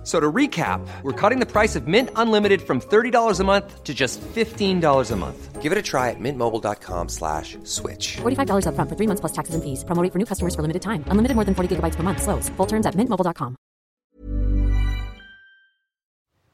F- 0.00 0.06
So 0.06 0.18
to 0.18 0.32
recap, 0.32 0.80
we're 1.02 1.12
cutting 1.12 1.40
the 1.40 1.46
price 1.46 1.76
of 1.76 1.86
Mint 1.86 2.08
Unlimited 2.16 2.62
from 2.62 2.80
$30 2.80 3.38
a 3.40 3.44
month 3.44 3.84
to 3.84 3.92
just 3.92 4.18
$15 4.34 5.10
a 5.10 5.16
month. 5.16 5.60
Give 5.60 5.72
it 5.72 5.76
a 5.78 5.82
try 5.82 6.08
at 6.08 6.16
mintmobile.com 6.18 7.08
slash 7.10 7.58
switch. 7.64 8.16
$45 8.22 8.64
upfront 8.64 8.88
for 8.88 8.96
three 8.96 9.06
months 9.06 9.20
plus 9.20 9.32
taxes 9.32 9.54
and 9.54 9.62
fees. 9.62 9.84
Promo 9.84 10.02
rate 10.02 10.10
for 10.12 10.18
new 10.18 10.24
customers 10.24 10.54
for 10.54 10.62
limited 10.62 10.80
time. 10.80 11.04
Unlimited 11.08 11.34
more 11.36 11.44
than 11.44 11.54
40 11.54 11.76
gigabytes 11.76 11.96
per 11.96 12.02
month. 12.02 12.22
Slows. 12.22 12.48
Full 12.56 12.66
terms 12.66 12.86
at 12.86 12.94
mintmobile.com. 12.96 13.56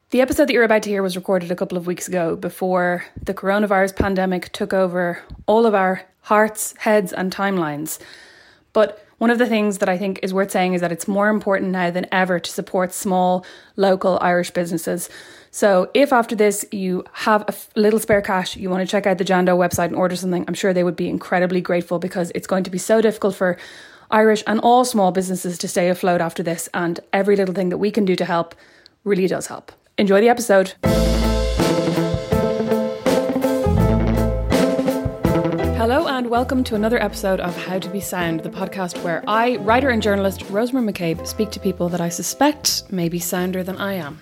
The 0.09 0.21
episode 0.21 0.47
that 0.47 0.53
you're 0.53 0.63
about 0.63 0.83
to 0.83 0.89
hear 0.89 1.01
was 1.03 1.15
recorded 1.15 1.51
a 1.51 1.55
couple 1.55 1.77
of 1.77 1.87
weeks 1.87 2.07
ago 2.07 2.35
before 2.35 3.03
the 3.21 3.33
coronavirus 3.33 3.95
pandemic 3.95 4.51
took 4.51 4.73
over 4.73 5.19
all 5.47 5.65
of 5.65 5.73
our 5.75 6.01
hearts, 6.21 6.73
heads, 6.77 7.11
and 7.13 7.31
timelines. 7.33 7.99
But 8.73 9.03
one 9.17 9.29
of 9.29 9.39
the 9.39 9.47
things 9.47 9.79
that 9.79 9.89
I 9.89 9.97
think 9.97 10.19
is 10.21 10.33
worth 10.33 10.51
saying 10.51 10.73
is 10.73 10.81
that 10.81 10.91
it's 10.91 11.07
more 11.07 11.29
important 11.29 11.71
now 11.71 11.89
than 11.89 12.05
ever 12.11 12.39
to 12.39 12.51
support 12.51 12.93
small, 12.93 13.45
local 13.75 14.19
Irish 14.21 14.51
businesses. 14.51 15.09
So, 15.49 15.89
if 15.93 16.13
after 16.13 16.35
this 16.35 16.65
you 16.71 17.03
have 17.13 17.43
a 17.47 17.79
little 17.79 17.99
spare 17.99 18.21
cash, 18.21 18.55
you 18.55 18.69
want 18.69 18.87
to 18.87 18.91
check 18.91 19.07
out 19.07 19.17
the 19.17 19.25
Jando 19.25 19.57
website 19.57 19.87
and 19.87 19.95
order 19.95 20.15
something, 20.15 20.45
I'm 20.47 20.53
sure 20.53 20.73
they 20.73 20.83
would 20.83 20.95
be 20.95 21.09
incredibly 21.09 21.61
grateful 21.61 21.97
because 21.99 22.31
it's 22.35 22.47
going 22.47 22.63
to 22.63 22.69
be 22.69 22.77
so 22.77 23.01
difficult 23.01 23.35
for 23.35 23.57
Irish 24.11 24.43
and 24.45 24.59
all 24.59 24.85
small 24.85 25.11
businesses 25.11 25.57
to 25.57 25.67
stay 25.67 25.89
afloat 25.89 26.21
after 26.21 26.43
this. 26.43 26.69
And 26.73 26.99
every 27.11 27.35
little 27.35 27.55
thing 27.55 27.69
that 27.69 27.77
we 27.77 27.91
can 27.91 28.05
do 28.05 28.15
to 28.15 28.25
help 28.25 28.55
really 29.03 29.27
does 29.27 29.47
help. 29.47 29.71
Enjoy 29.97 30.21
the 30.21 30.29
episode. 30.29 30.73
And 36.27 36.31
welcome 36.33 36.61
to 36.61 36.75
another 36.75 37.01
episode 37.01 37.39
of 37.39 37.55
How 37.55 37.79
to 37.79 37.87
Be 37.87 38.01
Sound, 38.01 38.41
the 38.41 38.49
podcast 38.49 39.01
where 39.01 39.23
I, 39.29 39.55
writer 39.57 39.91
and 39.91 40.01
journalist 40.01 40.43
Rosemary 40.49 40.91
McCabe, 40.91 41.25
speak 41.25 41.51
to 41.51 41.59
people 41.61 41.87
that 41.87 42.01
I 42.01 42.09
suspect 42.09 42.83
may 42.91 43.07
be 43.07 43.17
sounder 43.17 43.63
than 43.63 43.77
I 43.77 43.93
am. 43.93 44.21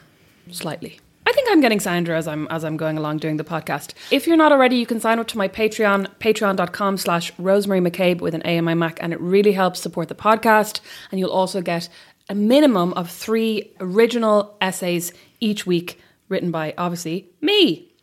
Slightly. 0.51 0.99
I 1.25 1.31
think 1.31 1.49
I'm 1.49 1.61
getting 1.61 1.79
sounder 1.79 2.13
as 2.13 2.27
I'm 2.27 2.47
as 2.51 2.63
I'm 2.63 2.77
going 2.77 2.99
along 2.99 3.17
doing 3.17 3.37
the 3.37 3.43
podcast. 3.43 3.95
If 4.11 4.27
you're 4.27 4.37
not 4.37 4.51
already, 4.51 4.75
you 4.75 4.85
can 4.85 4.99
sign 4.99 5.17
up 5.17 5.25
to 5.29 5.37
my 5.39 5.47
Patreon, 5.47 6.07
patreon.com 6.19 6.97
slash 6.97 7.33
Rosemary 7.39 7.81
McCabe 7.81 8.21
with 8.21 8.35
an 8.35 8.43
A 8.45 8.59
on 8.59 8.65
my 8.65 8.75
Mac, 8.75 8.99
and 9.01 9.11
it 9.11 9.19
really 9.19 9.53
helps 9.53 9.79
support 9.79 10.07
the 10.07 10.13
podcast. 10.13 10.81
And 11.09 11.19
you'll 11.19 11.31
also 11.31 11.59
get 11.59 11.89
a 12.29 12.35
minimum 12.35 12.93
of 12.93 13.09
three 13.09 13.73
original 13.79 14.55
essays 14.61 15.11
each 15.39 15.65
week, 15.65 15.99
written 16.29 16.51
by 16.51 16.75
obviously 16.77 17.31
me. 17.41 17.94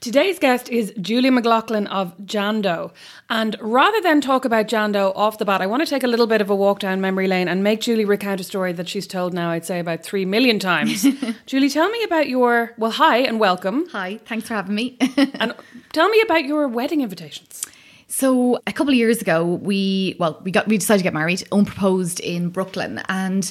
Today's 0.00 0.38
guest 0.38 0.70
is 0.70 0.94
Julie 0.98 1.28
McLaughlin 1.28 1.86
of 1.88 2.16
Jando. 2.20 2.90
And 3.28 3.54
rather 3.60 4.00
than 4.00 4.22
talk 4.22 4.46
about 4.46 4.66
Jando 4.66 5.12
off 5.14 5.36
the 5.36 5.44
bat, 5.44 5.60
I 5.60 5.66
want 5.66 5.82
to 5.82 5.86
take 5.86 6.02
a 6.02 6.06
little 6.06 6.26
bit 6.26 6.40
of 6.40 6.48
a 6.48 6.56
walk 6.56 6.78
down 6.78 7.02
memory 7.02 7.28
lane 7.28 7.48
and 7.48 7.62
make 7.62 7.82
Julie 7.82 8.06
recount 8.06 8.40
a 8.40 8.44
story 8.44 8.72
that 8.72 8.88
she's 8.88 9.06
told 9.06 9.34
now, 9.34 9.50
I'd 9.50 9.66
say, 9.66 9.78
about 9.78 10.02
three 10.02 10.24
million 10.24 10.58
times. 10.58 11.06
Julie, 11.46 11.68
tell 11.68 11.90
me 11.90 12.02
about 12.02 12.30
your, 12.30 12.72
well, 12.78 12.92
hi 12.92 13.18
and 13.18 13.38
welcome. 13.38 13.90
Hi, 13.90 14.18
thanks 14.24 14.48
for 14.48 14.54
having 14.54 14.74
me. 14.74 14.96
And 15.34 15.54
tell 15.92 16.08
me 16.08 16.22
about 16.22 16.46
your 16.46 16.66
wedding 16.66 17.02
invitations. 17.02 17.69
So 18.10 18.60
a 18.66 18.72
couple 18.72 18.92
of 18.92 18.96
years 18.96 19.22
ago, 19.22 19.44
we 19.44 20.16
well, 20.18 20.40
we 20.42 20.50
got 20.50 20.66
we 20.66 20.76
decided 20.76 20.98
to 20.98 21.04
get 21.04 21.14
married. 21.14 21.46
Owen 21.52 21.64
proposed 21.64 22.18
in 22.18 22.50
Brooklyn, 22.50 23.00
and 23.08 23.50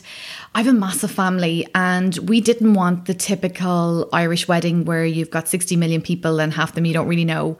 I 0.53 0.59
have 0.59 0.67
a 0.67 0.77
massive 0.77 1.11
family, 1.11 1.65
and 1.73 2.17
we 2.27 2.41
didn't 2.41 2.73
want 2.73 3.05
the 3.05 3.13
typical 3.13 4.09
Irish 4.11 4.49
wedding 4.49 4.83
where 4.83 5.05
you've 5.05 5.31
got 5.31 5.47
sixty 5.47 5.77
million 5.77 6.01
people 6.01 6.41
and 6.41 6.53
half 6.53 6.69
of 6.69 6.75
them 6.75 6.85
you 6.85 6.93
don't 6.93 7.07
really 7.07 7.23
know. 7.23 7.57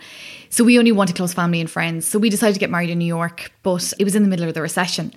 So 0.50 0.66
we 0.66 0.78
only 0.78 0.92
wanted 0.92 1.16
close 1.16 1.34
family 1.34 1.62
and 1.62 1.72
friends. 1.72 2.06
So 2.06 2.20
we 2.20 2.30
decided 2.30 2.54
to 2.56 2.60
get 2.60 2.70
married 2.70 2.90
in 2.90 3.00
New 3.00 3.06
York, 3.06 3.52
but 3.64 3.94
it 3.98 4.04
was 4.04 4.16
in 4.16 4.24
the 4.24 4.30
middle 4.30 4.48
of 4.48 4.54
the 4.54 4.62
recession. 4.62 5.14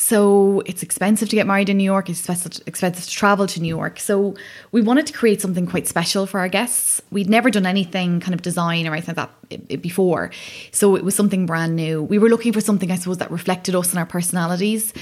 So 0.00 0.62
it's 0.64 0.82
expensive 0.82 1.28
to 1.28 1.36
get 1.36 1.46
married 1.46 1.68
in 1.68 1.76
New 1.76 1.84
York. 1.84 2.08
It's 2.08 2.26
expensive 2.26 3.04
to 3.04 3.10
travel 3.10 3.46
to 3.46 3.60
New 3.60 3.68
York. 3.68 4.00
So 4.00 4.34
we 4.72 4.80
wanted 4.80 5.06
to 5.08 5.12
create 5.12 5.42
something 5.42 5.66
quite 5.66 5.86
special 5.86 6.24
for 6.24 6.40
our 6.40 6.48
guests. 6.48 7.02
We'd 7.10 7.28
never 7.28 7.50
done 7.50 7.66
anything 7.66 8.18
kind 8.18 8.32
of 8.32 8.40
design 8.40 8.86
or 8.86 8.94
anything 8.94 9.14
like 9.14 9.28
that 9.50 9.82
before. 9.82 10.30
So 10.72 10.96
it 10.96 11.04
was 11.04 11.14
something 11.14 11.44
brand 11.44 11.76
new. 11.76 12.02
We 12.02 12.18
were 12.18 12.30
looking 12.30 12.54
for 12.54 12.62
something, 12.62 12.90
I 12.90 12.96
suppose, 12.96 13.18
that 13.18 13.30
reflected 13.30 13.74
us 13.74 13.90
and 13.90 13.98
our 13.98 14.06
personalities. 14.06 14.94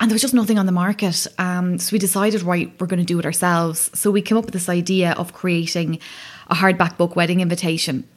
And 0.00 0.10
there 0.10 0.14
was 0.14 0.22
just 0.22 0.32
nothing 0.32 0.58
on 0.58 0.64
the 0.64 0.72
market. 0.72 1.26
Um, 1.36 1.78
so 1.78 1.92
we 1.92 1.98
decided, 1.98 2.40
right, 2.40 2.72
we're 2.80 2.86
going 2.86 2.98
to 2.98 3.04
do 3.04 3.18
it 3.18 3.26
ourselves. 3.26 3.90
So 3.92 4.10
we 4.10 4.22
came 4.22 4.38
up 4.38 4.46
with 4.46 4.54
this 4.54 4.70
idea 4.70 5.12
of 5.12 5.34
creating 5.34 5.98
a 6.48 6.54
hardback 6.54 6.96
book 6.96 7.14
wedding 7.14 7.40
invitation. 7.40 8.08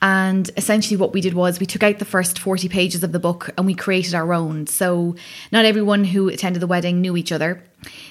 And 0.00 0.48
essentially, 0.56 0.96
what 0.96 1.12
we 1.12 1.20
did 1.20 1.34
was 1.34 1.58
we 1.58 1.66
took 1.66 1.82
out 1.82 1.98
the 1.98 2.04
first 2.04 2.38
40 2.38 2.68
pages 2.68 3.02
of 3.02 3.10
the 3.10 3.18
book 3.18 3.50
and 3.56 3.66
we 3.66 3.74
created 3.74 4.14
our 4.14 4.32
own. 4.32 4.66
So, 4.68 5.16
not 5.50 5.64
everyone 5.64 6.04
who 6.04 6.28
attended 6.28 6.62
the 6.62 6.68
wedding 6.68 7.00
knew 7.00 7.16
each 7.16 7.32
other. 7.32 7.62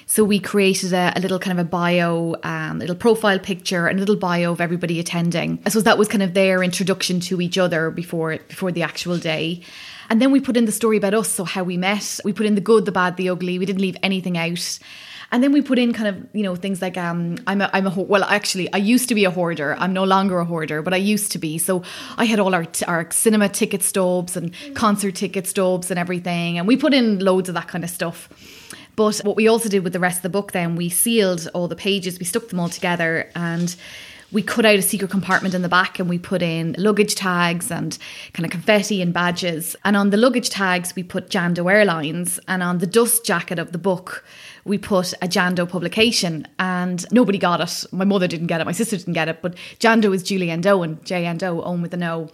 So, 0.04 0.22
we 0.22 0.38
created 0.38 0.92
a, 0.92 1.14
a 1.16 1.20
little 1.20 1.38
kind 1.38 1.58
of 1.58 1.66
a 1.66 1.68
bio, 1.68 2.36
um, 2.42 2.78
little 2.78 2.96
profile 2.96 3.38
picture, 3.38 3.86
and 3.86 3.98
a 3.98 4.00
little 4.00 4.16
bio 4.16 4.52
of 4.52 4.60
everybody 4.60 5.00
attending. 5.00 5.60
I 5.64 5.70
suppose 5.70 5.84
that 5.84 5.98
was 5.98 6.08
kind 6.08 6.22
of 6.22 6.34
their 6.34 6.62
introduction 6.62 7.20
to 7.20 7.40
each 7.40 7.56
other 7.56 7.90
before 7.90 8.36
before 8.48 8.70
the 8.70 8.82
actual 8.82 9.16
day. 9.16 9.62
And 10.10 10.22
then 10.22 10.30
we 10.30 10.40
put 10.40 10.56
in 10.56 10.64
the 10.64 10.72
story 10.72 10.96
about 10.96 11.14
us, 11.14 11.28
so 11.28 11.44
how 11.44 11.62
we 11.64 11.76
met. 11.76 12.20
We 12.24 12.32
put 12.32 12.46
in 12.46 12.54
the 12.54 12.62
good, 12.62 12.84
the 12.84 12.92
bad, 12.92 13.16
the 13.16 13.28
ugly. 13.28 13.58
We 13.58 13.66
didn't 13.66 13.82
leave 13.82 13.96
anything 14.02 14.38
out. 14.38 14.78
And 15.30 15.42
then 15.42 15.52
we 15.52 15.60
put 15.60 15.78
in 15.78 15.92
kind 15.92 16.08
of 16.08 16.26
you 16.32 16.42
know 16.42 16.56
things 16.56 16.80
like 16.80 16.96
um 16.96 17.36
I'm 17.46 17.60
a 17.60 17.70
I'm 17.72 17.86
a 17.86 17.90
well 17.90 18.24
actually 18.24 18.72
I 18.72 18.78
used 18.78 19.08
to 19.10 19.14
be 19.14 19.24
a 19.24 19.30
hoarder 19.30 19.76
I'm 19.78 19.92
no 19.92 20.04
longer 20.04 20.38
a 20.38 20.44
hoarder 20.44 20.80
but 20.82 20.94
I 20.94 20.96
used 20.96 21.32
to 21.32 21.38
be 21.38 21.58
so 21.58 21.82
I 22.16 22.24
had 22.24 22.40
all 22.40 22.54
our 22.54 22.66
our 22.86 23.10
cinema 23.10 23.48
ticket 23.48 23.82
stubs 23.82 24.36
and 24.36 24.54
concert 24.74 25.14
ticket 25.14 25.46
stubs 25.46 25.90
and 25.90 25.98
everything 25.98 26.58
and 26.58 26.66
we 26.66 26.76
put 26.76 26.94
in 26.94 27.18
loads 27.18 27.48
of 27.48 27.54
that 27.54 27.68
kind 27.68 27.84
of 27.84 27.90
stuff. 27.90 28.28
But 28.96 29.18
what 29.18 29.36
we 29.36 29.46
also 29.46 29.68
did 29.68 29.84
with 29.84 29.92
the 29.92 30.00
rest 30.00 30.18
of 30.18 30.22
the 30.22 30.30
book 30.30 30.52
then 30.52 30.76
we 30.76 30.88
sealed 30.88 31.48
all 31.52 31.68
the 31.68 31.76
pages 31.76 32.18
we 32.18 32.24
stuck 32.24 32.48
them 32.48 32.60
all 32.60 32.70
together 32.70 33.30
and 33.34 33.76
we 34.30 34.42
cut 34.42 34.66
out 34.66 34.78
a 34.78 34.82
secret 34.82 35.10
compartment 35.10 35.54
in 35.54 35.62
the 35.62 35.68
back 35.68 35.98
and 35.98 36.08
we 36.08 36.18
put 36.18 36.42
in 36.42 36.74
luggage 36.76 37.14
tags 37.14 37.70
and 37.70 37.96
kind 38.34 38.44
of 38.44 38.50
confetti 38.50 39.00
and 39.00 39.14
badges. 39.14 39.74
And 39.84 39.96
on 39.96 40.10
the 40.10 40.18
luggage 40.18 40.50
tags, 40.50 40.94
we 40.94 41.02
put 41.02 41.30
Jando 41.30 41.72
Airlines. 41.72 42.38
And 42.46 42.62
on 42.62 42.78
the 42.78 42.86
dust 42.86 43.24
jacket 43.24 43.58
of 43.58 43.72
the 43.72 43.78
book, 43.78 44.24
we 44.68 44.78
put 44.78 45.12
a 45.14 45.26
Jando 45.26 45.68
publication. 45.68 46.46
And 46.58 47.04
nobody 47.12 47.38
got 47.38 47.60
it. 47.60 47.84
My 47.92 48.04
mother 48.04 48.28
didn't 48.28 48.46
get 48.46 48.60
it. 48.60 48.64
My 48.64 48.72
sister 48.72 48.96
didn't 48.96 49.14
get 49.14 49.28
it. 49.28 49.42
But 49.42 49.54
Jando 49.80 50.14
is 50.14 50.22
Julie 50.22 50.50
and 50.50 50.64
Owen, 50.66 51.00
J 51.04 51.26
and 51.26 51.42
O, 51.42 51.62
Owen 51.62 51.82
with 51.82 51.94
an 51.94 52.02
O. 52.02 52.28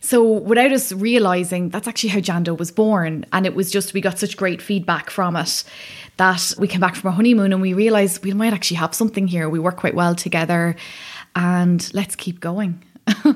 So 0.00 0.24
without 0.24 0.72
us 0.72 0.92
realizing, 0.92 1.68
that's 1.68 1.86
actually 1.86 2.10
how 2.10 2.20
Jando 2.20 2.58
was 2.58 2.72
born. 2.72 3.26
And 3.32 3.46
it 3.46 3.54
was 3.54 3.70
just, 3.70 3.94
we 3.94 4.00
got 4.00 4.18
such 4.18 4.36
great 4.36 4.60
feedback 4.60 5.10
from 5.10 5.36
it 5.36 5.64
that 6.16 6.54
we 6.58 6.68
came 6.68 6.80
back 6.80 6.94
from 6.96 7.08
our 7.08 7.14
honeymoon 7.14 7.52
and 7.52 7.60
we 7.60 7.72
realized 7.74 8.24
we 8.24 8.32
might 8.32 8.52
actually 8.52 8.76
have 8.76 8.94
something 8.94 9.26
here. 9.26 9.48
We 9.48 9.58
work 9.58 9.76
quite 9.76 9.94
well 9.94 10.14
together 10.14 10.76
and 11.34 11.92
let's 11.92 12.16
keep 12.16 12.40
going. 12.40 12.82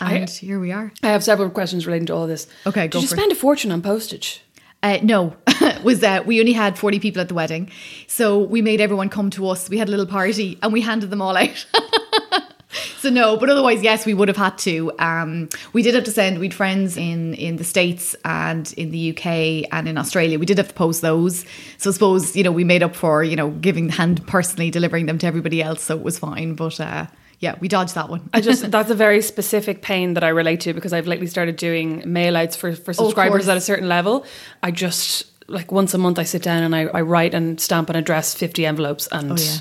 and 0.00 0.28
here 0.30 0.60
we 0.60 0.70
are. 0.70 0.92
I 1.02 1.08
have 1.08 1.24
several 1.24 1.50
questions 1.50 1.86
relating 1.86 2.06
to 2.06 2.14
all 2.14 2.26
this. 2.26 2.46
Okay, 2.66 2.82
Did 2.82 2.92
go 2.92 3.00
you 3.00 3.06
for 3.08 3.14
it. 3.14 3.18
spend 3.18 3.32
a 3.32 3.34
fortune 3.34 3.72
on 3.72 3.82
postage? 3.82 4.42
Uh, 4.82 4.98
no, 5.02 5.36
was 5.82 6.00
that 6.00 6.26
we 6.26 6.40
only 6.40 6.52
had 6.52 6.78
40 6.78 7.00
people 7.00 7.20
at 7.20 7.28
the 7.28 7.34
wedding. 7.34 7.70
So 8.06 8.38
we 8.38 8.62
made 8.62 8.80
everyone 8.80 9.08
come 9.08 9.30
to 9.30 9.48
us. 9.48 9.68
We 9.68 9.78
had 9.78 9.88
a 9.88 9.90
little 9.90 10.06
party 10.06 10.58
and 10.62 10.72
we 10.72 10.80
handed 10.80 11.10
them 11.10 11.22
all 11.22 11.36
out. 11.36 11.66
so 12.98 13.10
no, 13.10 13.36
but 13.36 13.48
otherwise, 13.48 13.82
yes, 13.82 14.04
we 14.04 14.14
would 14.14 14.28
have 14.28 14.36
had 14.36 14.58
to. 14.58 14.92
Um, 14.98 15.48
we 15.72 15.82
did 15.82 15.94
have 15.94 16.04
to 16.04 16.10
send. 16.10 16.38
We'd 16.38 16.54
friends 16.54 16.96
in 16.96 17.34
in 17.34 17.56
the 17.56 17.64
states 17.64 18.14
and 18.24 18.72
in 18.74 18.90
the 18.90 19.10
UK 19.16 19.68
and 19.72 19.88
in 19.88 19.96
Australia. 19.98 20.38
We 20.38 20.46
did 20.46 20.58
have 20.58 20.68
to 20.68 20.74
post 20.74 21.02
those. 21.02 21.44
So 21.78 21.90
I 21.90 21.92
suppose 21.92 22.36
you 22.36 22.42
know 22.42 22.52
we 22.52 22.64
made 22.64 22.82
up 22.82 22.94
for 22.94 23.24
you 23.24 23.36
know 23.36 23.50
giving 23.50 23.88
the 23.88 23.94
hand 23.94 24.26
personally 24.26 24.70
delivering 24.70 25.06
them 25.06 25.18
to 25.18 25.26
everybody 25.26 25.62
else. 25.62 25.82
So 25.82 25.96
it 25.96 26.02
was 26.02 26.18
fine. 26.18 26.54
But 26.54 26.80
uh, 26.80 27.06
yeah, 27.40 27.56
we 27.60 27.68
dodged 27.68 27.94
that 27.94 28.08
one. 28.08 28.28
I 28.34 28.40
just 28.40 28.70
that's 28.70 28.90
a 28.90 28.94
very 28.94 29.22
specific 29.22 29.82
pain 29.82 30.14
that 30.14 30.24
I 30.24 30.28
relate 30.28 30.60
to 30.62 30.74
because 30.74 30.92
I've 30.92 31.06
lately 31.06 31.26
started 31.26 31.56
doing 31.56 32.02
mail 32.04 32.36
outs 32.36 32.56
for, 32.56 32.74
for 32.74 32.92
subscribers 32.92 33.44
course. 33.44 33.48
at 33.48 33.56
a 33.56 33.60
certain 33.60 33.88
level. 33.88 34.26
I 34.62 34.70
just 34.70 35.26
like 35.48 35.72
once 35.72 35.94
a 35.94 35.98
month 35.98 36.18
I 36.18 36.24
sit 36.24 36.42
down 36.42 36.62
and 36.62 36.74
I, 36.76 36.82
I 36.82 37.00
write 37.00 37.34
and 37.34 37.60
stamp 37.60 37.88
and 37.88 37.96
address 37.96 38.34
fifty 38.34 38.64
envelopes 38.66 39.08
and 39.10 39.32
Oh, 39.32 39.36
yeah. 39.36 39.56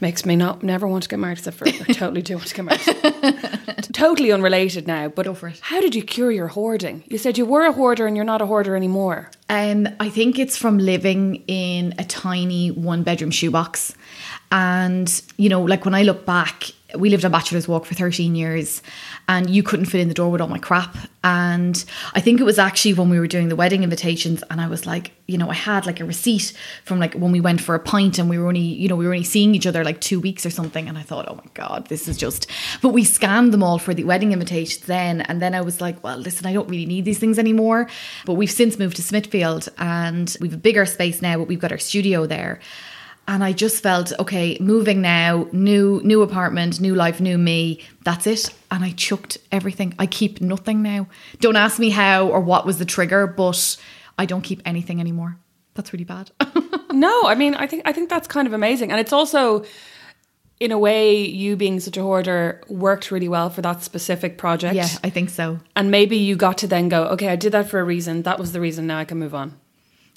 makes 0.00 0.24
me 0.24 0.36
not 0.36 0.62
never 0.62 0.86
want 0.86 1.02
to 1.02 1.08
get 1.08 1.18
married 1.18 1.38
except 1.38 1.56
for 1.56 1.66
I 1.68 1.72
totally 1.92 2.22
do 2.22 2.36
want 2.36 2.46
to 2.48 2.54
get 2.54 2.64
married. 2.64 3.84
totally 3.92 4.30
unrelated 4.32 4.86
now, 4.86 5.08
but 5.08 5.24
Go 5.26 5.34
for 5.34 5.48
it. 5.48 5.58
how 5.60 5.80
did 5.80 5.94
you 5.94 6.02
cure 6.02 6.30
your 6.30 6.48
hoarding? 6.48 7.02
You 7.08 7.18
said 7.18 7.36
you 7.36 7.44
were 7.46 7.64
a 7.66 7.72
hoarder 7.72 8.06
and 8.06 8.14
you're 8.16 8.24
not 8.24 8.40
a 8.42 8.46
hoarder 8.46 8.76
anymore. 8.76 9.30
Um, 9.48 9.88
I 9.98 10.08
think 10.08 10.38
it's 10.38 10.56
from 10.56 10.78
living 10.78 11.42
in 11.46 11.94
a 11.98 12.04
tiny 12.04 12.70
one 12.70 13.02
bedroom 13.02 13.30
shoebox. 13.30 13.94
And, 14.52 15.22
you 15.36 15.48
know, 15.48 15.62
like 15.62 15.84
when 15.84 15.94
I 15.94 16.02
look 16.02 16.24
back, 16.24 16.70
we 16.96 17.10
lived 17.10 17.24
on 17.24 17.32
Bachelor's 17.32 17.68
Walk 17.68 17.84
for 17.84 17.94
13 17.94 18.34
years 18.34 18.82
and 19.28 19.50
you 19.50 19.62
couldn't 19.62 19.86
fit 19.86 20.00
in 20.00 20.08
the 20.08 20.14
door 20.14 20.30
with 20.30 20.40
all 20.40 20.48
my 20.48 20.58
crap. 20.58 20.96
And 21.22 21.84
I 22.14 22.20
think 22.20 22.40
it 22.40 22.44
was 22.44 22.58
actually 22.58 22.94
when 22.94 23.10
we 23.10 23.18
were 23.18 23.26
doing 23.26 23.50
the 23.50 23.56
wedding 23.56 23.82
invitations 23.82 24.42
and 24.50 24.58
I 24.58 24.68
was 24.68 24.86
like, 24.86 25.12
you 25.26 25.36
know, 25.36 25.50
I 25.50 25.54
had 25.54 25.84
like 25.84 26.00
a 26.00 26.06
receipt 26.06 26.54
from 26.84 26.98
like 26.98 27.12
when 27.12 27.30
we 27.30 27.40
went 27.40 27.60
for 27.60 27.74
a 27.74 27.78
pint 27.78 28.18
and 28.18 28.30
we 28.30 28.38
were 28.38 28.48
only, 28.48 28.60
you 28.60 28.88
know, 28.88 28.96
we 28.96 29.06
were 29.06 29.12
only 29.12 29.24
seeing 29.24 29.54
each 29.54 29.66
other 29.66 29.84
like 29.84 30.00
two 30.00 30.18
weeks 30.18 30.46
or 30.46 30.50
something. 30.50 30.88
And 30.88 30.96
I 30.96 31.02
thought, 31.02 31.28
oh 31.28 31.34
my 31.34 31.50
God, 31.52 31.88
this 31.88 32.08
is 32.08 32.16
just, 32.16 32.46
but 32.80 32.90
we 32.90 33.04
scanned 33.04 33.52
them 33.52 33.62
all 33.62 33.78
for 33.78 33.92
the 33.92 34.04
wedding 34.04 34.32
invitations 34.32 34.86
then. 34.86 35.20
And 35.22 35.42
then 35.42 35.54
I 35.54 35.60
was 35.60 35.82
like, 35.82 36.02
well, 36.02 36.16
listen, 36.16 36.46
I 36.46 36.54
don't 36.54 36.70
really 36.70 36.86
need 36.86 37.04
these 37.04 37.18
things 37.18 37.38
anymore. 37.38 37.88
But 38.24 38.34
we've 38.34 38.50
since 38.50 38.78
moved 38.78 38.96
to 38.96 39.02
Smithfield 39.02 39.68
and 39.76 40.34
we've 40.40 40.54
a 40.54 40.58
bigger 40.58 40.86
space 40.86 41.20
now, 41.20 41.36
but 41.36 41.48
we've 41.48 41.60
got 41.60 41.72
our 41.72 41.78
studio 41.78 42.24
there 42.24 42.60
and 43.28 43.44
I 43.44 43.52
just 43.52 43.82
felt 43.82 44.12
okay, 44.18 44.56
moving 44.58 45.02
now, 45.02 45.46
new 45.52 46.00
new 46.02 46.22
apartment, 46.22 46.80
new 46.80 46.94
life, 46.94 47.20
new 47.20 47.36
me. 47.36 47.84
That's 48.02 48.26
it. 48.26 48.52
And 48.70 48.82
I 48.82 48.92
chucked 48.92 49.36
everything. 49.52 49.94
I 49.98 50.06
keep 50.06 50.40
nothing 50.40 50.82
now. 50.82 51.06
Don't 51.38 51.56
ask 51.56 51.78
me 51.78 51.90
how 51.90 52.26
or 52.26 52.40
what 52.40 52.64
was 52.64 52.78
the 52.78 52.86
trigger, 52.86 53.26
but 53.26 53.76
I 54.18 54.24
don't 54.24 54.40
keep 54.40 54.62
anything 54.64 54.98
anymore. 54.98 55.36
That's 55.74 55.92
really 55.92 56.06
bad. 56.06 56.30
no, 56.92 57.24
I 57.26 57.34
mean, 57.34 57.54
I 57.54 57.66
think 57.66 57.82
I 57.84 57.92
think 57.92 58.08
that's 58.08 58.26
kind 58.26 58.48
of 58.48 58.54
amazing, 58.54 58.90
and 58.90 58.98
it's 58.98 59.12
also. 59.12 59.64
In 60.60 60.72
a 60.72 60.78
way, 60.78 61.24
you 61.24 61.54
being 61.54 61.78
such 61.78 61.96
a 61.96 62.02
hoarder 62.02 62.60
worked 62.66 63.12
really 63.12 63.28
well 63.28 63.48
for 63.48 63.62
that 63.62 63.84
specific 63.84 64.38
project. 64.38 64.74
yeah, 64.74 64.88
I 65.04 65.08
think 65.08 65.30
so. 65.30 65.60
And 65.76 65.92
maybe 65.92 66.16
you 66.16 66.34
got 66.34 66.58
to 66.58 66.66
then 66.66 66.88
go, 66.88 67.04
okay, 67.10 67.28
I 67.28 67.36
did 67.36 67.52
that 67.52 67.68
for 67.68 67.78
a 67.78 67.84
reason. 67.84 68.22
That 68.22 68.40
was 68.40 68.50
the 68.50 68.60
reason. 68.60 68.88
Now 68.88 68.98
I 68.98 69.04
can 69.04 69.18
move 69.18 69.36
on. 69.36 69.54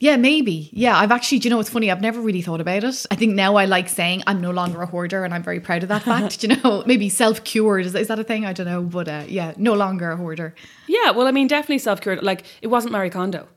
Yeah, 0.01 0.17
maybe. 0.17 0.71
Yeah, 0.73 0.97
I've 0.97 1.11
actually, 1.11 1.37
do 1.37 1.45
you 1.45 1.51
know 1.51 1.57
what's 1.57 1.69
funny? 1.69 1.91
I've 1.91 2.01
never 2.01 2.19
really 2.19 2.41
thought 2.41 2.59
about 2.59 2.83
it. 2.83 3.05
I 3.11 3.15
think 3.15 3.35
now 3.35 3.55
I 3.55 3.65
like 3.65 3.87
saying 3.87 4.23
I'm 4.25 4.41
no 4.41 4.49
longer 4.49 4.81
a 4.81 4.87
hoarder 4.87 5.23
and 5.23 5.31
I'm 5.31 5.43
very 5.43 5.59
proud 5.59 5.83
of 5.83 5.89
that 5.89 6.01
fact. 6.11 6.39
do 6.39 6.47
you 6.47 6.55
know, 6.55 6.83
maybe 6.87 7.07
self 7.07 7.43
cured. 7.43 7.85
Is, 7.85 7.93
is 7.93 8.07
that 8.07 8.17
a 8.17 8.23
thing? 8.23 8.43
I 8.43 8.51
don't 8.51 8.65
know. 8.65 8.81
But 8.81 9.07
uh, 9.07 9.25
yeah, 9.27 9.53
no 9.57 9.75
longer 9.75 10.09
a 10.09 10.17
hoarder. 10.17 10.55
Yeah, 10.87 11.11
well, 11.11 11.27
I 11.27 11.31
mean, 11.31 11.45
definitely 11.45 11.77
self 11.77 12.01
cured. 12.01 12.23
Like, 12.23 12.45
it 12.63 12.67
wasn't 12.67 12.93
Marie 12.93 13.11
Kondo. 13.11 13.47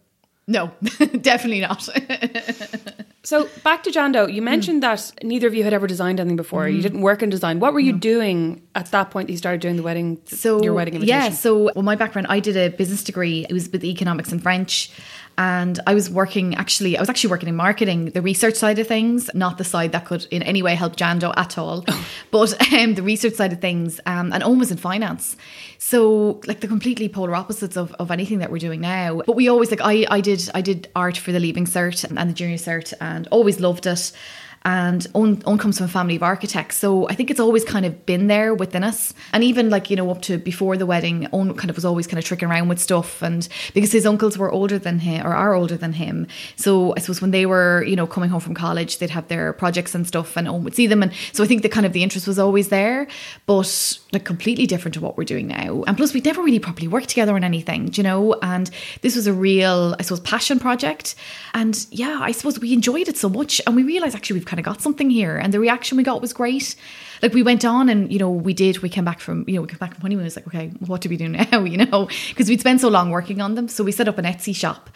No, 0.46 0.70
definitely 1.22 1.60
not. 1.60 1.82
so 3.22 3.48
back 3.62 3.82
to 3.84 3.90
Jando, 3.90 4.30
you 4.30 4.42
mentioned 4.42 4.82
mm. 4.82 5.12
that 5.14 5.24
neither 5.24 5.46
of 5.46 5.54
you 5.54 5.64
had 5.64 5.72
ever 5.72 5.86
designed 5.86 6.20
anything 6.20 6.36
before. 6.36 6.66
Mm. 6.66 6.76
You 6.76 6.82
didn't 6.82 7.00
work 7.00 7.22
in 7.22 7.30
design. 7.30 7.60
What 7.60 7.72
were 7.72 7.80
you 7.80 7.94
doing 7.94 8.62
at 8.74 8.90
that 8.90 9.10
point 9.10 9.28
that 9.28 9.32
you 9.32 9.38
started 9.38 9.62
doing 9.62 9.76
the 9.76 9.82
wedding? 9.82 10.20
So 10.26 10.62
your 10.62 10.74
wedding 10.74 10.94
invitation? 10.94 11.18
Yeah. 11.18 11.30
So 11.30 11.70
well, 11.74 11.82
my 11.82 11.96
background, 11.96 12.26
I 12.28 12.40
did 12.40 12.58
a 12.58 12.68
business 12.68 13.02
degree. 13.02 13.46
It 13.48 13.54
was 13.54 13.70
with 13.70 13.84
economics 13.84 14.32
and 14.32 14.42
French 14.42 14.90
and 15.36 15.80
I 15.86 15.94
was 15.94 16.08
working 16.08 16.54
actually 16.54 16.96
I 16.96 17.00
was 17.00 17.08
actually 17.08 17.30
working 17.30 17.48
in 17.48 17.56
marketing 17.56 18.06
the 18.06 18.22
research 18.22 18.54
side 18.54 18.78
of 18.78 18.86
things 18.86 19.30
not 19.34 19.58
the 19.58 19.64
side 19.64 19.92
that 19.92 20.04
could 20.04 20.26
in 20.30 20.42
any 20.42 20.62
way 20.62 20.74
help 20.74 20.96
Jando 20.96 21.32
at 21.36 21.58
all. 21.58 21.84
But 22.30 22.72
um, 22.72 22.94
the 22.94 23.02
research 23.02 23.34
side 23.34 23.52
of 23.52 23.60
things 23.60 24.00
um, 24.06 24.32
and 24.32 24.42
almost 24.42 24.72
in 24.72 24.76
finance. 24.76 25.36
So 25.78 26.40
like 26.46 26.60
the 26.60 26.66
completely 26.66 27.08
polar 27.08 27.34
opposites 27.36 27.76
of, 27.76 27.92
of 27.94 28.10
anything 28.10 28.38
that 28.38 28.50
we're 28.50 28.58
doing 28.58 28.80
now. 28.80 29.22
But 29.24 29.36
we 29.36 29.48
always 29.48 29.70
like 29.70 29.80
I, 29.82 30.04
I 30.10 30.20
did 30.20 30.50
I 30.54 30.60
did 30.60 30.88
art 30.96 31.16
for 31.16 31.30
the 31.30 31.38
leaving 31.38 31.64
cert 31.64 32.04
and 32.04 32.28
the 32.28 32.34
junior 32.34 32.56
cert 32.56 32.92
and 33.00 33.28
always 33.28 33.60
loved 33.60 33.86
it 33.86 34.12
and 34.64 35.06
Owen 35.14 35.58
comes 35.58 35.76
from 35.76 35.84
a 35.84 35.88
family 35.88 36.16
of 36.16 36.22
architects. 36.22 36.76
So 36.76 37.06
I 37.08 37.14
think 37.14 37.30
it's 37.30 37.40
always 37.40 37.64
kind 37.64 37.84
of 37.84 38.06
been 38.06 38.28
there 38.28 38.54
within 38.54 38.82
us. 38.82 39.12
And 39.32 39.44
even 39.44 39.68
like, 39.68 39.90
you 39.90 39.96
know, 39.96 40.10
up 40.10 40.22
to 40.22 40.38
before 40.38 40.78
the 40.78 40.86
wedding, 40.86 41.28
Owen 41.32 41.54
kind 41.54 41.68
of 41.68 41.76
was 41.76 41.84
always 41.84 42.06
kind 42.06 42.18
of 42.18 42.24
tricking 42.24 42.48
around 42.48 42.68
with 42.68 42.78
stuff. 42.80 43.20
And 43.20 43.46
because 43.74 43.92
his 43.92 44.06
uncles 44.06 44.38
were 44.38 44.50
older 44.50 44.78
than 44.78 45.00
him 45.00 45.26
or 45.26 45.34
are 45.34 45.54
older 45.54 45.76
than 45.76 45.92
him. 45.92 46.26
So 46.56 46.94
I 46.96 47.00
suppose 47.00 47.20
when 47.20 47.30
they 47.30 47.44
were, 47.44 47.84
you 47.84 47.94
know, 47.94 48.06
coming 48.06 48.30
home 48.30 48.40
from 48.40 48.54
college, 48.54 48.98
they'd 48.98 49.10
have 49.10 49.28
their 49.28 49.52
projects 49.52 49.94
and 49.94 50.06
stuff 50.06 50.34
and 50.34 50.48
Owen 50.48 50.64
would 50.64 50.74
see 50.74 50.86
them. 50.86 51.02
And 51.02 51.12
so 51.32 51.44
I 51.44 51.46
think 51.46 51.62
the 51.62 51.68
kind 51.68 51.84
of 51.84 51.92
the 51.92 52.02
interest 52.02 52.26
was 52.26 52.38
always 52.38 52.68
there, 52.70 53.06
but 53.44 53.98
like 54.12 54.24
completely 54.24 54.66
different 54.66 54.94
to 54.94 55.00
what 55.00 55.18
we're 55.18 55.24
doing 55.24 55.46
now. 55.46 55.82
And 55.86 55.94
plus, 55.94 56.14
we'd 56.14 56.24
never 56.24 56.42
really 56.42 56.58
properly 56.58 56.88
worked 56.88 57.10
together 57.10 57.34
on 57.34 57.44
anything, 57.44 57.92
you 57.92 58.02
know, 58.02 58.34
and 58.40 58.70
this 59.02 59.14
was 59.14 59.26
a 59.26 59.32
real, 59.34 59.94
I 59.98 60.02
suppose, 60.02 60.20
passion 60.20 60.58
project. 60.58 61.16
And 61.52 61.86
yeah, 61.90 62.18
I 62.22 62.32
suppose 62.32 62.58
we 62.58 62.72
enjoyed 62.72 63.08
it 63.08 63.18
so 63.18 63.28
much. 63.28 63.60
And 63.66 63.76
we 63.76 63.82
realized 63.82 64.16
actually 64.16 64.34
we've 64.34 64.46
kind 64.54 64.60
of 64.60 64.72
got 64.72 64.80
something 64.80 65.10
here. 65.10 65.36
And 65.36 65.52
the 65.52 65.58
reaction 65.58 65.96
we 65.96 66.04
got 66.04 66.20
was 66.20 66.32
great. 66.32 66.76
Like 67.24 67.32
we 67.32 67.42
went 67.42 67.64
on 67.64 67.88
and, 67.88 68.12
you 68.12 68.18
know, 68.18 68.30
we 68.30 68.52
did, 68.52 68.80
we 68.80 68.90
came 68.90 69.06
back 69.06 69.18
from, 69.18 69.46
you 69.48 69.54
know, 69.54 69.62
we 69.62 69.68
came 69.68 69.78
back 69.78 69.94
from 69.94 70.02
honeymoon. 70.02 70.24
It 70.24 70.26
was 70.26 70.36
like, 70.36 70.46
okay, 70.46 70.68
what 70.80 71.00
do 71.00 71.08
we 71.08 71.16
do 71.16 71.26
now? 71.30 71.64
You 71.64 71.78
know, 71.78 72.10
because 72.28 72.50
we'd 72.50 72.60
spent 72.60 72.82
so 72.82 72.88
long 72.88 73.08
working 73.08 73.40
on 73.40 73.54
them. 73.54 73.66
So 73.66 73.82
we 73.82 73.92
set 73.92 74.08
up 74.08 74.18
an 74.18 74.26
Etsy 74.26 74.54
shop 74.54 74.90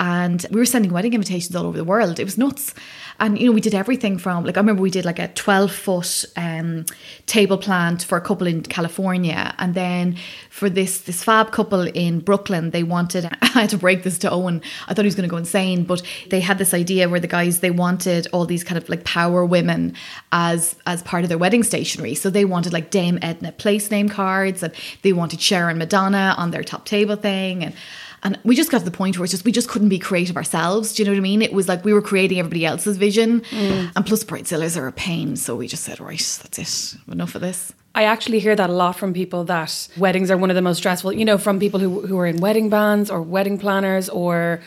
and 0.00 0.46
we 0.50 0.58
were 0.58 0.64
sending 0.64 0.90
wedding 0.94 1.12
invitations 1.12 1.54
all 1.54 1.66
over 1.66 1.76
the 1.76 1.84
world. 1.84 2.18
It 2.18 2.24
was 2.24 2.38
nuts. 2.38 2.72
And, 3.20 3.38
you 3.38 3.46
know, 3.46 3.52
we 3.52 3.60
did 3.60 3.74
everything 3.74 4.16
from, 4.16 4.44
like, 4.44 4.56
I 4.56 4.60
remember 4.60 4.80
we 4.80 4.90
did 4.90 5.04
like 5.04 5.18
a 5.18 5.28
12 5.28 5.70
foot 5.70 6.24
um, 6.36 6.86
table 7.26 7.58
plant 7.58 8.02
for 8.02 8.16
a 8.16 8.20
couple 8.20 8.46
in 8.46 8.62
California. 8.62 9.54
And 9.58 9.74
then 9.74 10.16
for 10.48 10.70
this, 10.70 11.02
this 11.02 11.22
fab 11.22 11.52
couple 11.52 11.82
in 11.82 12.20
Brooklyn, 12.20 12.70
they 12.70 12.82
wanted, 12.82 13.26
I 13.42 13.46
had 13.46 13.70
to 13.70 13.78
break 13.78 14.04
this 14.04 14.18
to 14.20 14.30
Owen. 14.30 14.62
I 14.88 14.94
thought 14.94 15.04
he 15.04 15.06
was 15.06 15.14
going 15.14 15.28
to 15.28 15.30
go 15.30 15.36
insane, 15.36 15.84
but 15.84 16.02
they 16.30 16.40
had 16.40 16.56
this 16.56 16.72
idea 16.72 17.10
where 17.10 17.20
the 17.20 17.28
guys, 17.28 17.60
they 17.60 17.70
wanted 17.70 18.26
all 18.32 18.46
these 18.46 18.64
kind 18.64 18.78
of 18.78 18.88
like 18.88 19.04
power 19.04 19.44
women 19.44 19.94
as, 20.32 20.74
as 20.86 21.02
part 21.02 21.24
of 21.24 21.28
their 21.28 21.38
wedding 21.38 21.62
stationery. 21.74 22.14
So 22.14 22.30
they 22.30 22.44
wanted 22.44 22.72
like 22.72 22.90
Dame 22.90 23.18
Edna 23.20 23.50
place 23.50 23.90
name 23.90 24.08
cards 24.08 24.62
and 24.62 24.72
they 25.02 25.12
wanted 25.12 25.40
Cher 25.40 25.68
and 25.68 25.78
Madonna 25.78 26.34
on 26.38 26.52
their 26.52 26.62
top 26.62 26.84
table 26.84 27.16
thing. 27.16 27.64
And, 27.64 27.74
and 28.22 28.38
we 28.44 28.54
just 28.54 28.70
got 28.70 28.78
to 28.78 28.84
the 28.84 28.96
point 29.02 29.18
where 29.18 29.24
it's 29.24 29.32
just 29.32 29.44
we 29.44 29.50
just 29.50 29.68
couldn't 29.68 29.88
be 29.88 29.98
creative 29.98 30.36
ourselves. 30.36 30.92
Do 30.92 31.02
you 31.02 31.06
know 31.06 31.12
what 31.12 31.18
I 31.18 31.30
mean? 31.30 31.42
It 31.42 31.52
was 31.52 31.66
like 31.66 31.84
we 31.84 31.92
were 31.92 32.00
creating 32.00 32.38
everybody 32.38 32.64
else's 32.64 32.96
vision. 32.96 33.40
Mm. 33.40 33.90
And 33.96 34.06
plus 34.06 34.22
bridezillas 34.22 34.80
are 34.80 34.86
a 34.86 34.92
pain. 34.92 35.34
So 35.34 35.56
we 35.56 35.66
just 35.66 35.82
said, 35.82 35.98
right, 35.98 36.38
that's 36.42 36.58
it. 36.58 37.00
Enough 37.10 37.34
of 37.34 37.40
this. 37.40 37.72
I 37.96 38.04
actually 38.04 38.38
hear 38.38 38.54
that 38.54 38.70
a 38.70 38.72
lot 38.72 38.96
from 38.96 39.12
people 39.12 39.42
that 39.44 39.88
weddings 39.96 40.30
are 40.30 40.36
one 40.36 40.50
of 40.50 40.56
the 40.56 40.62
most 40.62 40.78
stressful, 40.78 41.12
you 41.12 41.24
know, 41.24 41.38
from 41.38 41.58
people 41.58 41.80
who, 41.80 42.06
who 42.06 42.16
are 42.18 42.26
in 42.26 42.38
wedding 42.38 42.68
bands 42.68 43.10
or 43.10 43.20
wedding 43.20 43.58
planners 43.58 44.08
or 44.08 44.60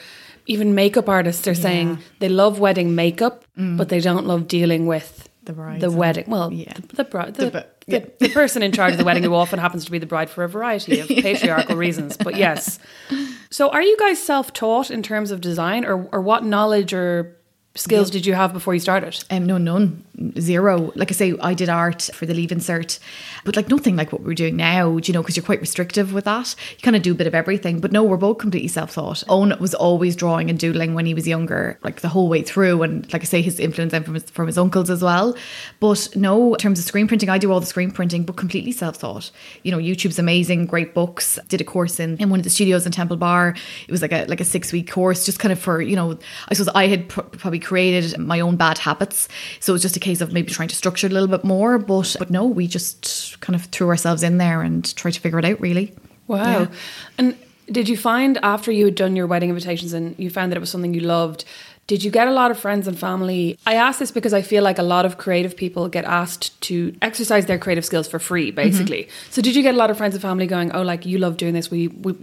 even 0.45 0.75
makeup 0.75 1.07
artists 1.07 1.47
are 1.47 1.51
yeah. 1.51 1.67
saying 1.67 1.97
they 2.19 2.29
love 2.29 2.59
wedding 2.59 2.95
makeup, 2.95 3.45
mm. 3.57 3.77
but 3.77 3.87
they 3.89 4.01
don't 4.01 4.25
love 4.25 4.47
dealing 4.47 4.87
with 4.87 5.27
the 5.47 5.53
bride, 5.53 5.81
the 5.81 5.89
wedding. 5.89 6.25
Well, 6.27 6.51
yeah. 6.53 6.73
the, 6.73 6.97
the 6.97 7.03
bride, 7.05 7.33
the, 7.35 7.49
the, 7.49 7.67
yeah. 7.87 8.05
the, 8.19 8.29
person 8.29 8.61
in 8.61 8.71
charge 8.71 8.91
of 8.91 8.97
the 8.97 9.05
wedding 9.05 9.23
who 9.23 9.33
often 9.43 9.59
happens 9.59 9.85
to 9.85 9.91
be 9.91 9.97
the 9.97 10.05
bride 10.05 10.29
for 10.29 10.43
a 10.43 10.49
variety 10.49 10.99
of 10.99 11.07
patriarchal 11.07 11.75
reasons. 11.75 12.17
But 12.17 12.35
yes. 12.35 12.79
So 13.49 13.69
are 13.69 13.81
you 13.81 13.97
guys 13.97 14.21
self 14.21 14.53
taught 14.53 14.91
in 14.91 15.01
terms 15.01 15.31
of 15.31 15.41
design 15.41 15.85
or, 15.85 16.05
or 16.11 16.21
what 16.21 16.43
knowledge 16.43 16.93
or 16.93 17.36
skills 17.77 18.09
did 18.09 18.25
you 18.25 18.33
have 18.33 18.53
before 18.53 18.73
you 18.73 18.79
started? 18.79 19.23
Um, 19.29 19.45
no, 19.45 19.57
none, 19.57 20.03
zero. 20.39 20.91
Like 20.95 21.11
I 21.11 21.13
say, 21.13 21.33
I 21.41 21.53
did 21.53 21.69
art 21.69 22.09
for 22.13 22.25
the 22.25 22.33
leaving 22.33 22.59
cert, 22.59 22.99
but 23.45 23.55
like 23.55 23.69
nothing 23.69 23.95
like 23.95 24.11
what 24.11 24.23
we're 24.23 24.33
doing 24.33 24.55
now. 24.55 24.99
Do 24.99 25.09
you 25.09 25.13
know, 25.13 25.21
because 25.21 25.37
you're 25.37 25.45
quite 25.45 25.61
restrictive 25.61 26.13
with 26.13 26.25
that. 26.25 26.55
You 26.71 26.81
kind 26.81 26.95
of 26.95 27.01
do 27.01 27.13
a 27.13 27.15
bit 27.15 27.27
of 27.27 27.35
everything. 27.35 27.79
But 27.79 27.91
no, 27.91 28.03
we're 28.03 28.17
both 28.17 28.39
completely 28.39 28.67
self-taught. 28.67 29.23
Owen 29.29 29.53
was 29.59 29.73
always 29.73 30.15
drawing 30.15 30.49
and 30.49 30.59
doodling 30.59 30.93
when 30.93 31.05
he 31.05 31.13
was 31.13 31.27
younger, 31.27 31.79
like 31.83 32.01
the 32.01 32.09
whole 32.09 32.27
way 32.27 32.41
through. 32.41 32.83
And 32.83 33.11
like 33.13 33.21
I 33.21 33.25
say, 33.25 33.41
his 33.41 33.59
influence 33.59 33.93
from 33.93 34.15
his, 34.15 34.29
from 34.29 34.47
his 34.47 34.57
uncles 34.57 34.89
as 34.89 35.01
well. 35.01 35.35
But 35.79 36.09
no, 36.15 36.53
in 36.53 36.59
terms 36.59 36.79
of 36.79 36.85
screen 36.85 37.07
printing, 37.07 37.29
I 37.29 37.37
do 37.37 37.51
all 37.51 37.59
the 37.59 37.65
screen 37.65 37.91
printing, 37.91 38.23
but 38.23 38.35
completely 38.35 38.71
self-taught. 38.71 39.31
You 39.63 39.71
know, 39.71 39.77
YouTube's 39.77 40.19
amazing, 40.19 40.65
great 40.65 40.93
books. 40.93 41.39
Did 41.47 41.61
a 41.61 41.63
course 41.63 41.99
in 41.99 42.17
in 42.17 42.29
one 42.29 42.39
of 42.39 42.43
the 42.43 42.49
studios 42.49 42.85
in 42.85 42.91
Temple 42.91 43.17
Bar. 43.17 43.55
It 43.87 43.91
was 43.91 44.01
like 44.01 44.11
a 44.11 44.25
like 44.25 44.41
a 44.41 44.45
six 44.45 44.71
week 44.71 44.91
course, 44.91 45.25
just 45.25 45.39
kind 45.39 45.51
of 45.51 45.59
for 45.59 45.81
you 45.81 45.95
know, 45.95 46.17
I 46.49 46.53
suppose 46.53 46.73
I 46.73 46.87
had 46.87 47.09
pr- 47.09 47.21
probably 47.21 47.59
created 47.67 48.17
my 48.17 48.39
own 48.39 48.55
bad 48.55 48.77
habits. 48.77 49.27
So 49.59 49.73
it 49.73 49.75
was 49.75 49.81
just 49.81 49.97
a 49.97 49.99
case 49.99 50.21
of 50.21 50.31
maybe 50.31 50.51
trying 50.51 50.69
to 50.69 50.75
structure 50.75 51.07
it 51.07 51.11
a 51.11 51.13
little 51.13 51.27
bit 51.27 51.43
more. 51.43 51.77
But 51.77 52.15
but 52.17 52.29
no, 52.29 52.45
we 52.45 52.65
just 52.65 53.39
kind 53.41 53.55
of 53.55 53.65
threw 53.65 53.89
ourselves 53.89 54.23
in 54.23 54.37
there 54.37 54.61
and 54.61 54.95
tried 54.95 55.11
to 55.11 55.19
figure 55.19 55.39
it 55.39 55.45
out 55.45 55.59
really. 55.59 55.93
Wow. 56.27 56.43
Yeah. 56.43 56.67
And 57.17 57.37
did 57.69 57.89
you 57.89 57.97
find 57.97 58.37
after 58.41 58.71
you 58.71 58.85
had 58.85 58.95
done 58.95 59.17
your 59.17 59.27
wedding 59.27 59.49
invitations 59.49 59.91
and 59.91 60.15
you 60.17 60.29
found 60.29 60.51
that 60.51 60.57
it 60.57 60.61
was 60.61 60.69
something 60.69 60.93
you 60.93 61.01
loved, 61.01 61.43
did 61.87 62.03
you 62.03 62.11
get 62.11 62.29
a 62.29 62.31
lot 62.31 62.51
of 62.51 62.57
friends 62.57 62.87
and 62.87 62.97
family? 62.97 63.57
I 63.65 63.75
ask 63.75 63.99
this 63.99 64.11
because 64.11 64.33
I 64.33 64.41
feel 64.41 64.63
like 64.63 64.77
a 64.77 64.83
lot 64.83 65.05
of 65.05 65.17
creative 65.17 65.57
people 65.57 65.89
get 65.89 66.05
asked 66.05 66.59
to 66.61 66.95
exercise 67.01 67.47
their 67.47 67.57
creative 67.57 67.83
skills 67.83 68.07
for 68.07 68.19
free, 68.19 68.51
basically. 68.51 69.03
Mm-hmm. 69.03 69.31
So 69.31 69.41
did 69.41 69.55
you 69.55 69.63
get 69.63 69.75
a 69.75 69.77
lot 69.77 69.89
of 69.89 69.97
friends 69.97 70.15
and 70.15 70.21
family 70.21 70.47
going, 70.47 70.71
"Oh, 70.71 70.81
like 70.81 71.05
you 71.05 71.17
love 71.17 71.35
doing 71.35 71.53
this? 71.53 71.69
Will 71.69 71.79
you 71.79 71.89
will, 72.01 72.15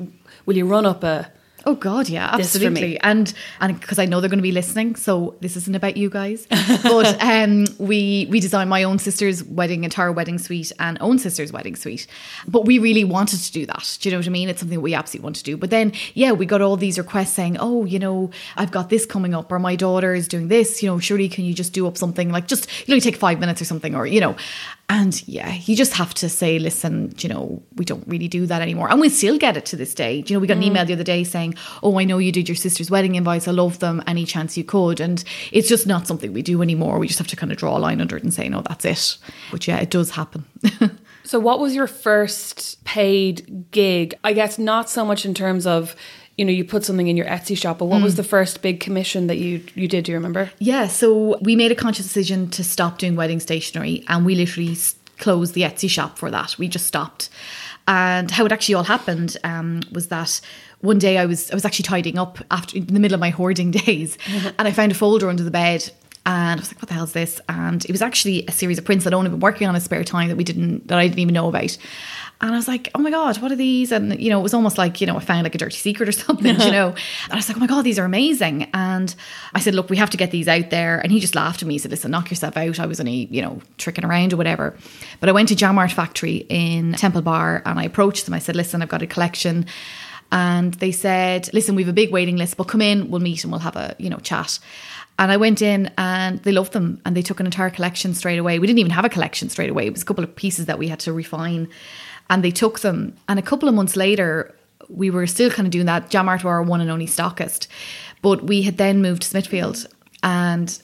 will 0.46 0.56
you 0.56 0.66
run 0.66 0.86
up 0.86 1.04
a 1.04 1.30
Oh 1.66 1.74
God, 1.74 2.08
yeah, 2.08 2.30
absolutely. 2.32 3.00
And 3.00 3.32
and 3.60 3.80
because 3.80 3.98
I 3.98 4.04
know 4.04 4.20
they're 4.20 4.30
going 4.30 4.38
to 4.38 4.42
be 4.42 4.52
listening, 4.52 4.96
so 4.96 5.36
this 5.40 5.56
isn't 5.56 5.74
about 5.74 5.96
you 5.96 6.10
guys. 6.10 6.46
but 6.82 7.22
um, 7.22 7.66
we 7.78 8.26
we 8.30 8.40
designed 8.40 8.68
my 8.68 8.82
own 8.82 8.98
sister's 8.98 9.42
wedding, 9.42 9.84
entire 9.84 10.12
wedding 10.12 10.38
suite, 10.38 10.72
and 10.78 10.98
own 11.00 11.18
sister's 11.18 11.52
wedding 11.52 11.76
suite. 11.76 12.06
But 12.46 12.66
we 12.66 12.78
really 12.78 13.04
wanted 13.04 13.40
to 13.40 13.52
do 13.52 13.66
that. 13.66 13.96
Do 14.00 14.08
you 14.08 14.12
know 14.12 14.18
what 14.18 14.26
I 14.26 14.30
mean? 14.30 14.48
It's 14.48 14.60
something 14.60 14.80
we 14.80 14.94
absolutely 14.94 15.24
want 15.24 15.36
to 15.36 15.44
do. 15.44 15.56
But 15.56 15.70
then, 15.70 15.92
yeah, 16.12 16.32
we 16.32 16.44
got 16.44 16.60
all 16.60 16.76
these 16.76 16.98
requests 16.98 17.32
saying, 17.32 17.56
"Oh, 17.58 17.84
you 17.84 17.98
know, 17.98 18.30
I've 18.56 18.70
got 18.70 18.90
this 18.90 19.06
coming 19.06 19.34
up, 19.34 19.50
or 19.50 19.58
my 19.58 19.76
daughter 19.76 20.14
is 20.14 20.28
doing 20.28 20.48
this. 20.48 20.82
You 20.82 20.90
know, 20.90 20.98
surely 20.98 21.28
can 21.28 21.44
you 21.44 21.54
just 21.54 21.72
do 21.72 21.86
up 21.86 21.96
something 21.96 22.30
like 22.30 22.46
just 22.46 22.68
you 22.86 22.94
know 22.94 23.00
take 23.00 23.16
five 23.16 23.40
minutes 23.40 23.62
or 23.62 23.64
something, 23.64 23.94
or 23.94 24.06
you 24.06 24.20
know." 24.20 24.36
And 24.88 25.26
yeah, 25.26 25.54
you 25.64 25.76
just 25.76 25.94
have 25.94 26.12
to 26.14 26.28
say, 26.28 26.58
listen, 26.58 27.14
you 27.18 27.28
know, 27.28 27.62
we 27.76 27.84
don't 27.84 28.06
really 28.06 28.28
do 28.28 28.44
that 28.46 28.60
anymore. 28.60 28.90
And 28.90 29.00
we 29.00 29.08
still 29.08 29.38
get 29.38 29.56
it 29.56 29.64
to 29.66 29.76
this 29.76 29.94
day. 29.94 30.22
You 30.26 30.36
know, 30.36 30.40
we 30.40 30.46
got 30.46 30.58
an 30.58 30.62
mm. 30.62 30.66
email 30.66 30.84
the 30.84 30.92
other 30.92 31.04
day 31.04 31.24
saying, 31.24 31.54
oh, 31.82 31.98
I 31.98 32.04
know 32.04 32.18
you 32.18 32.30
did 32.30 32.48
your 32.48 32.56
sister's 32.56 32.90
wedding 32.90 33.14
invites. 33.14 33.48
I 33.48 33.52
love 33.52 33.78
them. 33.78 34.02
Any 34.06 34.26
chance 34.26 34.56
you 34.56 34.64
could. 34.64 35.00
And 35.00 35.24
it's 35.52 35.68
just 35.68 35.86
not 35.86 36.06
something 36.06 36.32
we 36.32 36.42
do 36.42 36.60
anymore. 36.60 36.98
We 36.98 37.06
just 37.06 37.18
have 37.18 37.28
to 37.28 37.36
kind 37.36 37.50
of 37.50 37.56
draw 37.56 37.76
a 37.76 37.80
line 37.80 38.00
under 38.00 38.16
it 38.16 38.22
and 38.22 38.34
say, 38.34 38.48
no, 38.48 38.60
that's 38.60 38.84
it. 38.84 39.16
But 39.50 39.66
yeah, 39.66 39.78
it 39.78 39.90
does 39.90 40.10
happen. 40.10 40.44
So, 41.26 41.40
what 41.40 41.58
was 41.58 41.74
your 41.74 41.86
first 41.86 42.84
paid 42.84 43.70
gig? 43.70 44.14
I 44.22 44.34
guess 44.34 44.58
not 44.58 44.90
so 44.90 45.06
much 45.06 45.24
in 45.24 45.32
terms 45.32 45.66
of, 45.66 45.96
you 46.36 46.44
know, 46.44 46.52
you 46.52 46.64
put 46.64 46.84
something 46.84 47.06
in 47.06 47.16
your 47.16 47.26
Etsy 47.26 47.56
shop, 47.56 47.78
but 47.78 47.84
what 47.86 48.02
was 48.02 48.16
the 48.16 48.24
first 48.24 48.60
big 48.60 48.80
commission 48.80 49.28
that 49.28 49.38
you 49.38 49.64
you 49.74 49.86
did? 49.86 50.04
Do 50.04 50.12
you 50.12 50.18
remember? 50.18 50.50
Yeah, 50.58 50.88
so 50.88 51.38
we 51.40 51.54
made 51.54 51.70
a 51.70 51.76
conscious 51.76 52.06
decision 52.06 52.50
to 52.50 52.64
stop 52.64 52.98
doing 52.98 53.14
wedding 53.14 53.38
stationery 53.38 54.04
and 54.08 54.26
we 54.26 54.34
literally 54.34 54.76
closed 55.18 55.54
the 55.54 55.62
Etsy 55.62 55.88
shop 55.88 56.18
for 56.18 56.30
that. 56.30 56.58
We 56.58 56.66
just 56.68 56.86
stopped. 56.86 57.30
And 57.86 58.30
how 58.30 58.46
it 58.46 58.52
actually 58.52 58.74
all 58.76 58.84
happened 58.84 59.36
um, 59.44 59.82
was 59.92 60.08
that 60.08 60.40
one 60.80 60.98
day 60.98 61.18
I 61.18 61.26
was 61.26 61.50
I 61.50 61.54
was 61.54 61.64
actually 61.64 61.84
tidying 61.84 62.18
up 62.18 62.38
after 62.50 62.76
in 62.76 62.86
the 62.86 63.00
middle 63.00 63.14
of 63.14 63.20
my 63.20 63.30
hoarding 63.30 63.70
days 63.86 64.18
and 64.26 64.68
I 64.68 64.72
found 64.72 64.92
a 64.92 64.94
folder 64.94 65.28
under 65.28 65.42
the 65.42 65.50
bed 65.50 65.90
and 66.26 66.58
I 66.58 66.62
was 66.62 66.70
like, 66.70 66.80
what 66.80 66.88
the 66.88 66.94
hell's 66.94 67.12
this? 67.12 67.40
And 67.48 67.84
it 67.84 67.90
was 67.90 68.00
actually 68.02 68.46
a 68.46 68.52
series 68.52 68.78
of 68.78 68.84
prints 68.84 69.04
that 69.04 69.12
I'd 69.12 69.16
only 69.16 69.30
been 69.30 69.40
working 69.40 69.68
on 69.68 69.74
in 69.74 69.80
spare 69.80 70.04
time 70.04 70.28
that 70.28 70.36
we 70.36 70.44
didn't 70.44 70.88
that 70.88 70.98
I 70.98 71.06
didn't 71.06 71.18
even 71.18 71.34
know 71.34 71.48
about. 71.48 71.76
And 72.40 72.52
I 72.52 72.56
was 72.56 72.68
like, 72.68 72.90
oh 72.94 72.98
my 72.98 73.10
God, 73.10 73.38
what 73.38 73.52
are 73.52 73.56
these? 73.56 73.92
And, 73.92 74.20
you 74.20 74.28
know, 74.28 74.40
it 74.40 74.42
was 74.42 74.54
almost 74.54 74.76
like, 74.76 75.00
you 75.00 75.06
know, 75.06 75.16
I 75.16 75.20
found 75.20 75.44
like 75.44 75.54
a 75.54 75.58
dirty 75.58 75.76
secret 75.76 76.08
or 76.08 76.12
something, 76.12 76.60
you 76.60 76.70
know. 76.72 76.88
And 76.88 77.32
I 77.32 77.36
was 77.36 77.48
like, 77.48 77.56
oh 77.56 77.60
my 77.60 77.66
God, 77.66 77.82
these 77.82 77.98
are 77.98 78.04
amazing. 78.04 78.68
And 78.74 79.14
I 79.54 79.60
said, 79.60 79.74
look, 79.74 79.88
we 79.88 79.96
have 79.96 80.10
to 80.10 80.16
get 80.16 80.30
these 80.30 80.48
out 80.48 80.70
there. 80.70 80.98
And 80.98 81.12
he 81.12 81.20
just 81.20 81.34
laughed 81.34 81.62
at 81.62 81.68
me. 81.68 81.74
He 81.74 81.78
said, 81.78 81.90
listen, 81.90 82.10
knock 82.10 82.30
yourself 82.30 82.56
out. 82.56 82.80
I 82.80 82.86
was 82.86 83.00
only, 83.00 83.28
you 83.30 83.40
know, 83.40 83.60
tricking 83.78 84.04
around 84.04 84.32
or 84.32 84.36
whatever. 84.36 84.76
But 85.20 85.28
I 85.28 85.32
went 85.32 85.48
to 85.50 85.56
Jam 85.56 85.78
Art 85.78 85.92
Factory 85.92 86.44
in 86.48 86.92
Temple 86.94 87.22
Bar 87.22 87.62
and 87.64 87.78
I 87.78 87.84
approached 87.84 88.24
them. 88.24 88.34
I 88.34 88.40
said, 88.40 88.56
listen, 88.56 88.82
I've 88.82 88.88
got 88.88 89.02
a 89.02 89.06
collection. 89.06 89.66
And 90.32 90.74
they 90.74 90.90
said, 90.90 91.48
listen, 91.54 91.76
we 91.76 91.82
have 91.82 91.90
a 91.90 91.94
big 91.94 92.10
waiting 92.10 92.36
list, 92.36 92.56
but 92.56 92.64
come 92.64 92.82
in, 92.82 93.10
we'll 93.10 93.20
meet 93.20 93.44
and 93.44 93.52
we'll 93.52 93.60
have 93.60 93.76
a, 93.76 93.94
you 93.98 94.10
know, 94.10 94.18
chat. 94.18 94.58
And 95.18 95.30
I 95.30 95.36
went 95.36 95.62
in 95.62 95.90
and 95.96 96.40
they 96.40 96.52
loved 96.52 96.72
them 96.72 97.00
and 97.04 97.16
they 97.16 97.22
took 97.22 97.40
an 97.40 97.46
entire 97.46 97.70
collection 97.70 98.14
straight 98.14 98.38
away. 98.38 98.58
We 98.58 98.66
didn't 98.66 98.80
even 98.80 98.92
have 98.92 99.04
a 99.04 99.08
collection 99.08 99.48
straight 99.48 99.70
away. 99.70 99.86
It 99.86 99.92
was 99.92 100.02
a 100.02 100.04
couple 100.04 100.24
of 100.24 100.34
pieces 100.34 100.66
that 100.66 100.78
we 100.78 100.88
had 100.88 101.00
to 101.00 101.12
refine. 101.12 101.68
And 102.30 102.42
they 102.42 102.50
took 102.50 102.80
them. 102.80 103.16
And 103.28 103.38
a 103.38 103.42
couple 103.42 103.68
of 103.68 103.74
months 103.74 103.96
later, 103.96 104.54
we 104.88 105.10
were 105.10 105.26
still 105.26 105.50
kind 105.50 105.66
of 105.66 105.70
doing 105.72 105.86
that. 105.86 106.10
Jam 106.10 106.28
Art 106.28 106.42
were 106.42 106.50
our 106.50 106.62
one 106.62 106.80
and 106.80 106.90
only 106.90 107.06
stockist. 107.06 107.68
But 108.22 108.44
we 108.44 108.62
had 108.62 108.76
then 108.76 109.02
moved 109.02 109.22
to 109.22 109.28
Smithfield. 109.28 109.86
And 110.22 110.78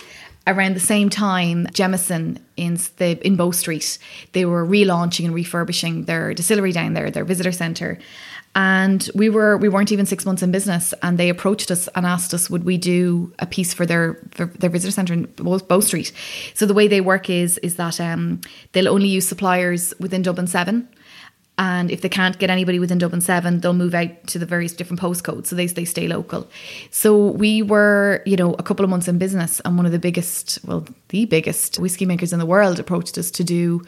around 0.47 0.75
the 0.75 0.81
same 0.81 1.11
time, 1.11 1.67
Jameson 1.73 2.39
in 2.57 2.79
the 2.97 3.19
in 3.27 3.37
Bow 3.37 3.51
Street, 3.51 3.99
they 4.33 4.45
were 4.45 4.67
relaunching 4.67 5.25
and 5.25 5.35
refurbishing 5.35 6.05
their 6.05 6.35
distillery 6.35 6.73
down 6.73 6.95
there, 6.95 7.11
their 7.11 7.25
visitor 7.25 7.53
centre. 7.53 7.99
And 8.57 9.09
we 9.15 9.31
were 9.31 9.57
we 9.57 9.69
weren't 9.69 9.93
even 9.93 10.07
six 10.07 10.27
months 10.27 10.43
in 10.43 10.51
business, 10.51 10.93
and 11.03 11.19
they 11.19 11.29
approached 11.29 11.71
us 11.71 11.89
and 11.95 12.05
asked 12.05 12.35
us 12.35 12.51
would 12.51 12.65
we 12.65 12.79
do 12.79 13.33
a 13.39 13.47
piece 13.47 13.73
for 13.73 13.87
their 13.87 14.19
for 14.33 14.47
their 14.47 14.71
visitor 14.71 14.91
centre 14.91 15.15
in 15.15 15.27
Bow, 15.37 15.81
Street. 15.81 16.13
So 16.55 16.67
the 16.67 16.75
way 16.75 16.89
they 16.89 17.01
work 17.01 17.31
is 17.31 17.59
is 17.59 17.77
that 17.77 18.01
um, 18.01 18.41
they'll 18.73 18.89
only 18.89 19.09
use 19.09 19.29
suppliers 19.29 19.95
within 20.01 20.23
Dublin 20.23 20.49
Seven. 20.49 20.89
And 21.61 21.90
if 21.90 22.00
they 22.00 22.09
can't 22.09 22.38
get 22.38 22.49
anybody 22.49 22.79
within 22.79 22.97
Dublin 22.97 23.21
7, 23.21 23.61
they'll 23.61 23.75
move 23.75 23.95
out 23.95 24.26
to 24.29 24.38
the 24.38 24.47
various 24.47 24.73
different 24.73 24.99
postcodes. 24.99 25.49
So 25.49 25.57
they, 25.57 25.67
they 25.67 25.85
stay 25.85 26.09
local. 26.09 26.49
So 26.90 27.33
we 27.33 27.61
were, 27.61 28.23
you 28.25 28.35
know, 28.35 28.55
a 28.55 28.62
couple 28.62 28.83
of 28.83 28.88
months 28.88 29.09
in 29.09 29.19
business, 29.19 29.61
and 29.67 29.76
one 29.76 29.85
of 29.85 29.93
the 29.93 29.99
biggest, 29.99 30.59
well, 30.64 30.87
the 31.09 31.26
biggest 31.26 31.79
whiskey 31.79 32.07
makers 32.07 32.33
in 32.33 32.38
the 32.38 32.47
world 32.47 32.81
approached 32.81 33.19
us 33.19 33.31
to 33.33 33.45
do 33.45 33.83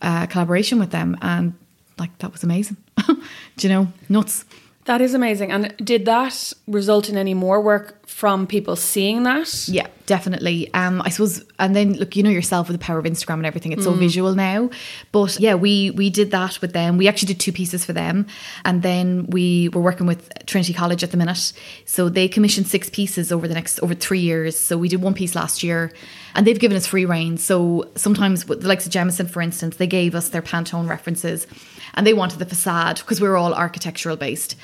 a 0.00 0.26
collaboration 0.30 0.78
with 0.78 0.92
them. 0.92 1.14
And 1.20 1.52
like, 1.98 2.16
that 2.20 2.32
was 2.32 2.42
amazing. 2.42 2.78
do 3.06 3.14
you 3.58 3.68
know, 3.68 3.92
nuts. 4.08 4.46
That 4.86 5.02
is 5.02 5.12
amazing. 5.12 5.52
And 5.52 5.76
did 5.76 6.06
that 6.06 6.54
result 6.66 7.10
in 7.10 7.18
any 7.18 7.34
more 7.34 7.60
work 7.60 7.99
from 8.10 8.46
people 8.46 8.74
seeing 8.74 9.22
that? 9.22 9.68
Yeah, 9.68 9.86
definitely. 10.06 10.72
Um, 10.74 11.00
I 11.00 11.08
suppose, 11.10 11.44
and 11.58 11.74
then 11.74 11.94
look, 11.94 12.16
you 12.16 12.22
know 12.22 12.28
yourself 12.28 12.68
with 12.68 12.78
the 12.78 12.84
power 12.84 12.98
of 12.98 13.04
Instagram 13.04 13.34
and 13.34 13.46
everything, 13.46 13.72
it's 13.72 13.84
so 13.84 13.92
visual 13.92 14.34
now. 14.34 14.68
But 15.12 15.38
yeah, 15.38 15.54
we 15.54 15.92
we 15.92 16.10
did 16.10 16.32
that 16.32 16.60
with 16.60 16.72
them. 16.72 16.98
We 16.98 17.08
actually 17.08 17.28
did 17.28 17.40
two 17.40 17.52
pieces 17.52 17.84
for 17.84 17.92
them, 17.92 18.26
and 18.64 18.82
then 18.82 19.26
we 19.28 19.68
were 19.70 19.80
working 19.80 20.06
with 20.06 20.28
Trinity 20.44 20.74
College 20.74 21.04
at 21.04 21.12
the 21.12 21.16
minute. 21.16 21.52
So 21.86 22.08
they 22.08 22.28
commissioned 22.28 22.66
six 22.66 22.90
pieces 22.90 23.30
over 23.30 23.46
the 23.46 23.54
next 23.54 23.80
over 23.80 23.94
three 23.94 24.20
years. 24.20 24.58
So 24.58 24.76
we 24.76 24.88
did 24.88 25.00
one 25.00 25.14
piece 25.14 25.34
last 25.34 25.62
year, 25.62 25.92
and 26.34 26.46
they've 26.46 26.58
given 26.58 26.76
us 26.76 26.86
free 26.86 27.04
reign. 27.04 27.38
So 27.38 27.90
sometimes, 27.94 28.46
with 28.46 28.60
the 28.62 28.68
likes 28.68 28.86
of 28.86 28.92
Jameson, 28.92 29.28
for 29.28 29.40
instance, 29.40 29.76
they 29.76 29.86
gave 29.86 30.14
us 30.14 30.30
their 30.30 30.42
Pantone 30.42 30.88
references 30.88 31.46
and 31.94 32.06
they 32.06 32.14
wanted 32.14 32.38
the 32.38 32.46
facade 32.46 32.96
because 32.96 33.20
we're 33.20 33.36
all 33.36 33.54
architectural 33.54 34.16
based. 34.16 34.56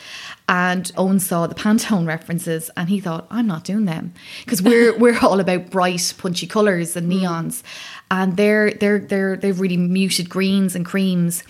And 0.49 0.93
Owen 0.97 1.19
saw 1.19 1.49
the 1.49 1.57
Pantone 1.57 2.07
references 2.07 2.71
and 2.77 2.89
he 2.89 3.01
thought, 3.01 3.27
I'm 3.31 3.49
not 3.49 3.65
doing 3.65 3.85
them 3.85 4.15
because 4.45 4.63
we're 4.63 4.97
we're 4.99 5.19
all 5.19 5.41
about 5.41 5.71
bright, 5.71 6.15
punchy 6.19 6.47
colours 6.47 6.97
and 6.97 7.11
mm. 7.11 7.23
neons, 7.23 7.63
and 8.11 8.37
they're 8.37 8.71
they're 8.73 9.01
they're 9.01 9.37
they've 9.37 9.59
really 9.59 9.77
muted 9.77 10.29
greens 10.29 10.77
and 10.77 10.87
creams. 10.87 11.43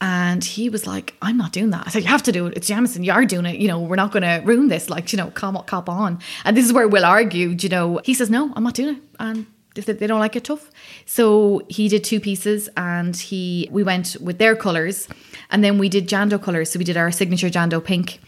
And 0.00 0.44
he 0.44 0.68
was 0.68 0.86
like, 0.86 1.14
I'm 1.20 1.36
not 1.36 1.52
doing 1.52 1.70
that. 1.70 1.88
I 1.88 1.90
said, 1.90 2.02
You 2.02 2.08
have 2.08 2.22
to 2.24 2.32
do 2.32 2.46
it. 2.46 2.56
It's 2.56 2.68
Jameson. 2.68 3.02
You 3.02 3.12
are 3.12 3.24
doing 3.24 3.46
it. 3.46 3.56
You 3.56 3.66
know, 3.66 3.80
we're 3.80 3.96
not 3.96 4.12
going 4.12 4.22
to 4.22 4.40
ruin 4.46 4.68
this. 4.68 4.88
Like, 4.88 5.12
you 5.12 5.16
know, 5.16 5.30
cop, 5.32 5.66
cop 5.66 5.88
on. 5.88 6.20
And 6.44 6.56
this 6.56 6.64
is 6.64 6.72
where 6.72 6.86
we'll 6.86 7.04
argue. 7.04 7.56
You 7.58 7.68
know, 7.68 8.00
he 8.04 8.14
says, 8.14 8.30
No, 8.30 8.52
I'm 8.54 8.62
not 8.62 8.74
doing 8.74 8.96
it. 8.96 9.02
And 9.18 9.46
if 9.74 9.86
they 9.86 10.06
don't 10.06 10.18
like 10.18 10.34
it 10.34 10.44
tough 10.44 10.70
so 11.06 11.62
he 11.68 11.88
did 11.88 12.02
two 12.02 12.18
pieces 12.18 12.68
and 12.76 13.16
he 13.16 13.68
we 13.70 13.84
went 13.84 14.16
with 14.20 14.38
their 14.38 14.56
colors 14.56 15.06
and 15.50 15.62
then 15.62 15.78
we 15.78 15.88
did 15.88 16.08
jando 16.08 16.42
colors 16.42 16.70
so 16.70 16.78
we 16.78 16.84
did 16.84 16.96
our 16.96 17.12
signature 17.12 17.48
jando 17.48 17.82
pink 17.82 18.18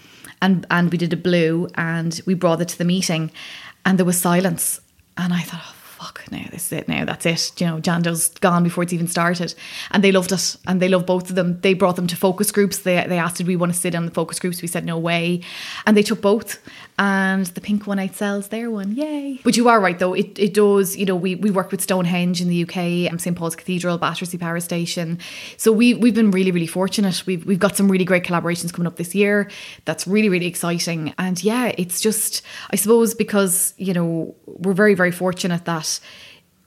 and 0.42 0.66
and 0.70 0.90
we 0.90 0.98
did 0.98 1.12
a 1.12 1.16
blue 1.16 1.68
and 1.74 2.20
we 2.26 2.34
brought 2.34 2.60
it 2.60 2.68
to 2.68 2.78
the 2.78 2.84
meeting 2.84 3.30
and 3.84 3.98
there 3.98 4.06
was 4.06 4.18
silence. 4.18 4.80
And 5.16 5.34
i 5.34 5.40
thought 5.40 5.60
oh, 5.62 5.74
fuck 5.74 6.24
now 6.30 6.46
this 6.50 6.66
is 6.66 6.72
it 6.72 6.88
now 6.88 7.04
that's 7.04 7.26
it. 7.26 7.60
You 7.60 7.66
know 7.66 7.80
jando's 7.80 8.28
gone 8.40 8.64
before 8.64 8.82
it's 8.84 8.92
even 8.92 9.06
started. 9.08 9.54
And 9.90 10.02
they 10.02 10.12
loved 10.12 10.32
it 10.32 10.56
and 10.66 10.80
they 10.80 10.88
loved 10.88 11.06
both 11.06 11.28
of 11.30 11.36
them. 11.36 11.60
They 11.60 11.74
brought 11.74 11.96
them 11.96 12.06
to 12.06 12.16
focus 12.16 12.52
groups. 12.52 12.78
They, 12.78 13.04
they 13.06 13.18
asked 13.18 13.36
did 13.36 13.46
we 13.46 13.56
want 13.56 13.72
to 13.72 13.78
sit 13.78 13.94
on 13.94 14.06
the 14.06 14.12
focus 14.12 14.38
groups? 14.38 14.62
We 14.62 14.68
said 14.68 14.84
no 14.84 14.98
way. 14.98 15.42
And 15.86 15.96
they 15.96 16.02
took 16.02 16.20
both 16.20 16.58
and 17.00 17.46
the 17.46 17.62
pink 17.62 17.86
one 17.86 17.96
outsells 17.96 18.50
their 18.50 18.70
one. 18.70 18.94
Yay. 18.94 19.40
But 19.42 19.56
you 19.56 19.68
are 19.68 19.80
right 19.80 19.98
though. 19.98 20.12
It, 20.12 20.38
it 20.38 20.52
does 20.52 20.96
you 20.96 21.06
know 21.06 21.16
we, 21.16 21.34
we 21.34 21.50
work 21.50 21.70
with 21.70 21.80
Stonehenge 21.80 22.42
in 22.42 22.48
the 22.48 22.62
UK 22.62 23.10
um, 23.10 23.18
St 23.18 23.34
Paul's 23.36 23.56
Cathedral 23.56 23.96
Battersea 23.96 24.36
Power 24.36 24.60
Station. 24.60 25.18
So 25.56 25.72
we, 25.72 25.94
we've 25.94 26.14
been 26.14 26.30
really 26.30 26.50
really 26.50 26.66
fortunate. 26.66 27.24
We've, 27.26 27.44
we've 27.46 27.58
got 27.58 27.74
some 27.74 27.90
really 27.90 28.04
great 28.04 28.22
collaborations 28.22 28.72
coming 28.72 28.86
up 28.86 28.96
this 28.96 29.14
year. 29.14 29.50
That's 29.86 30.06
really 30.06 30.28
really 30.28 30.46
exciting. 30.46 31.14
And 31.18 31.42
yeah 31.42 31.72
it's 31.78 32.02
just 32.02 32.42
I 32.70 32.76
suppose 32.76 33.14
because 33.14 33.72
you 33.78 33.94
know 33.94 34.34
we're 34.46 34.74
very 34.74 34.94
very 34.94 35.10
fortunate 35.10 35.64
that 35.64 36.00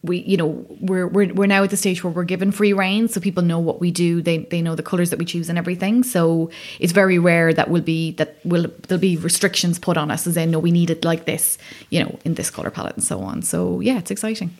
we 0.03 0.19
you 0.19 0.37
know 0.37 0.65
we're, 0.81 1.07
we're 1.07 1.33
we're 1.33 1.47
now 1.47 1.63
at 1.63 1.69
the 1.69 1.77
stage 1.77 2.03
where 2.03 2.11
we're 2.11 2.25
given 2.25 2.51
free 2.51 2.73
reign 2.73 3.07
so 3.07 3.21
people 3.21 3.41
know 3.41 3.59
what 3.59 3.79
we 3.79 3.89
do. 3.89 4.21
They 4.21 4.39
they 4.39 4.61
know 4.61 4.75
the 4.75 4.83
colors 4.83 5.09
that 5.09 5.19
we 5.19 5.25
choose 5.25 5.49
and 5.49 5.57
everything. 5.57 6.03
So 6.03 6.51
it's 6.79 6.93
very 6.93 7.17
rare 7.17 7.53
that 7.53 7.69
will 7.69 7.81
be 7.81 8.11
that 8.13 8.37
will 8.45 8.67
there'll 8.87 9.01
be 9.01 9.17
restrictions 9.17 9.79
put 9.79 9.97
on 9.97 10.11
us 10.11 10.27
as 10.27 10.37
in 10.37 10.51
no 10.51 10.59
we 10.59 10.71
need 10.71 10.89
it 10.89 11.05
like 11.05 11.25
this 11.25 11.57
you 11.89 12.03
know 12.03 12.19
in 12.25 12.35
this 12.35 12.49
color 12.49 12.69
palette 12.69 12.95
and 12.95 13.03
so 13.03 13.21
on. 13.21 13.41
So 13.41 13.79
yeah 13.79 13.97
it's 13.97 14.11
exciting 14.11 14.55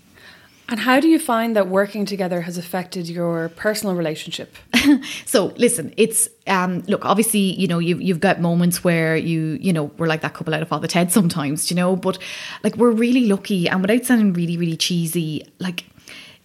And 0.70 0.80
how 0.80 1.00
do 1.00 1.08
you 1.08 1.20
find 1.20 1.56
that 1.56 1.68
working 1.68 2.06
together 2.06 2.42
has 2.42 2.58
affected 2.58 3.08
your 3.10 3.50
personal 3.50 3.96
relationship? 3.96 4.56
so 5.26 5.48
listen 5.58 5.94
it's 5.98 6.30
um 6.48 6.82
look 6.88 7.06
obviously 7.06 7.40
you 7.40 7.68
know 7.68 7.80
you've, 7.80 8.02
you've 8.02 8.20
got 8.20 8.42
moments 8.42 8.84
where 8.84 9.16
you 9.16 9.58
you 9.62 9.72
know 9.72 9.86
we're 9.98 10.08
like 10.08 10.22
that 10.22 10.34
couple 10.34 10.54
out 10.54 10.62
of 10.62 10.68
father 10.68 10.88
ted 10.88 11.12
sometimes 11.12 11.70
you 11.70 11.76
know 11.76 11.96
but 11.96 12.18
like 12.64 12.76
we're 12.76 12.92
really 12.92 13.26
lucky 13.28 13.68
and 13.68 13.82
without 13.82 14.04
sounding 14.04 14.34
really 14.34 14.58
really 14.58 14.76
cheesy 14.76 15.46
like 15.60 15.86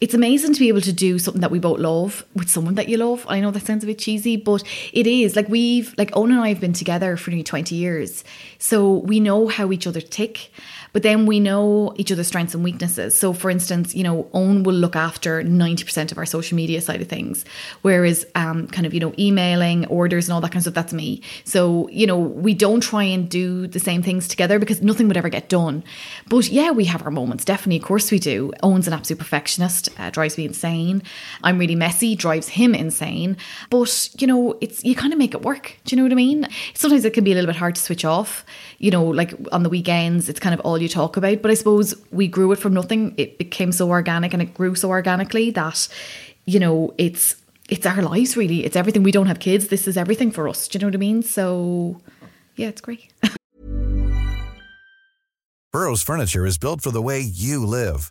it's 0.00 0.14
amazing 0.14 0.54
to 0.54 0.60
be 0.60 0.68
able 0.68 0.80
to 0.80 0.92
do 0.92 1.18
something 1.18 1.40
that 1.40 1.50
we 1.50 1.58
both 1.58 1.80
love 1.80 2.24
with 2.34 2.48
someone 2.48 2.76
that 2.76 2.88
you 2.88 2.96
love. 2.96 3.26
I 3.28 3.40
know 3.40 3.50
that 3.50 3.66
sounds 3.66 3.82
a 3.82 3.86
bit 3.86 3.98
cheesy, 3.98 4.36
but 4.36 4.62
it 4.92 5.08
is. 5.08 5.34
Like 5.34 5.48
we've 5.48 5.92
like 5.98 6.16
Owen 6.16 6.30
and 6.30 6.40
I 6.40 6.50
have 6.50 6.60
been 6.60 6.72
together 6.72 7.16
for 7.16 7.30
nearly 7.30 7.42
20 7.42 7.74
years. 7.74 8.22
So 8.58 8.98
we 8.98 9.18
know 9.18 9.48
how 9.48 9.72
each 9.72 9.88
other 9.88 10.00
tick, 10.00 10.52
but 10.92 11.02
then 11.02 11.26
we 11.26 11.40
know 11.40 11.94
each 11.96 12.12
other's 12.12 12.28
strengths 12.28 12.54
and 12.54 12.62
weaknesses. 12.62 13.16
So 13.16 13.32
for 13.32 13.50
instance, 13.50 13.94
you 13.94 14.04
know, 14.04 14.28
Owen 14.32 14.62
will 14.62 14.74
look 14.74 14.94
after 14.94 15.42
90% 15.42 16.12
of 16.12 16.18
our 16.18 16.26
social 16.26 16.54
media 16.54 16.80
side 16.80 17.00
of 17.00 17.08
things, 17.08 17.44
whereas 17.82 18.24
um 18.36 18.68
kind 18.68 18.86
of, 18.86 18.94
you 18.94 19.00
know, 19.00 19.12
emailing, 19.18 19.84
orders 19.86 20.28
and 20.28 20.32
all 20.32 20.40
that 20.42 20.52
kind 20.52 20.58
of 20.58 20.62
stuff, 20.62 20.74
that's 20.74 20.92
me. 20.92 21.22
So, 21.42 21.88
you 21.88 22.06
know, 22.06 22.18
we 22.18 22.54
don't 22.54 22.80
try 22.80 23.02
and 23.02 23.28
do 23.28 23.66
the 23.66 23.80
same 23.80 24.04
things 24.04 24.28
together 24.28 24.60
because 24.60 24.80
nothing 24.80 25.08
would 25.08 25.16
ever 25.16 25.28
get 25.28 25.48
done. 25.48 25.82
But 26.28 26.48
yeah, 26.48 26.70
we 26.70 26.84
have 26.84 27.02
our 27.02 27.10
moments, 27.10 27.44
definitely, 27.44 27.78
of 27.78 27.82
course 27.82 28.12
we 28.12 28.20
do. 28.20 28.52
Owen's 28.62 28.86
an 28.86 28.92
absolute 28.92 29.18
perfectionist 29.18 29.87
uh, 29.98 30.10
drives 30.10 30.36
me 30.36 30.44
insane. 30.44 31.02
I'm 31.42 31.58
really 31.58 31.74
messy, 31.74 32.16
drives 32.16 32.48
him 32.48 32.74
insane. 32.74 33.36
But 33.70 34.10
you 34.18 34.26
know, 34.26 34.56
it's 34.60 34.84
you 34.84 34.94
kind 34.94 35.12
of 35.12 35.18
make 35.18 35.34
it 35.34 35.42
work. 35.42 35.76
Do 35.84 35.94
you 35.94 35.96
know 35.96 36.04
what 36.04 36.12
I 36.12 36.16
mean? 36.16 36.46
Sometimes 36.74 37.04
it 37.04 37.12
can 37.12 37.24
be 37.24 37.32
a 37.32 37.34
little 37.34 37.48
bit 37.48 37.56
hard 37.56 37.74
to 37.74 37.80
switch 37.80 38.04
off. 38.04 38.44
You 38.78 38.90
know, 38.90 39.04
like 39.04 39.34
on 39.52 39.62
the 39.62 39.68
weekends, 39.68 40.28
it's 40.28 40.40
kind 40.40 40.54
of 40.54 40.60
all 40.60 40.80
you 40.80 40.88
talk 40.88 41.16
about. 41.16 41.42
But 41.42 41.50
I 41.50 41.54
suppose 41.54 41.94
we 42.10 42.28
grew 42.28 42.52
it 42.52 42.58
from 42.58 42.74
nothing. 42.74 43.14
It 43.16 43.38
became 43.38 43.72
so 43.72 43.88
organic 43.88 44.32
and 44.32 44.42
it 44.42 44.54
grew 44.54 44.74
so 44.74 44.88
organically 44.88 45.50
that 45.52 45.88
you 46.46 46.60
know 46.60 46.94
it's 46.98 47.36
it's 47.68 47.86
our 47.86 48.02
lives 48.02 48.36
really. 48.36 48.64
It's 48.64 48.76
everything. 48.76 49.02
We 49.02 49.12
don't 49.12 49.26
have 49.26 49.40
kids. 49.40 49.68
This 49.68 49.86
is 49.86 49.96
everything 49.96 50.30
for 50.30 50.48
us. 50.48 50.68
Do 50.68 50.76
you 50.76 50.80
know 50.80 50.88
what 50.88 50.94
I 50.94 50.98
mean? 50.98 51.22
So 51.22 52.00
yeah, 52.56 52.68
it's 52.68 52.80
great. 52.80 53.12
Burrow's 55.70 56.02
furniture 56.02 56.46
is 56.46 56.56
built 56.56 56.80
for 56.80 56.90
the 56.90 57.02
way 57.02 57.20
you 57.20 57.64
live. 57.64 58.10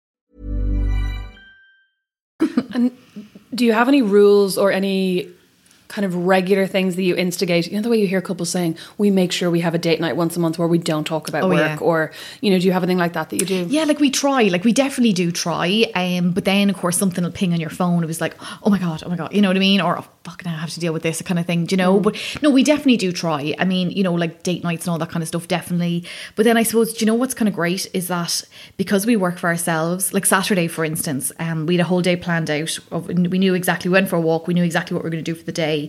Do 3.53 3.65
you 3.65 3.73
have 3.73 3.87
any 3.87 4.01
rules 4.01 4.57
or 4.57 4.71
any 4.71 5.29
kind 5.91 6.05
of 6.05 6.15
regular 6.15 6.65
things 6.65 6.95
that 6.95 7.03
you 7.03 7.15
instigate? 7.15 7.67
You 7.67 7.75
know, 7.75 7.81
the 7.81 7.89
way 7.89 7.97
you 7.99 8.07
hear 8.07 8.21
couples 8.21 8.49
saying, 8.49 8.77
we 8.97 9.11
make 9.11 9.31
sure 9.31 9.51
we 9.51 9.59
have 9.59 9.75
a 9.75 9.77
date 9.77 9.99
night 9.99 10.15
once 10.15 10.37
a 10.37 10.39
month 10.39 10.57
where 10.57 10.67
we 10.67 10.77
don't 10.77 11.03
talk 11.03 11.27
about 11.27 11.43
Oh, 11.43 11.49
work, 11.49 11.57
yeah. 11.57 11.77
or, 11.79 12.11
you 12.39 12.49
know, 12.51 12.57
do 12.59 12.65
you 12.65 12.71
have 12.71 12.83
anything 12.83 12.97
like 12.97 13.13
that 13.13 13.29
that 13.29 13.39
you 13.39 13.45
do? 13.45 13.67
Yeah, 13.69 13.83
like 13.83 13.99
we 13.99 14.09
try, 14.09 14.43
like 14.43 14.63
we 14.63 14.71
definitely 14.71 15.13
do 15.13 15.31
try. 15.31 15.85
Um, 15.93 16.31
but 16.31 16.45
then 16.45 16.69
of 16.69 16.77
course 16.77 16.97
something 16.97 17.23
will 17.23 17.31
ping 17.31 17.53
on 17.53 17.59
your 17.59 17.69
phone. 17.69 18.03
It 18.03 18.07
was 18.07 18.21
like, 18.21 18.35
oh 18.63 18.69
my 18.69 18.79
god, 18.79 19.03
oh 19.05 19.09
my 19.09 19.17
god, 19.17 19.33
you 19.33 19.41
know 19.41 19.49
what 19.49 19.57
I 19.57 19.59
mean? 19.59 19.81
Or 19.81 19.99
oh, 19.99 20.05
fucking, 20.23 20.47
I 20.47 20.55
have 20.55 20.69
to 20.71 20.79
deal 20.79 20.93
with 20.93 21.03
this 21.03 21.21
kind 21.21 21.39
of 21.39 21.45
thing. 21.45 21.65
Do 21.65 21.73
you 21.73 21.77
know? 21.77 21.99
But 21.99 22.15
no, 22.41 22.49
we 22.51 22.63
definitely 22.63 22.97
do 22.97 23.11
try. 23.11 23.53
I 23.59 23.65
mean, 23.65 23.91
you 23.91 24.03
know, 24.03 24.13
like 24.13 24.43
date 24.43 24.63
nights 24.63 24.85
and 24.85 24.91
all 24.91 24.99
that 24.99 25.09
kind 25.09 25.21
of 25.21 25.27
stuff, 25.27 25.47
definitely. 25.47 26.05
But 26.35 26.45
then 26.45 26.57
I 26.57 26.63
suppose, 26.63 26.93
do 26.93 26.99
you 27.03 27.07
know 27.07 27.15
what's 27.15 27.33
kind 27.33 27.49
of 27.49 27.55
great 27.55 27.87
is 27.93 28.07
that 28.07 28.43
because 28.77 29.05
we 29.05 29.15
work 29.15 29.37
for 29.37 29.47
ourselves, 29.47 30.13
like 30.13 30.25
Saturday, 30.25 30.67
for 30.67 30.85
instance, 30.85 31.31
um, 31.39 31.65
we 31.65 31.75
had 31.75 31.81
a 31.81 31.87
whole 31.87 32.01
day 32.01 32.15
planned 32.15 32.49
out. 32.49 32.77
Of, 32.91 33.07
we 33.07 33.39
knew 33.39 33.53
exactly 33.55 33.89
we 33.89 33.93
went 33.93 34.09
for 34.09 34.15
a 34.15 34.21
walk. 34.21 34.47
We 34.47 34.53
knew 34.53 34.63
exactly 34.63 34.93
what 34.95 35.03
we 35.03 35.07
were 35.07 35.11
going 35.11 35.23
to 35.23 35.31
do 35.31 35.35
for 35.35 35.43
the 35.45 35.51
day. 35.51 35.80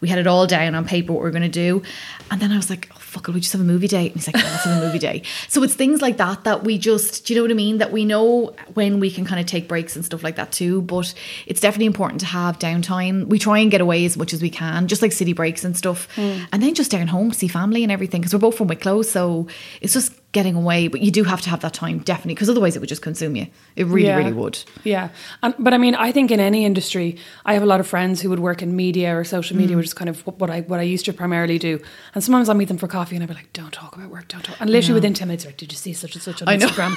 We 0.00 0.08
had 0.08 0.18
it 0.18 0.26
all 0.26 0.46
down 0.46 0.74
on 0.74 0.84
paper 0.84 1.12
what 1.12 1.20
we 1.20 1.24
were 1.24 1.30
going 1.30 1.42
to 1.42 1.48
do. 1.48 1.82
And 2.30 2.40
then 2.40 2.52
I 2.52 2.56
was 2.56 2.70
like, 2.70 2.88
oh 2.92 2.98
fuck, 2.98 3.26
will 3.26 3.34
we 3.34 3.40
just 3.40 3.52
have 3.52 3.60
a 3.60 3.64
movie 3.64 3.88
day? 3.88 4.06
And 4.06 4.14
he's 4.14 4.28
like, 4.28 4.36
let's 4.36 4.64
have 4.64 4.82
a 4.82 4.86
movie 4.86 4.98
day. 4.98 5.22
So 5.48 5.62
it's 5.62 5.74
things 5.74 6.00
like 6.00 6.18
that 6.18 6.44
that 6.44 6.62
we 6.62 6.78
just, 6.78 7.26
do 7.26 7.32
you 7.32 7.38
know 7.38 7.44
what 7.44 7.50
I 7.50 7.54
mean? 7.54 7.78
That 7.78 7.90
we 7.90 8.04
know 8.04 8.54
when 8.74 9.00
we 9.00 9.10
can 9.10 9.24
kind 9.24 9.40
of 9.40 9.46
take 9.46 9.66
breaks 9.66 9.96
and 9.96 10.04
stuff 10.04 10.22
like 10.22 10.36
that 10.36 10.52
too. 10.52 10.82
But 10.82 11.12
it's 11.46 11.60
definitely 11.60 11.86
important 11.86 12.20
to 12.20 12.26
have 12.26 12.58
downtime. 12.58 13.26
We 13.26 13.38
try 13.38 13.58
and 13.58 13.70
get 13.70 13.80
away 13.80 14.04
as 14.04 14.16
much 14.16 14.32
as 14.32 14.42
we 14.42 14.50
can, 14.50 14.86
just 14.86 15.02
like 15.02 15.12
city 15.12 15.32
breaks 15.32 15.64
and 15.64 15.76
stuff. 15.76 16.08
Hmm. 16.14 16.44
And 16.52 16.62
then 16.62 16.74
just 16.74 16.90
down 16.90 17.08
home, 17.08 17.32
see 17.32 17.48
family 17.48 17.82
and 17.82 17.90
everything. 17.90 18.20
Because 18.20 18.34
we're 18.34 18.40
both 18.40 18.56
from 18.56 18.68
Wicklow. 18.68 19.02
So 19.02 19.48
it's 19.80 19.94
just 19.94 20.12
getting 20.32 20.54
away. 20.54 20.86
But 20.88 21.00
you 21.00 21.10
do 21.10 21.24
have 21.24 21.40
to 21.42 21.50
have 21.50 21.60
that 21.60 21.74
time, 21.74 21.98
definitely. 21.98 22.34
Because 22.34 22.48
otherwise 22.48 22.76
it 22.76 22.80
would 22.80 22.88
just 22.88 23.02
consume 23.02 23.34
you. 23.36 23.46
It 23.76 23.86
really, 23.86 24.06
Yeah. 24.06 24.16
really 24.16 24.32
would. 24.32 24.58
Yeah. 24.84 25.08
And, 25.42 25.54
but 25.58 25.74
I 25.74 25.78
mean, 25.78 25.94
I 25.96 26.12
think 26.12 26.30
in 26.30 26.38
any 26.38 26.64
industry, 26.64 27.16
I 27.44 27.54
have 27.54 27.62
a 27.62 27.66
lot 27.66 27.80
of 27.80 27.86
friends 27.86 28.20
who 28.20 28.30
would 28.30 28.38
work 28.38 28.62
in 28.62 28.76
media 28.76 29.16
or 29.16 29.24
social 29.24 29.56
Mm. 29.56 29.60
media, 29.60 29.76
which 29.76 29.86
is 29.86 29.94
kind 29.94 30.08
of 30.08 30.20
what 30.26 30.48
I 30.50 30.60
what 30.62 30.78
I 30.78 30.84
used 30.84 31.04
to 31.06 31.12
primarily 31.12 31.58
do. 31.58 31.80
And 32.14 32.22
sometimes 32.22 32.48
I'll 32.48 32.54
meet 32.54 32.68
them 32.68 32.78
for 32.78 32.86
coffee 32.88 33.16
and 33.16 33.22
I'll 33.24 33.28
be 33.28 33.34
like, 33.34 33.52
don't 33.52 33.72
talk 33.72 33.96
about 33.96 34.08
work, 34.10 34.28
don't 34.28 34.44
talk. 34.44 34.56
And 34.60 34.70
literally 34.70 34.94
within 34.94 35.14
10 35.14 35.26
minutes, 35.28 35.44
like, 35.46 35.56
did 35.56 35.72
you 35.72 35.78
see 35.78 35.92
such 35.92 36.14
and 36.14 36.22
such 36.22 36.42
on 36.42 36.48
I 36.48 36.56
know. 36.56 36.68
Instagram? 36.68 36.96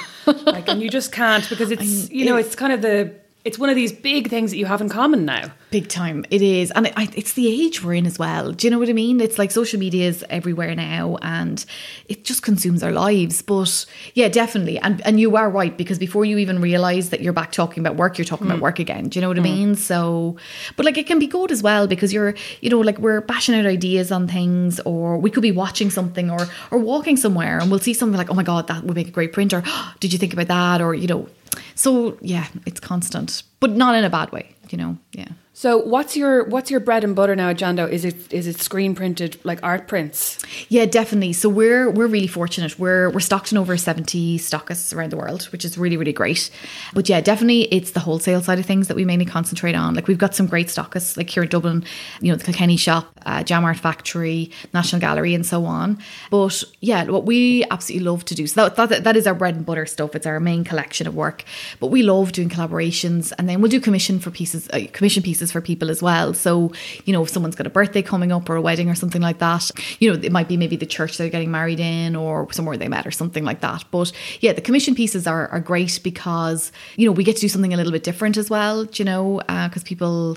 like, 0.52 0.68
and 0.68 0.80
you 0.80 0.88
just 0.88 1.10
can't 1.10 1.48
because 1.48 1.70
it's, 1.76 2.10
you 2.10 2.24
know, 2.26 2.36
it's 2.36 2.54
kind 2.54 2.72
of 2.72 2.82
the, 2.82 3.12
it's 3.44 3.58
one 3.58 3.68
of 3.68 3.76
these 3.76 3.92
big 3.92 4.30
things 4.30 4.50
that 4.50 4.56
you 4.56 4.64
have 4.64 4.80
in 4.80 4.88
common 4.88 5.26
now. 5.26 5.52
Big 5.70 5.88
time, 5.88 6.24
it 6.30 6.40
is, 6.40 6.70
and 6.70 6.86
it, 6.86 6.94
it's 7.14 7.34
the 7.34 7.46
age 7.48 7.84
we're 7.84 7.92
in 7.92 8.06
as 8.06 8.18
well. 8.18 8.52
Do 8.52 8.66
you 8.66 8.70
know 8.70 8.78
what 8.78 8.88
I 8.88 8.94
mean? 8.94 9.20
It's 9.20 9.38
like 9.38 9.50
social 9.50 9.78
media 9.78 10.08
is 10.08 10.24
everywhere 10.30 10.74
now, 10.74 11.18
and 11.20 11.62
it 12.08 12.24
just 12.24 12.42
consumes 12.42 12.82
our 12.82 12.92
lives. 12.92 13.42
But 13.42 13.84
yeah, 14.14 14.28
definitely, 14.28 14.78
and 14.78 15.04
and 15.04 15.20
you 15.20 15.36
are 15.36 15.50
right 15.50 15.76
because 15.76 15.98
before 15.98 16.24
you 16.24 16.38
even 16.38 16.62
realize 16.62 17.10
that 17.10 17.20
you're 17.20 17.34
back 17.34 17.52
talking 17.52 17.82
about 17.84 17.96
work, 17.96 18.16
you're 18.16 18.24
talking 18.24 18.46
about 18.46 18.60
mm. 18.60 18.62
work 18.62 18.78
again. 18.78 19.08
Do 19.08 19.18
you 19.18 19.20
know 19.20 19.28
what 19.28 19.38
I 19.38 19.42
mm. 19.42 19.44
mean? 19.44 19.74
So, 19.74 20.36
but 20.76 20.86
like 20.86 20.96
it 20.96 21.06
can 21.06 21.18
be 21.18 21.26
good 21.26 21.52
as 21.52 21.62
well 21.62 21.86
because 21.86 22.14
you're, 22.14 22.34
you 22.62 22.70
know, 22.70 22.80
like 22.80 22.98
we're 22.98 23.20
bashing 23.20 23.54
out 23.54 23.66
ideas 23.66 24.10
on 24.10 24.26
things, 24.26 24.80
or 24.80 25.18
we 25.18 25.30
could 25.30 25.42
be 25.42 25.52
watching 25.52 25.90
something 25.90 26.30
or 26.30 26.46
or 26.70 26.78
walking 26.78 27.18
somewhere, 27.18 27.58
and 27.58 27.70
we'll 27.70 27.80
see 27.80 27.92
something 27.92 28.16
like, 28.16 28.30
oh 28.30 28.34
my 28.34 28.42
god, 28.42 28.68
that 28.68 28.84
would 28.84 28.96
make 28.96 29.08
a 29.08 29.12
great 29.12 29.34
print, 29.34 29.52
or 29.52 29.62
did 30.00 30.14
you 30.14 30.18
think 30.18 30.32
about 30.32 30.48
that, 30.48 30.80
or 30.80 30.94
you 30.94 31.08
know. 31.08 31.28
So 31.74 32.18
yeah, 32.20 32.46
it's 32.66 32.80
constant, 32.80 33.42
but 33.60 33.70
not 33.70 33.94
in 33.94 34.04
a 34.04 34.10
bad 34.10 34.32
way, 34.32 34.54
you 34.70 34.78
know. 34.78 34.98
Yeah. 35.12 35.28
So 35.56 35.78
what's 35.78 36.16
your 36.16 36.42
what's 36.46 36.68
your 36.68 36.80
bread 36.80 37.04
and 37.04 37.14
butter 37.14 37.36
now 37.36 37.52
Jando? 37.52 37.88
Is 37.88 38.04
it 38.04 38.32
is 38.32 38.48
it 38.48 38.60
screen 38.60 38.96
printed 38.96 39.38
like 39.44 39.60
art 39.62 39.86
prints? 39.86 40.40
Yeah, 40.68 40.84
definitely. 40.84 41.32
So 41.32 41.48
we're 41.48 41.88
we're 41.88 42.08
really 42.08 42.26
fortunate. 42.26 42.76
We're 42.76 43.08
we're 43.10 43.20
stocked 43.20 43.52
in 43.52 43.58
over 43.58 43.76
seventy 43.76 44.36
stockists 44.36 44.92
around 44.92 45.10
the 45.10 45.16
world, 45.16 45.44
which 45.52 45.64
is 45.64 45.78
really 45.78 45.96
really 45.96 46.12
great. 46.12 46.50
But 46.92 47.08
yeah, 47.08 47.20
definitely 47.20 47.72
it's 47.72 47.92
the 47.92 48.00
wholesale 48.00 48.42
side 48.42 48.58
of 48.58 48.66
things 48.66 48.88
that 48.88 48.96
we 48.96 49.04
mainly 49.04 49.26
concentrate 49.26 49.76
on. 49.76 49.94
Like 49.94 50.08
we've 50.08 50.18
got 50.18 50.34
some 50.34 50.48
great 50.48 50.66
stockists, 50.66 51.16
like 51.16 51.30
here 51.30 51.44
in 51.44 51.48
Dublin, 51.48 51.84
you 52.20 52.32
know, 52.32 52.36
the 52.36 52.44
Kilkenny 52.44 52.76
shop, 52.76 53.16
uh, 53.24 53.44
Jam 53.44 53.64
Art 53.64 53.78
Factory, 53.78 54.50
National 54.72 55.00
Gallery, 55.00 55.34
and 55.34 55.46
so 55.46 55.66
on. 55.66 55.98
But 56.32 56.64
yeah, 56.80 57.04
what 57.04 57.26
we 57.26 57.62
absolutely 57.70 58.04
love 58.04 58.24
to 58.24 58.34
do. 58.34 58.48
So 58.48 58.68
that, 58.70 58.88
that 58.88 59.04
that 59.04 59.16
is 59.16 59.24
our 59.28 59.34
bread 59.34 59.54
and 59.54 59.64
butter 59.64 59.86
stuff. 59.86 60.16
It's 60.16 60.26
our 60.26 60.40
main 60.40 60.64
collection 60.64 61.06
of 61.06 61.14
work. 61.14 61.44
But 61.78 61.88
we 61.88 62.02
love 62.02 62.32
doing 62.32 62.48
collaborations, 62.48 63.32
and 63.38 63.48
then 63.48 63.60
we'll 63.60 63.70
do 63.70 63.78
commission 63.78 64.18
for 64.18 64.32
pieces, 64.32 64.68
uh, 64.70 64.86
commission 64.92 65.22
pieces 65.22 65.43
for 65.52 65.60
people 65.60 65.90
as 65.90 66.02
well. 66.02 66.34
So 66.34 66.72
you 67.04 67.12
know, 67.12 67.22
if 67.22 67.30
someone's 67.30 67.56
got 67.56 67.66
a 67.66 67.70
birthday 67.70 68.02
coming 68.02 68.32
up 68.32 68.48
or 68.48 68.56
a 68.56 68.62
wedding 68.62 68.88
or 68.88 68.94
something 68.94 69.22
like 69.22 69.38
that, 69.38 69.70
you 70.00 70.12
know, 70.12 70.20
it 70.20 70.32
might 70.32 70.48
be 70.48 70.56
maybe 70.56 70.76
the 70.76 70.86
church 70.86 71.16
they're 71.16 71.28
getting 71.28 71.50
married 71.50 71.80
in 71.80 72.16
or 72.16 72.50
somewhere 72.52 72.76
they 72.76 72.88
met 72.88 73.06
or 73.06 73.10
something 73.10 73.44
like 73.44 73.60
that. 73.60 73.84
But 73.90 74.12
yeah, 74.40 74.52
the 74.52 74.60
commission 74.60 74.94
pieces 74.94 75.26
are, 75.26 75.48
are 75.48 75.60
great 75.60 76.00
because, 76.02 76.72
you 76.96 77.06
know, 77.06 77.12
we 77.12 77.24
get 77.24 77.36
to 77.36 77.40
do 77.40 77.48
something 77.48 77.72
a 77.72 77.76
little 77.76 77.92
bit 77.92 78.04
different 78.04 78.36
as 78.36 78.50
well, 78.50 78.86
you 78.94 79.04
know, 79.04 79.40
uh, 79.48 79.68
because 79.68 79.82
people 79.82 80.36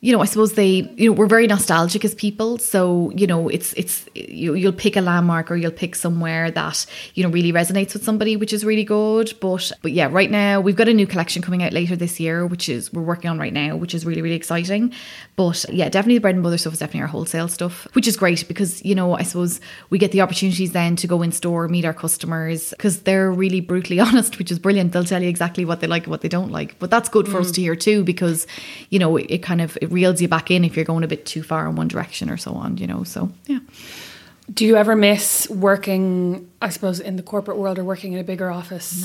you 0.00 0.12
know, 0.12 0.20
I 0.20 0.26
suppose 0.26 0.52
they, 0.52 0.88
you 0.96 1.10
know, 1.10 1.12
we're 1.12 1.26
very 1.26 1.46
nostalgic 1.46 2.04
as 2.04 2.14
people. 2.14 2.58
So, 2.58 3.10
you 3.16 3.26
know, 3.26 3.48
it's, 3.48 3.72
it's, 3.74 4.06
you, 4.14 4.54
you'll 4.54 4.72
pick 4.72 4.96
a 4.96 5.00
landmark 5.00 5.50
or 5.50 5.56
you'll 5.56 5.70
pick 5.70 5.94
somewhere 5.94 6.50
that, 6.50 6.86
you 7.14 7.22
know, 7.22 7.30
really 7.30 7.52
resonates 7.52 7.94
with 7.94 8.04
somebody, 8.04 8.36
which 8.36 8.52
is 8.52 8.64
really 8.64 8.84
good. 8.84 9.32
But, 9.40 9.72
but 9.82 9.92
yeah, 9.92 10.08
right 10.10 10.30
now 10.30 10.60
we've 10.60 10.76
got 10.76 10.88
a 10.88 10.94
new 10.94 11.06
collection 11.06 11.42
coming 11.42 11.62
out 11.62 11.72
later 11.72 11.96
this 11.96 12.20
year, 12.20 12.46
which 12.46 12.68
is, 12.68 12.92
we're 12.92 13.02
working 13.02 13.30
on 13.30 13.38
right 13.38 13.52
now, 13.52 13.76
which 13.76 13.94
is 13.94 14.04
really, 14.04 14.22
really 14.22 14.36
exciting. 14.36 14.92
But 15.34 15.64
yeah, 15.70 15.88
definitely 15.88 16.18
the 16.18 16.22
bread 16.22 16.34
and 16.34 16.44
butter 16.44 16.58
stuff 16.58 16.74
is 16.74 16.78
definitely 16.78 17.02
our 17.02 17.08
wholesale 17.08 17.48
stuff, 17.48 17.88
which 17.94 18.06
is 18.06 18.16
great 18.16 18.46
because, 18.48 18.84
you 18.84 18.94
know, 18.94 19.14
I 19.14 19.22
suppose 19.22 19.60
we 19.90 19.98
get 19.98 20.12
the 20.12 20.20
opportunities 20.20 20.72
then 20.72 20.96
to 20.96 21.06
go 21.06 21.22
in 21.22 21.32
store, 21.32 21.68
meet 21.68 21.84
our 21.84 21.94
customers 21.94 22.70
because 22.70 23.02
they're 23.02 23.32
really 23.32 23.60
brutally 23.60 23.98
honest, 24.06 24.38
which 24.38 24.50
is 24.50 24.58
brilliant. 24.58 24.92
They'll 24.92 25.04
tell 25.04 25.22
you 25.22 25.28
exactly 25.28 25.64
what 25.64 25.80
they 25.80 25.86
like 25.86 26.04
and 26.04 26.10
what 26.10 26.20
they 26.20 26.28
don't 26.28 26.52
like. 26.52 26.78
But 26.78 26.90
that's 26.90 27.08
good 27.08 27.28
for 27.28 27.38
us 27.40 27.50
mm. 27.50 27.54
to 27.54 27.60
hear 27.62 27.76
too, 27.76 28.04
because, 28.04 28.46
you 28.90 28.98
know, 28.98 29.16
it, 29.16 29.26
it 29.30 29.42
kind 29.42 29.60
of, 29.60 29.76
it 29.86 29.92
reels 29.92 30.20
you 30.20 30.28
back 30.28 30.50
in 30.50 30.64
if 30.64 30.76
you're 30.76 30.84
going 30.84 31.04
a 31.04 31.08
bit 31.08 31.26
too 31.26 31.42
far 31.42 31.66
in 31.68 31.76
one 31.76 31.88
direction 31.88 32.30
or 32.30 32.36
so 32.36 32.52
on, 32.52 32.76
you 32.76 32.86
know. 32.86 33.04
So 33.04 33.30
yeah. 33.46 33.60
Do 34.52 34.64
you 34.64 34.76
ever 34.76 34.94
miss 34.94 35.48
working, 35.50 36.48
I 36.62 36.68
suppose, 36.68 37.00
in 37.00 37.16
the 37.16 37.22
corporate 37.22 37.56
world 37.56 37.78
or 37.78 37.84
working 37.84 38.12
in 38.12 38.20
a 38.20 38.24
bigger 38.24 38.50
office? 38.50 39.02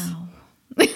No. 0.78 0.86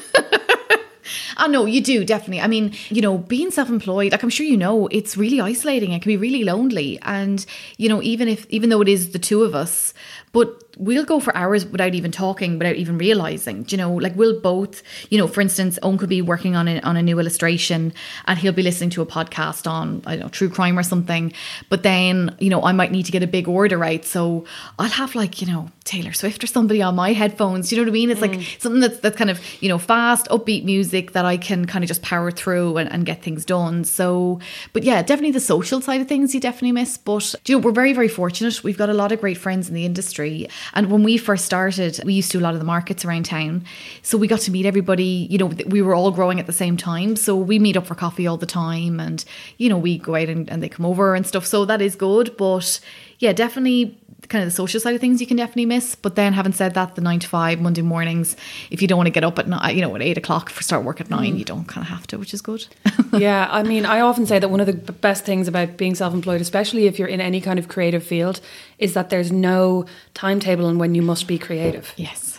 Oh 1.38 1.48
no, 1.48 1.66
you 1.66 1.82
do 1.82 2.06
definitely. 2.06 2.42
I 2.42 2.48
mean, 2.48 2.74
you 2.90 3.02
know, 3.02 3.18
being 3.18 3.52
self-employed, 3.52 4.12
like 4.12 4.24
I'm 4.24 4.30
sure 4.30 4.46
you 4.46 4.58
know, 4.58 4.88
it's 4.88 5.18
really 5.18 5.42
isolating. 5.42 5.92
It 5.92 6.02
can 6.02 6.10
be 6.10 6.18
really 6.18 6.44
lonely, 6.44 6.98
and 7.02 7.46
you 7.78 7.90
know, 7.90 8.02
even 8.02 8.28
if 8.28 8.46
even 8.50 8.70
though 8.70 8.82
it 8.82 8.88
is 8.88 9.12
the 9.12 9.20
two 9.20 9.44
of 9.44 9.54
us, 9.54 9.94
but 10.32 10.65
we'll 10.78 11.06
go 11.06 11.20
for 11.20 11.36
hours 11.36 11.66
without 11.66 11.94
even 11.94 12.12
talking, 12.12 12.58
without 12.58 12.76
even 12.76 12.98
realizing. 12.98 13.64
Do 13.64 13.76
you 13.76 13.78
know, 13.78 13.94
like 13.94 14.16
we'll 14.16 14.40
both, 14.40 14.84
you 15.10 15.18
know, 15.18 15.28
for 15.28 15.42
instance, 15.42 15.80
Owen 15.84 15.98
could 15.98 16.10
be 16.10 16.22
working 16.22 16.56
on 16.56 16.68
a, 16.68 16.80
on 16.82 16.98
a 16.98 17.02
new 17.02 17.20
illustration 17.20 17.94
and 18.26 18.40
he'll 18.40 18.54
be 18.54 18.64
listening 18.64 18.90
to 18.92 19.02
a 19.02 19.06
podcast 19.06 19.70
on, 19.70 20.02
I 20.06 20.12
don't 20.12 20.26
know, 20.26 20.30
true 20.30 20.50
crime 20.50 20.78
or 20.78 20.84
something. 20.84 21.34
But 21.70 21.84
then, 21.84 22.36
you 22.40 22.50
know, 22.50 22.64
I 22.64 22.72
might 22.72 22.92
need 22.92 23.06
to 23.06 23.12
get 23.12 23.24
a 23.24 23.28
big 23.28 23.48
order 23.48 23.78
right. 23.78 24.04
So 24.04 24.46
I'll 24.80 24.90
have 24.90 25.16
like, 25.16 25.42
you 25.42 25.48
know, 25.48 25.70
Taylor 25.84 26.14
Swift 26.14 26.44
or 26.44 26.48
somebody 26.48 26.82
on 26.82 26.96
my 26.96 27.14
headphones. 27.14 27.70
Do 27.70 27.76
you 27.76 27.82
know 27.82 27.86
what 27.86 27.92
I 27.92 28.00
mean? 28.00 28.10
It's 28.10 28.22
like 28.22 28.32
mm. 28.32 28.62
something 28.62 28.82
that's, 28.82 29.00
that's 29.00 29.18
kind 29.18 29.30
of, 29.30 29.40
you 29.62 29.70
know, 29.70 29.78
fast, 29.78 30.28
upbeat 30.28 30.64
music 30.64 31.12
that 31.12 31.26
I 31.26 31.38
can 31.38 31.66
kind 31.66 31.84
of 31.84 31.88
just 31.88 32.02
power 32.02 32.32
through 32.32 32.78
and, 32.78 32.92
and 32.92 33.06
get 33.06 33.22
things 33.22 33.46
done. 33.46 33.84
So, 33.84 34.40
but 34.74 34.84
yeah, 34.84 35.02
definitely 35.04 35.32
the 35.32 35.40
social 35.40 35.82
side 35.82 36.02
of 36.02 36.08
things 36.08 36.34
you 36.34 36.40
definitely 36.40 36.72
miss. 36.72 36.98
But, 36.98 37.36
you 37.46 37.56
know, 37.56 37.60
we're 37.60 37.72
very, 37.72 37.94
very 37.94 38.08
fortunate. 38.08 38.64
We've 38.64 38.78
got 38.78 38.90
a 38.90 38.94
lot 38.94 39.12
of 39.12 39.22
great 39.22 39.38
friends 39.38 39.70
in 39.70 39.76
the 39.76 39.86
industry. 39.86 40.48
And 40.74 40.92
when 40.92 41.04
we 41.04 41.18
first 41.18 41.46
started, 41.46 42.00
we 42.06 42.14
used 42.14 42.32
to 42.32 42.38
do 42.38 42.44
a 42.44 42.46
lot 42.46 42.54
of 42.54 42.60
the 42.60 42.66
markets 42.66 43.06
around 43.06 43.26
town. 43.26 43.66
So 44.02 44.18
we 44.18 44.28
got 44.28 44.42
to 44.42 44.52
meet 44.52 44.66
everybody, 44.66 45.28
you 45.30 45.38
know, 45.38 45.48
we 45.68 45.82
were 45.82 45.96
all 45.96 46.12
growing 46.12 46.40
at 46.40 46.48
the 46.48 46.54
same 46.54 46.78
time. 46.78 47.16
So 47.16 47.36
we 47.36 47.60
meet 47.60 47.78
up 47.78 47.88
for 47.88 47.96
coffee 47.96 48.28
all 48.28 48.38
the 48.38 48.46
time 48.46 49.00
and, 49.00 49.24
you 49.58 49.70
know, 49.70 49.78
we 49.78 49.98
go 49.98 50.16
out 50.16 50.30
and, 50.30 50.50
and 50.50 50.62
they 50.62 50.70
come 50.70 50.86
over 50.86 51.16
and 51.16 51.26
stuff. 51.26 51.46
So 51.46 51.66
that 51.66 51.82
is 51.82 51.96
good. 51.96 52.36
But 52.38 52.80
yeah, 53.20 53.34
definitely 53.34 53.98
kind 54.30 54.44
of 54.44 54.48
the 54.50 54.56
social 54.56 54.80
side 54.80 54.96
of 54.96 55.02
things 55.02 55.22
you 55.22 55.28
can 55.28 55.38
definitely 55.38 55.66
miss. 55.66 55.96
But 55.96 56.16
then 56.16 56.34
having 56.34 56.52
said 56.54 56.74
that, 56.74 56.96
the 56.96 57.02
nine 57.02 57.20
to 57.20 57.28
five 57.28 57.60
Monday 57.62 57.82
mornings, 57.82 58.36
if 58.72 58.82
you 58.82 58.88
don't 58.88 58.98
want 58.98 59.08
to 59.08 59.12
get 59.12 59.24
up 59.24 59.38
at 59.40 59.48
night, 59.48 59.76
you 59.76 59.82
know, 59.82 59.96
at 59.96 60.02
eight 60.02 60.18
o'clock 60.18 60.50
for 60.50 60.64
start 60.64 60.84
work 60.84 61.00
at 61.02 61.10
nine, 61.10 61.38
you 61.38 61.46
don't 61.46 61.66
kind 61.66 61.84
of 61.86 61.90
have 61.90 62.08
to, 62.08 62.18
which 62.18 62.34
is 62.34 62.42
good. 62.42 62.66
yeah, 63.14 63.48
I 63.52 63.64
mean, 63.64 63.86
I 63.86 64.00
often 64.10 64.26
say 64.26 64.40
that 64.40 64.50
one 64.50 64.60
of 64.60 64.68
the 64.68 64.92
best 64.94 65.26
things 65.26 65.48
about 65.48 65.78
being 65.78 65.96
self 65.96 66.14
employed, 66.14 66.42
especially 66.42 66.86
if 66.88 66.98
you're 67.00 67.08
in 67.08 67.22
any 67.22 67.42
kind 67.42 67.60
of 67.60 67.68
creative 67.68 68.04
field, 68.04 68.42
is 68.80 68.94
that 68.94 69.10
there's 69.10 69.32
no 69.32 69.86
timetable 70.14 70.66
on 70.66 70.78
when 70.78 70.96
you 70.96 71.02
must 71.02 71.28
be 71.28 71.38
creative. 71.38 71.94
yes. 71.96 72.34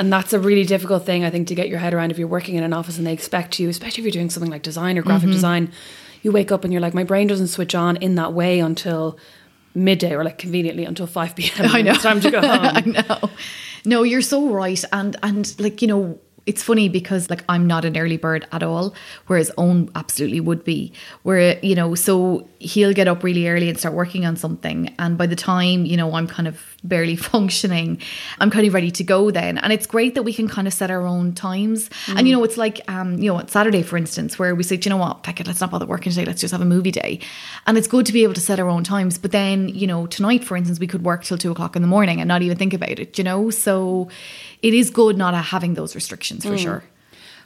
And 0.00 0.12
that's 0.12 0.32
a 0.32 0.38
really 0.38 0.62
difficult 0.64 1.04
thing, 1.04 1.24
I 1.24 1.30
think, 1.30 1.48
to 1.48 1.56
get 1.56 1.68
your 1.68 1.80
head 1.80 1.92
around 1.92 2.12
if 2.12 2.18
you're 2.20 2.28
working 2.28 2.54
in 2.54 2.62
an 2.62 2.72
office 2.72 2.98
and 2.98 3.06
they 3.06 3.12
expect 3.12 3.58
you, 3.58 3.68
especially 3.68 4.02
if 4.02 4.04
you're 4.04 4.12
doing 4.12 4.30
something 4.30 4.48
like 4.50 4.62
design 4.62 4.96
or 4.96 5.02
graphic 5.02 5.24
Mm-hmm. 5.24 5.32
design. 5.32 5.72
You 6.22 6.30
wake 6.30 6.52
up 6.52 6.62
and 6.62 6.72
you're 6.72 6.80
like, 6.82 6.94
my 6.94 7.02
brain 7.02 7.26
doesn't 7.26 7.48
switch 7.48 7.74
on 7.74 7.96
in 7.96 8.14
that 8.14 8.32
way 8.32 8.60
until 8.60 9.18
midday 9.84 10.14
or 10.14 10.24
like 10.24 10.38
conveniently 10.38 10.84
until 10.84 11.06
5 11.06 11.36
p.m. 11.36 11.52
I 11.72 11.82
know. 11.82 11.92
It's 11.92 12.02
time 12.02 12.20
to 12.20 12.30
go 12.30 12.40
home. 12.46 12.60
I 12.62 12.80
know. 12.80 13.30
No, 13.84 14.02
you're 14.02 14.22
so 14.22 14.48
right. 14.48 14.82
And 14.92 15.16
and 15.22 15.54
like, 15.58 15.80
you 15.82 15.88
know, 15.88 16.18
it's 16.48 16.62
funny 16.62 16.88
because 16.88 17.28
like 17.28 17.44
I'm 17.48 17.66
not 17.66 17.84
an 17.84 17.96
early 17.96 18.16
bird 18.16 18.46
at 18.52 18.62
all, 18.62 18.94
whereas 19.26 19.50
Owen 19.58 19.90
absolutely 19.94 20.40
would 20.40 20.64
be. 20.64 20.92
Where, 21.22 21.58
you 21.62 21.74
know, 21.74 21.94
so 21.94 22.48
he'll 22.58 22.94
get 22.94 23.06
up 23.06 23.22
really 23.22 23.46
early 23.48 23.68
and 23.68 23.78
start 23.78 23.94
working 23.94 24.24
on 24.24 24.34
something. 24.36 24.94
And 24.98 25.18
by 25.18 25.26
the 25.26 25.36
time, 25.36 25.84
you 25.84 25.96
know, 25.96 26.14
I'm 26.14 26.26
kind 26.26 26.48
of 26.48 26.76
barely 26.82 27.16
functioning, 27.32 28.00
I'm 28.40 28.50
kind 28.50 28.66
of 28.66 28.72
ready 28.72 28.90
to 28.92 29.04
go 29.04 29.30
then. 29.30 29.58
And 29.58 29.72
it's 29.72 29.86
great 29.86 30.14
that 30.14 30.22
we 30.22 30.32
can 30.32 30.48
kind 30.48 30.66
of 30.66 30.72
set 30.72 30.90
our 30.90 31.06
own 31.06 31.34
times. 31.34 31.90
And 32.08 32.26
you 32.26 32.34
know, 32.34 32.42
it's 32.44 32.56
like 32.56 32.80
um, 32.90 33.18
you 33.18 33.30
know, 33.30 33.38
it's 33.40 33.52
Saturday, 33.52 33.82
for 33.82 33.98
instance, 33.98 34.38
where 34.38 34.54
we 34.54 34.62
say, 34.62 34.78
"Do 34.78 34.88
you 34.88 34.90
know 34.90 34.96
what, 34.96 35.24
Fuck 35.24 35.40
it, 35.40 35.46
let's 35.46 35.60
not 35.60 35.70
bother 35.70 35.84
working 35.84 36.10
today, 36.10 36.24
let's 36.24 36.40
just 36.40 36.52
have 36.52 36.62
a 36.62 36.64
movie 36.64 36.90
day. 36.90 37.20
And 37.66 37.76
it's 37.76 37.86
good 37.86 38.06
to 38.06 38.12
be 38.14 38.22
able 38.22 38.34
to 38.34 38.40
set 38.40 38.58
our 38.58 38.68
own 38.68 38.84
times. 38.84 39.18
But 39.18 39.32
then, 39.32 39.68
you 39.68 39.86
know, 39.86 40.06
tonight, 40.06 40.42
for 40.42 40.56
instance, 40.56 40.80
we 40.80 40.86
could 40.86 41.04
work 41.04 41.24
till 41.24 41.36
two 41.36 41.50
o'clock 41.50 41.76
in 41.76 41.82
the 41.82 41.88
morning 41.88 42.20
and 42.20 42.26
not 42.26 42.40
even 42.40 42.56
think 42.56 42.72
about 42.72 42.98
it, 42.98 43.18
you 43.18 43.24
know? 43.24 43.50
So 43.50 44.08
it 44.62 44.74
is 44.74 44.90
good 44.90 45.16
not 45.16 45.34
having 45.34 45.74
those 45.74 45.94
restrictions 45.94 46.44
for 46.44 46.52
mm. 46.52 46.58
sure. 46.58 46.84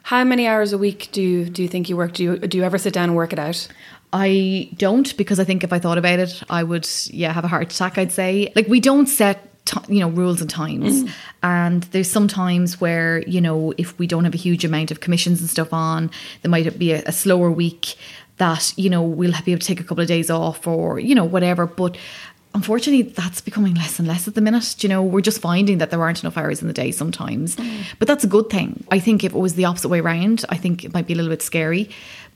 How 0.05 0.25
many 0.25 0.49
hours 0.49 0.73
a 0.73 0.79
week 0.79 1.11
do 1.13 1.23
you, 1.23 1.45
do 1.45 1.63
you 1.63 1.69
think 1.69 1.89
you 1.89 1.97
work? 1.97 2.15
Do 2.15 2.25
you, 2.25 2.39
do 2.39 2.59
you 2.59 2.65
ever 2.65 2.77
sit 2.77 2.93
down 2.93 3.05
and 3.05 3.17
work 3.17 3.33
it 3.33 3.39
out? 3.39 3.69
I 4.13 4.69
don't 4.77 5.17
because 5.17 5.41
I 5.41 5.45
think 5.45 5.65
if 5.65 5.73
I 5.73 5.79
thought 5.79 5.99
about 5.99 6.19
it, 6.19 6.43
I 6.51 6.63
would 6.63 6.89
yeah 7.07 7.33
have 7.33 7.45
a 7.45 7.49
heart 7.49 7.73
attack. 7.73 7.97
I'd 7.97 8.13
say 8.13 8.53
like 8.55 8.69
we 8.69 8.79
don't 8.79 9.07
set 9.07 9.65
ti 9.65 9.79
you 9.89 10.01
know 10.01 10.11
rules 10.11 10.41
and 10.41 10.51
times, 10.51 11.05
mm. 11.05 11.11
and 11.43 11.85
there's 11.85 12.11
some 12.11 12.29
times 12.29 12.81
where 12.81 13.23
you 13.23 13.41
know 13.41 13.73
if 13.79 13.99
we 13.99 14.07
don't 14.07 14.25
have 14.25 14.35
a 14.35 14.39
huge 14.39 14.65
amount 14.65 14.91
of 14.91 15.01
commissions 15.01 15.41
and 15.41 15.49
stuff 15.49 15.73
on, 15.73 16.11
there 16.43 16.51
might 16.51 16.79
be 16.79 16.93
a, 16.93 17.03
a 17.07 17.13
slower 17.13 17.51
week 17.51 17.95
that 18.37 18.75
you 18.77 18.91
know 18.91 19.03
we'll 19.03 19.33
be 19.45 19.53
able 19.53 19.61
to 19.61 19.67
take 19.67 19.81
a 19.81 19.85
couple 19.85 20.03
of 20.03 20.09
days 20.09 20.31
off 20.31 20.67
or 20.67 20.99
you 20.99 21.15
know 21.15 21.25
whatever, 21.25 21.67
but. 21.67 21.97
Unfortunately, 22.55 23.03
that's 23.03 23.41
becoming 23.41 23.75
less 23.75 23.99
and 23.99 24.07
less 24.07 24.29
at 24.29 24.35
the 24.35 24.41
minute. 24.43 24.83
You 24.83 24.89
know, 24.89 25.03
we're 25.03 25.23
just 25.23 25.41
finding 25.41 25.79
that 25.79 25.91
there 25.91 26.03
aren't 26.03 26.23
enough 26.23 26.37
hours 26.37 26.61
in 26.61 26.69
the 26.69 26.75
day 26.75 26.91
sometimes. 26.91 27.57
Mm. 27.57 27.85
But 27.99 28.09
that's 28.09 28.25
a 28.25 28.27
good 28.27 28.51
thing. 28.51 28.85
I 28.91 28.99
think 28.99 29.25
if 29.25 29.35
it 29.35 29.39
was 29.39 29.55
the 29.55 29.65
opposite 29.65 29.89
way 29.89 30.01
around, 30.01 30.45
I 30.51 30.57
think 30.57 30.85
it 30.85 30.93
might 30.93 31.07
be 31.07 31.15
a 31.15 31.17
little 31.17 31.31
bit 31.31 31.41
scary. 31.41 31.89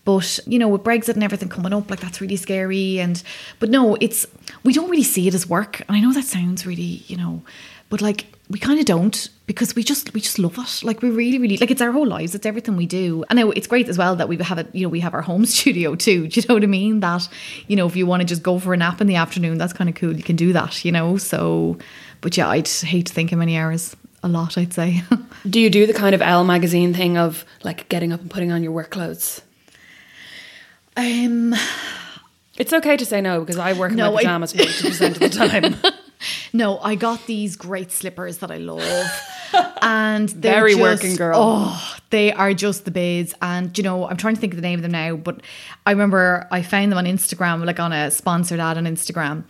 But 0.06 0.38
you 0.46 0.58
know, 0.58 0.68
with 0.68 0.84
Brexit 0.84 1.14
and 1.14 1.24
everything 1.24 1.48
coming 1.48 1.72
up, 1.72 1.90
like 1.90 2.00
that's 2.00 2.20
really 2.20 2.36
scary. 2.36 2.98
And 2.98 3.22
but 3.58 3.68
no, 3.70 3.96
it's 3.96 4.26
we 4.64 4.72
don't 4.72 4.88
really 4.88 5.02
see 5.02 5.28
it 5.28 5.34
as 5.34 5.48
work. 5.48 5.82
And 5.86 5.96
I 5.96 6.00
know 6.00 6.12
that 6.12 6.24
sounds 6.24 6.64
really, 6.64 7.02
you 7.08 7.16
know, 7.16 7.42
but 7.90 8.00
like 8.00 8.26
we 8.48 8.58
kind 8.58 8.78
of 8.78 8.86
don't 8.86 9.28
because 9.46 9.76
we 9.76 9.84
just 9.84 10.12
we 10.12 10.20
just 10.20 10.38
love 10.38 10.58
it. 10.58 10.84
Like 10.84 11.02
we 11.02 11.10
really, 11.10 11.38
really 11.38 11.56
like 11.56 11.70
it's 11.70 11.80
our 11.80 11.92
whole 11.92 12.06
lives. 12.06 12.34
It's 12.34 12.46
everything 12.46 12.76
we 12.76 12.86
do. 12.86 13.24
And 13.30 13.38
it's 13.56 13.66
great 13.66 13.88
as 13.88 13.96
well 13.96 14.16
that 14.16 14.28
we 14.28 14.36
have 14.38 14.58
it. 14.58 14.68
You 14.74 14.82
know, 14.82 14.88
we 14.88 15.00
have 15.00 15.14
our 15.14 15.22
home 15.22 15.46
studio 15.56 15.94
too. 15.94 16.26
Do 16.28 16.40
you 16.40 16.46
know 16.48 16.54
what 16.54 16.64
I 16.64 16.66
mean? 16.66 17.00
That 17.00 17.28
you 17.68 17.76
know, 17.76 17.86
if 17.86 17.96
you 17.96 18.06
want 18.06 18.22
to 18.22 18.26
just 18.26 18.42
go 18.42 18.58
for 18.58 18.74
a 18.74 18.76
nap 18.76 19.00
in 19.00 19.06
the 19.06 19.16
afternoon, 19.16 19.58
that's 19.58 19.72
kind 19.72 19.88
of 19.88 19.94
cool. 19.96 20.16
You 20.16 20.22
can 20.22 20.36
do 20.36 20.52
that. 20.52 20.84
You 20.84 20.92
know. 20.92 21.16
So, 21.16 21.78
but 22.20 22.36
yeah, 22.36 22.48
I'd 22.48 22.68
hate 22.68 23.06
to 23.06 23.12
think 23.12 23.30
how 23.30 23.36
many 23.36 23.56
hours. 23.56 23.96
A 24.22 24.28
lot, 24.28 24.58
I'd 24.58 24.72
say. 24.72 25.04
Do 25.48 25.60
you 25.60 25.70
do 25.70 25.86
the 25.86 25.92
kind 25.92 26.12
of 26.12 26.20
Elle 26.20 26.42
magazine 26.42 26.92
thing 26.94 27.16
of 27.16 27.44
like 27.62 27.88
getting 27.88 28.12
up 28.12 28.20
and 28.20 28.28
putting 28.30 28.50
on 28.50 28.62
your 28.64 28.72
work 28.72 28.90
clothes? 28.90 29.42
um. 30.96 31.54
It's 32.58 32.72
okay 32.72 32.96
to 32.96 33.04
say 33.04 33.20
no 33.20 33.40
because 33.40 33.58
I 33.58 33.74
work 33.74 33.90
in 33.90 33.98
No, 33.98 34.10
my 34.12 34.22
pajamas 34.22 34.54
ninety 34.54 34.88
percent 34.88 35.14
of 35.16 35.20
the 35.20 35.28
time. 35.28 35.76
No, 36.52 36.78
I 36.78 36.94
got 36.94 37.26
these 37.26 37.56
great 37.56 37.92
slippers 37.92 38.38
that 38.38 38.50
I 38.50 38.56
love. 38.56 39.06
And 39.82 40.28
they're 40.30 40.54
Very 40.54 40.70
just- 40.72 40.80
working 40.82 41.16
girl. 41.16 41.38
Oh, 41.38 41.96
they 42.10 42.32
are 42.32 42.54
just 42.54 42.84
the 42.84 42.90
biz. 42.90 43.34
And 43.42 43.76
you 43.76 43.82
know, 43.82 44.06
I'm 44.08 44.16
trying 44.16 44.34
to 44.34 44.40
think 44.40 44.52
of 44.52 44.56
the 44.56 44.62
name 44.62 44.78
of 44.78 44.82
them 44.82 44.92
now, 44.92 45.16
but 45.16 45.40
I 45.84 45.90
remember 45.90 46.46
I 46.50 46.62
found 46.62 46.92
them 46.92 46.98
on 46.98 47.04
Instagram, 47.04 47.64
like 47.64 47.80
on 47.80 47.92
a 47.92 48.10
sponsored 48.10 48.60
ad 48.60 48.78
on 48.78 48.84
Instagram. 48.84 49.44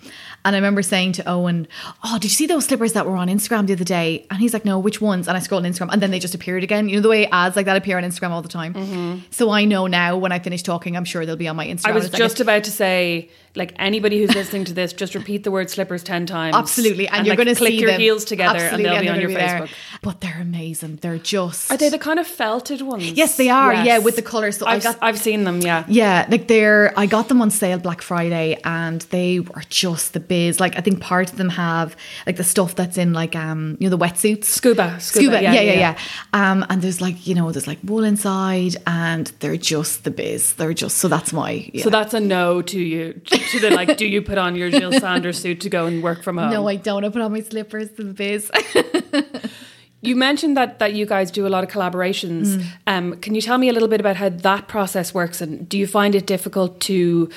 And 0.45 0.55
I 0.55 0.59
remember 0.59 0.83
saying 0.83 1.13
to 1.13 1.29
Owen, 1.29 1.67
Oh, 2.05 2.15
did 2.15 2.25
you 2.25 2.31
see 2.31 2.47
those 2.47 2.65
slippers 2.67 2.93
that 2.95 3.05
were 3.07 3.17
on 3.17 3.29
Instagram 3.29 3.67
the 3.67 3.73
other 3.75 3.85
day? 3.85 4.27
And 4.31 4.39
he's 4.41 4.53
like, 4.55 4.65
No, 4.65 4.79
which 4.79 5.01
ones? 5.01 5.29
And 5.29 5.37
I 5.37 5.41
scrolled 5.41 5.65
on 5.67 5.71
Instagram 5.73 5.93
and 5.93 6.01
then 6.01 6.11
they 6.11 6.19
just 6.19 6.35
appeared 6.35 6.63
again. 6.65 6.89
You 6.89 6.97
know 6.97 7.03
the 7.03 7.09
way 7.09 7.27
ads 7.27 7.57
like 7.57 7.67
that 7.67 7.77
appear 7.77 7.99
on 7.99 8.05
Instagram 8.05 8.31
all 8.31 8.43
the 8.43 8.49
time. 8.49 9.25
So 9.31 9.51
I 9.51 9.65
know 9.65 9.87
now 9.87 10.17
when 10.17 10.33
I 10.33 10.39
finish 10.39 10.63
talking, 10.63 10.97
I'm 10.97 11.05
sure 11.05 11.27
they'll 11.27 11.37
be 11.37 11.49
on 11.49 11.57
my 11.57 11.67
Instagram. 11.67 11.77
Mm-hmm. 11.79 11.89
I 11.89 11.93
was 11.93 12.11
just 12.11 12.41
about 12.41 12.65
to 12.65 12.71
say, 12.71 13.29
like 13.55 13.73
anybody 13.79 14.19
who's 14.19 14.35
listening 14.35 14.65
to 14.67 14.75
this, 14.75 14.93
just 14.93 15.15
repeat 15.15 15.43
the 15.43 15.51
word 15.51 15.71
slippers 15.71 16.03
ten 16.03 16.27
times. 16.27 16.55
Absolutely, 16.55 17.09
and, 17.09 17.27
you're 17.27 17.33
like, 17.33 17.39
going 17.45 17.55
to 17.55 17.59
click 17.59 17.71
see 17.73 17.81
your 17.81 17.91
them. 17.93 18.01
heels 18.01 18.25
together, 18.27 18.59
Absolutely, 18.59 18.85
and 18.85 18.95
they'll 18.95 19.03
be 19.03 19.09
on 19.09 19.21
your 19.21 19.31
gonna 19.31 19.59
there. 19.61 19.69
But 20.03 20.21
they're 20.21 20.41
amazing. 20.41 20.97
They're 20.97 21.19
just 21.19 21.71
Are 21.71 21.77
they 21.77 21.89
the 21.89 21.99
kind 21.99 22.19
of 22.19 22.27
felted 22.27 22.83
ones? 22.83 23.13
Yes, 23.13 23.37
they 23.37 23.49
are. 23.49 23.75
Yes. 23.75 23.87
Yeah, 23.87 23.99
with 23.99 24.17
the 24.17 24.23
colours. 24.23 24.59
So 24.59 24.67
I've, 24.67 24.83
got 24.83 24.99
I've 25.03 25.19
seen 25.19 25.45
them. 25.45 25.61
Yeah. 25.61 25.85
yeah, 25.89 26.27
like 26.29 26.49
they're 26.49 26.93
I 26.99 27.07
got 27.07 27.29
them 27.29 27.43
on 27.43 27.51
sale 27.51 27.79
Black 27.79 28.03
Friday 28.03 28.61
and 28.65 29.01
they 29.03 29.41
were 29.41 29.63
just 29.69 30.13
the 30.13 30.21
biz. 30.21 30.61
Like 30.61 30.77
I 30.77 30.81
think 30.81 31.01
part 31.01 31.31
of 31.33 31.39
them 31.39 31.49
have 31.51 31.97
like 32.27 32.37
the 32.37 32.45
stuff 32.45 32.75
that's 32.75 32.99
in 32.99 33.13
like 33.13 33.35
um 33.37 33.77
you 33.81 33.89
know 33.89 33.97
the 33.97 34.05
wetsuits. 34.05 34.45
Scuba, 34.45 35.01
scuba, 35.01 35.27
Scuba, 35.27 35.43
yeah, 35.43 35.53
yeah, 35.53 35.61
yeah, 35.61 35.73
yeah, 35.73 35.79
yeah. 35.79 35.99
Um 36.33 36.65
and 36.69 36.83
there's 36.83 37.01
like, 37.01 37.27
you 37.27 37.35
know, 37.35 37.51
there's 37.53 37.67
like 37.67 37.79
wool 37.85 38.05
inside 38.05 38.77
and 38.87 39.27
they're 39.41 39.57
just 39.57 40.05
the 40.05 40.11
biz. 40.11 40.55
They're 40.55 40.75
just 40.75 40.99
so 40.99 41.09
that's 41.09 41.33
my 41.33 41.69
yeah. 41.73 41.85
So 41.85 41.91
that's 41.91 42.15
a 42.15 42.21
no 42.21 42.63
to 42.63 42.81
you. 42.81 43.15
To 43.27 43.61
the 43.61 43.71
like, 43.71 43.97
do 43.97 44.07
you 44.07 44.23
put 44.23 44.39
on 44.39 44.57
your 44.57 44.71
Jil 44.71 44.93
Sanders 44.93 45.39
suit 45.41 45.61
to 45.63 45.71
go 45.71 45.87
and 45.87 46.03
work 46.03 46.23
from 46.23 46.39
home? 46.39 46.51
no, 46.51 46.69
I 46.69 46.77
don't. 46.77 47.05
I 47.05 47.09
put 47.09 47.23
on 47.23 47.33
my 47.33 47.41
slippers 47.41 47.91
to 47.93 48.05
the 48.05 48.13
biz. 48.13 48.51
You 50.07 50.17
mentioned 50.17 50.57
that 50.57 50.79
that 50.79 50.95
you 50.95 51.07
guys 51.07 51.31
do 51.31 51.47
a 51.47 51.51
lot 51.51 51.65
of 51.65 51.71
collaborations. 51.71 52.57
Mm. 52.57 52.67
Um, 52.87 53.17
can 53.19 53.35
you 53.35 53.41
tell 53.41 53.59
me 53.59 53.69
a 53.69 53.73
little 53.73 53.89
bit 53.89 54.01
about 54.01 54.17
how 54.17 54.29
that 54.29 54.69
process 54.69 55.13
works, 55.13 55.41
and 55.41 55.69
do 55.69 55.79
you 55.79 55.87
find 55.87 56.15
it 56.15 56.27
difficult 56.27 56.81
to, 56.83 57.29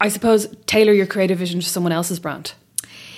I 0.00 0.08
suppose, 0.08 0.54
tailor 0.66 0.92
your 0.92 1.06
creative 1.06 1.38
vision 1.38 1.60
to 1.60 1.66
someone 1.66 1.92
else's 1.92 2.18
brand? 2.18 2.54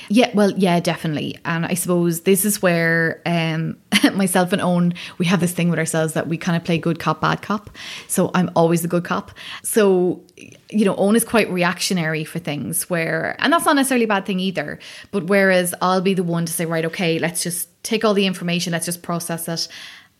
Yeah, 0.09 0.31
well, 0.35 0.51
yeah, 0.53 0.81
definitely. 0.81 1.39
And 1.45 1.65
I 1.65 1.75
suppose 1.75 2.23
this 2.23 2.45
is 2.45 2.61
where 2.61 3.23
um, 3.27 3.77
myself 4.15 4.53
and 4.53 4.61
Owen, 4.61 4.95
we 5.19 5.27
have 5.27 5.41
this 5.41 5.53
thing 5.53 5.71
with 5.71 5.79
ourselves 5.79 6.15
that 6.15 6.29
we 6.29 6.37
kind 6.37 6.57
of 6.57 6.65
play 6.65 6.79
good 6.79 6.99
cop, 6.99 7.21
bad 7.21 7.43
cop. 7.43 7.71
So 8.09 8.31
I'm 8.35 8.51
always 8.55 8.83
the 8.83 8.89
good 8.89 9.05
cop. 9.05 9.31
So, 9.63 10.23
you 10.37 10.85
know, 10.85 10.97
Owen 10.97 11.17
is 11.17 11.25
quite 11.25 11.51
reactionary 11.51 12.25
for 12.25 12.39
things 12.39 12.91
where, 12.91 13.37
and 13.39 13.53
that's 13.53 13.65
not 13.65 13.77
necessarily 13.77 14.05
a 14.05 14.09
bad 14.09 14.27
thing 14.27 14.41
either, 14.41 14.79
but 15.11 15.25
whereas 15.25 15.75
I'll 15.81 16.01
be 16.01 16.15
the 16.15 16.25
one 16.25 16.47
to 16.47 16.53
say, 16.53 16.67
right, 16.67 16.85
okay, 16.85 17.19
let's 17.19 17.43
just 17.43 17.69
take 17.85 18.05
all 18.05 18.15
the 18.15 18.27
information, 18.27 18.73
let's 18.73 18.87
just 18.87 19.03
process 19.03 19.49
it 19.49 19.69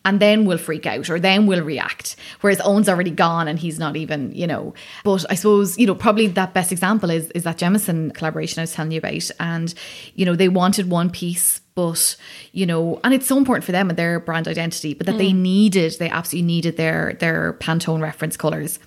and 0.05 0.21
then 0.21 0.45
we'll 0.45 0.59
freak 0.59 0.87
out 0.87 1.09
or 1.09 1.19
then 1.19 1.47
we'll 1.47 1.65
react. 1.65 2.17
Whereas 2.43 2.61
Owen's 2.61 2.89
already 2.89 3.11
gone 3.11 3.49
and 3.49 3.59
he's 3.59 3.79
not 3.79 3.97
even, 3.97 4.33
you 4.35 4.47
know. 4.47 4.75
But 5.03 5.25
I 5.31 5.35
suppose, 5.35 5.79
you 5.79 5.87
know, 5.87 5.95
probably 5.95 6.27
that 6.29 6.53
best 6.53 6.73
example 6.73 7.11
is 7.11 7.31
is 7.31 7.45
that 7.45 7.59
Jameson 7.59 8.11
collaboration 8.11 8.61
I 8.61 8.65
was 8.65 8.75
telling 8.75 8.93
you 8.93 8.99
about. 8.99 9.31
And, 9.41 9.73
you 10.15 10.27
know, 10.27 10.37
they 10.37 10.49
wanted 10.49 10.91
one 10.91 11.11
piece, 11.11 11.61
but, 11.75 12.17
you 12.53 12.67
know, 12.67 13.01
and 13.03 13.15
it's 13.15 13.27
so 13.27 13.39
important 13.39 13.65
for 13.65 13.73
them 13.73 13.89
and 13.89 13.99
their 13.99 14.21
brand 14.21 14.47
identity, 14.47 14.95
but 14.95 15.07
that 15.07 15.19
they 15.19 15.31
mm. 15.31 15.37
needed, 15.37 15.97
they 15.99 16.11
absolutely 16.11 16.47
needed 16.47 16.77
their 16.77 17.15
their 17.15 17.55
Pantone 17.55 18.03
reference 18.03 18.37
colours. 18.37 18.79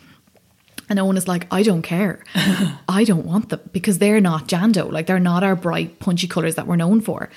And 0.90 1.00
Owen 1.00 1.18
is 1.18 1.28
like, 1.28 1.48
I 1.52 1.64
don't 1.64 1.82
care. 1.82 2.24
I 2.88 3.04
don't 3.04 3.26
want 3.26 3.50
them 3.50 3.62
because 3.72 3.98
they're 3.98 4.22
not 4.22 4.48
Jando. 4.48 4.92
Like 4.92 5.08
they're 5.08 5.20
not 5.20 5.44
our 5.44 5.56
bright, 5.56 6.00
punchy 6.00 6.28
colours 6.28 6.56
that 6.56 6.68
we're 6.68 6.78
known 6.78 7.02
for. 7.02 7.30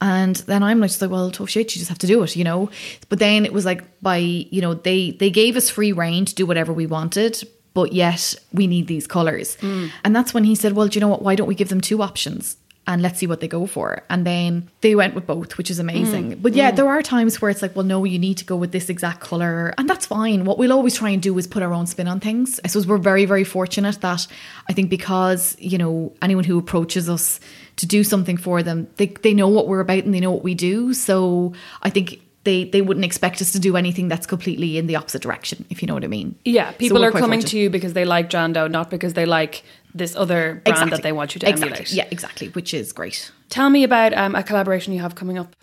And 0.00 0.36
then 0.36 0.62
I'm 0.62 0.80
like, 0.80 0.90
just 0.90 1.02
like, 1.02 1.10
well, 1.10 1.30
tough 1.30 1.50
shit, 1.50 1.74
you 1.74 1.78
just 1.78 1.90
have 1.90 1.98
to 1.98 2.06
do 2.06 2.22
it, 2.22 2.34
you 2.34 2.44
know. 2.44 2.70
But 3.08 3.18
then 3.18 3.44
it 3.44 3.52
was 3.52 3.64
like 3.64 4.00
by, 4.00 4.16
you 4.16 4.62
know, 4.62 4.74
they 4.74 5.10
they 5.12 5.30
gave 5.30 5.56
us 5.56 5.68
free 5.68 5.92
reign 5.92 6.24
to 6.24 6.34
do 6.34 6.46
whatever 6.46 6.72
we 6.72 6.86
wanted, 6.86 7.42
but 7.74 7.92
yet 7.92 8.34
we 8.52 8.66
need 8.66 8.86
these 8.86 9.06
colors. 9.06 9.56
Mm. 9.60 9.90
And 10.04 10.16
that's 10.16 10.32
when 10.32 10.44
he 10.44 10.54
said, 10.54 10.72
well, 10.72 10.88
do 10.88 10.96
you 10.96 11.00
know 11.00 11.08
what? 11.08 11.22
Why 11.22 11.34
don't 11.34 11.48
we 11.48 11.54
give 11.54 11.68
them 11.68 11.82
two 11.82 12.02
options? 12.02 12.56
And 12.90 13.02
let's 13.02 13.20
see 13.20 13.28
what 13.28 13.38
they 13.38 13.46
go 13.46 13.68
for. 13.68 14.02
And 14.10 14.26
then 14.26 14.68
they 14.80 14.96
went 14.96 15.14
with 15.14 15.24
both, 15.24 15.56
which 15.56 15.70
is 15.70 15.78
amazing. 15.78 16.32
Mm. 16.32 16.42
But 16.42 16.54
yeah, 16.54 16.72
mm. 16.72 16.76
there 16.76 16.88
are 16.88 17.02
times 17.02 17.40
where 17.40 17.48
it's 17.48 17.62
like, 17.62 17.76
well, 17.76 17.84
no, 17.84 18.02
you 18.02 18.18
need 18.18 18.38
to 18.38 18.44
go 18.44 18.56
with 18.56 18.72
this 18.72 18.88
exact 18.88 19.20
color. 19.20 19.72
And 19.78 19.88
that's 19.88 20.06
fine. 20.06 20.44
What 20.44 20.58
we'll 20.58 20.72
always 20.72 20.96
try 20.96 21.10
and 21.10 21.22
do 21.22 21.38
is 21.38 21.46
put 21.46 21.62
our 21.62 21.72
own 21.72 21.86
spin 21.86 22.08
on 22.08 22.18
things. 22.18 22.58
I 22.64 22.66
suppose 22.66 22.88
we're 22.88 22.98
very, 22.98 23.26
very 23.26 23.44
fortunate 23.44 24.00
that 24.00 24.26
I 24.68 24.72
think 24.72 24.90
because, 24.90 25.56
you 25.60 25.78
know, 25.78 26.12
anyone 26.20 26.42
who 26.42 26.58
approaches 26.58 27.08
us 27.08 27.38
to 27.76 27.86
do 27.86 28.02
something 28.02 28.36
for 28.36 28.60
them, 28.64 28.88
they, 28.96 29.06
they 29.06 29.34
know 29.34 29.46
what 29.46 29.68
we're 29.68 29.78
about 29.78 30.02
and 30.02 30.12
they 30.12 30.20
know 30.20 30.32
what 30.32 30.42
we 30.42 30.56
do. 30.56 30.92
So 30.92 31.52
I 31.82 31.90
think 31.90 32.20
they, 32.44 32.64
they 32.64 32.80
wouldn't 32.80 33.04
expect 33.04 33.40
us 33.42 33.52
to 33.52 33.60
do 33.60 33.76
anything 33.76 34.08
that's 34.08 34.26
completely 34.26 34.78
in 34.78 34.86
the 34.86 34.96
opposite 34.96 35.22
direction, 35.22 35.64
if 35.68 35.82
you 35.82 35.86
know 35.86 35.94
what 35.94 36.04
I 36.04 36.08
mean. 36.08 36.34
Yeah, 36.44 36.72
people 36.72 36.98
we're 37.00 37.12
coming 37.12 37.40
fortunate. 37.40 37.50
to 37.50 37.58
you 37.58 37.70
because 37.70 37.92
they 37.92 38.04
like 38.04 38.30
Jando, 38.30 38.70
not 38.70 38.90
because 38.90 39.12
they 39.12 39.26
like 39.26 39.62
this 39.94 40.16
other 40.16 40.62
brand 40.64 40.92
that 40.92 41.02
they 41.02 41.12
want 41.12 41.34
you 41.34 41.40
to 41.40 41.48
exactly. 41.48 41.70
emulate. 41.70 41.92
Yeah, 41.92 42.06
exactly, 42.10 42.48
which 42.48 42.74
is 42.74 42.92
great. 42.92 43.30
Tell 43.48 43.70
me 43.70 43.84
about 43.84 44.14
um, 44.14 44.34
a 44.34 44.42
collaboration 44.42 44.92
you 44.92 45.00
have 45.00 45.14
coming 45.14 45.38
up 45.38 45.56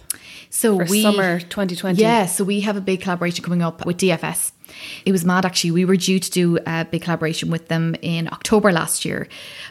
So 0.49 0.77
for 0.77 0.85
we 0.85 1.01
summer 1.01 1.39
2020. 1.39 2.01
Yeah, 2.01 2.25
so 2.25 2.43
we 2.43 2.61
have 2.61 2.75
a 2.75 2.81
big 2.81 3.01
collaboration 3.01 3.43
coming 3.43 3.61
up 3.61 3.85
with 3.85 3.97
DFS. 3.97 4.51
It 5.05 5.11
was 5.11 5.25
mad 5.25 5.45
actually. 5.45 5.71
We 5.71 5.85
were 5.85 5.95
due 5.95 6.19
to 6.19 6.31
do 6.31 6.59
a 6.65 6.85
big 6.85 7.03
collaboration 7.03 7.49
with 7.49 7.67
them 7.67 7.95
in 8.01 8.27
October 8.27 8.71
last 8.71 9.05
year. 9.05 9.27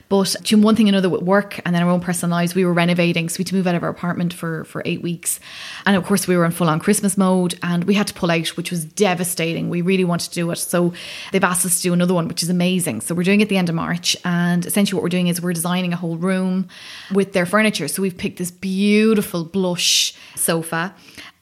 But 0.08 0.36
doing 0.42 0.62
one 0.62 0.76
thing 0.76 0.88
another 0.88 1.08
with 1.08 1.22
work 1.22 1.60
and 1.64 1.74
then 1.74 1.82
our 1.82 1.90
own 1.90 2.00
personal 2.00 2.30
lives, 2.30 2.54
we 2.54 2.64
were 2.64 2.72
renovating. 2.72 3.28
So 3.28 3.38
we 3.38 3.42
had 3.42 3.48
to 3.48 3.54
move 3.54 3.66
out 3.66 3.74
of 3.74 3.82
our 3.82 3.88
apartment 3.88 4.32
for, 4.32 4.64
for 4.64 4.82
eight 4.84 5.02
weeks. 5.02 5.40
And 5.84 5.96
of 5.96 6.04
course, 6.04 6.28
we 6.28 6.36
were 6.36 6.44
in 6.44 6.52
full 6.52 6.68
on 6.68 6.78
Christmas 6.80 7.16
mode 7.16 7.58
and 7.62 7.84
we 7.84 7.94
had 7.94 8.06
to 8.08 8.14
pull 8.14 8.30
out, 8.30 8.48
which 8.56 8.70
was 8.70 8.84
devastating. 8.84 9.68
We 9.68 9.82
really 9.82 10.04
wanted 10.04 10.28
to 10.28 10.34
do 10.34 10.50
it. 10.50 10.56
So 10.56 10.92
they've 11.32 11.42
asked 11.42 11.66
us 11.66 11.76
to 11.76 11.82
do 11.82 11.92
another 11.92 12.14
one, 12.14 12.28
which 12.28 12.42
is 12.42 12.50
amazing. 12.50 13.00
So 13.00 13.14
we're 13.14 13.24
doing 13.24 13.40
it 13.40 13.44
at 13.44 13.48
the 13.48 13.56
end 13.56 13.68
of 13.68 13.74
March. 13.74 14.16
And 14.24 14.64
essentially, 14.64 14.96
what 14.96 15.02
we're 15.02 15.08
doing 15.08 15.28
is 15.28 15.40
we're 15.40 15.52
designing 15.52 15.92
a 15.92 15.96
whole 15.96 16.16
room 16.16 16.68
with 17.12 17.32
their 17.32 17.46
furniture. 17.46 17.88
So 17.88 18.02
we've 18.02 18.16
picked 18.16 18.38
this 18.38 18.50
beautiful 18.50 19.44
blush 19.44 20.14
sofa. 20.34 20.94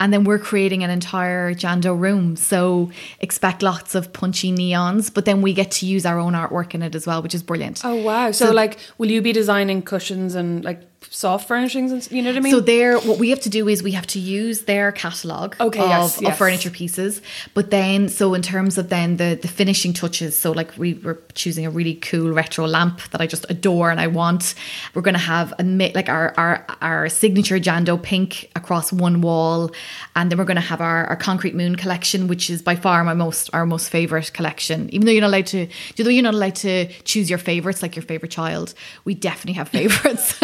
And 0.05 0.13
then 0.13 0.25
we're 0.25 0.39
creating 0.39 0.85
an 0.85 0.91
entire 0.91 1.55
Jando 1.55 1.99
room. 1.99 2.37
So 2.37 2.91
expect 3.21 3.63
lots 3.63 3.95
of 3.95 4.13
punchy 4.13 4.53
neons, 4.53 5.13
but 5.13 5.25
then 5.25 5.41
we 5.41 5.55
get 5.55 5.71
to 5.71 5.87
use 5.87 6.05
our 6.05 6.19
own 6.19 6.35
artwork 6.35 6.75
in 6.75 6.83
it 6.83 6.95
as 6.95 7.07
well, 7.07 7.23
which 7.23 7.35
is 7.35 7.43
brilliant. 7.43 7.81
Oh 7.83 7.95
wow! 7.95 8.31
So, 8.31 8.53
like, 8.53 8.77
will 8.99 9.11
you 9.11 9.23
be 9.23 9.33
designing 9.33 9.81
cushions 9.81 10.35
and 10.35 10.63
like 10.63 10.94
soft 11.11 11.49
furnishings 11.49 11.93
and 11.93 12.11
you 12.11 12.23
know 12.23 12.31
what 12.31 12.37
I 12.37 12.41
mean? 12.41 12.53
So 12.53 12.61
there, 12.61 12.99
what 12.99 13.19
we 13.19 13.31
have 13.31 13.41
to 13.41 13.49
do 13.49 13.69
is 13.69 13.83
we 13.83 13.93
have 13.93 14.07
to 14.09 14.19
use 14.19 14.63
their 14.63 14.93
catalog 14.93 15.55
Okay, 15.61 15.81
of, 15.81 15.89
yes, 15.89 16.23
of 16.23 16.37
furniture 16.37 16.71
pieces. 16.71 17.23
But 17.55 17.71
then, 17.71 18.09
so 18.09 18.35
in 18.35 18.43
terms 18.43 18.79
of 18.79 18.89
then 18.89 19.17
the 19.17 19.39
the 19.41 19.49
finishing 19.49 19.93
touches, 19.93 20.37
so 20.37 20.53
like 20.53 20.77
we 20.77 20.95
were 20.95 21.21
choosing 21.35 21.67
a 21.67 21.71
really 21.71 21.95
cool 21.95 22.33
retro 22.33 22.67
lamp 22.67 23.01
that 23.11 23.21
I 23.21 23.27
just 23.27 23.47
adore 23.49 23.91
and 23.91 24.01
I 24.01 24.07
want. 24.07 24.55
We're 24.95 25.03
going 25.03 25.15
to 25.15 25.21
have 25.21 25.53
a 25.59 25.65
like 25.95 26.09
our 26.09 26.35
our 26.37 26.67
our 26.81 27.09
signature 27.09 27.59
Jando 27.59 28.01
pink 28.01 28.51
across 28.57 28.93
one 28.93 29.21
wall, 29.21 29.71
and 30.17 30.31
then 30.31 30.39
we're 30.39 30.45
going 30.45 30.57
to 30.57 30.61
have 30.61 30.81
our, 30.81 31.07
our 31.07 31.17
concrete 31.17 31.55
moon 31.55 31.77
collection, 31.77 32.29
which 32.29 32.51
is 32.51 32.63
by 32.63 32.77
far 32.77 33.05
my 33.05 33.15
most 33.15 33.51
our 33.53 33.67
most 33.67 33.89
favorite 33.89 34.33
collection. 34.33 34.89
Even 34.91 35.07
though 35.07 35.13
you're 35.13 35.21
not 35.21 35.29
allowed 35.29 35.47
to, 35.47 35.69
although 35.99 36.11
you're 36.11 36.23
not 36.23 36.35
allowed 36.35 36.57
to 36.57 36.87
choose 37.03 37.29
your 37.31 37.39
favorites 37.39 37.83
like 37.83 37.97
your 37.97 38.03
favorite 38.03 38.31
child, 38.31 38.75
we 39.05 39.15
definitely 39.15 39.55
have 39.55 39.69
favorites. 39.79 40.39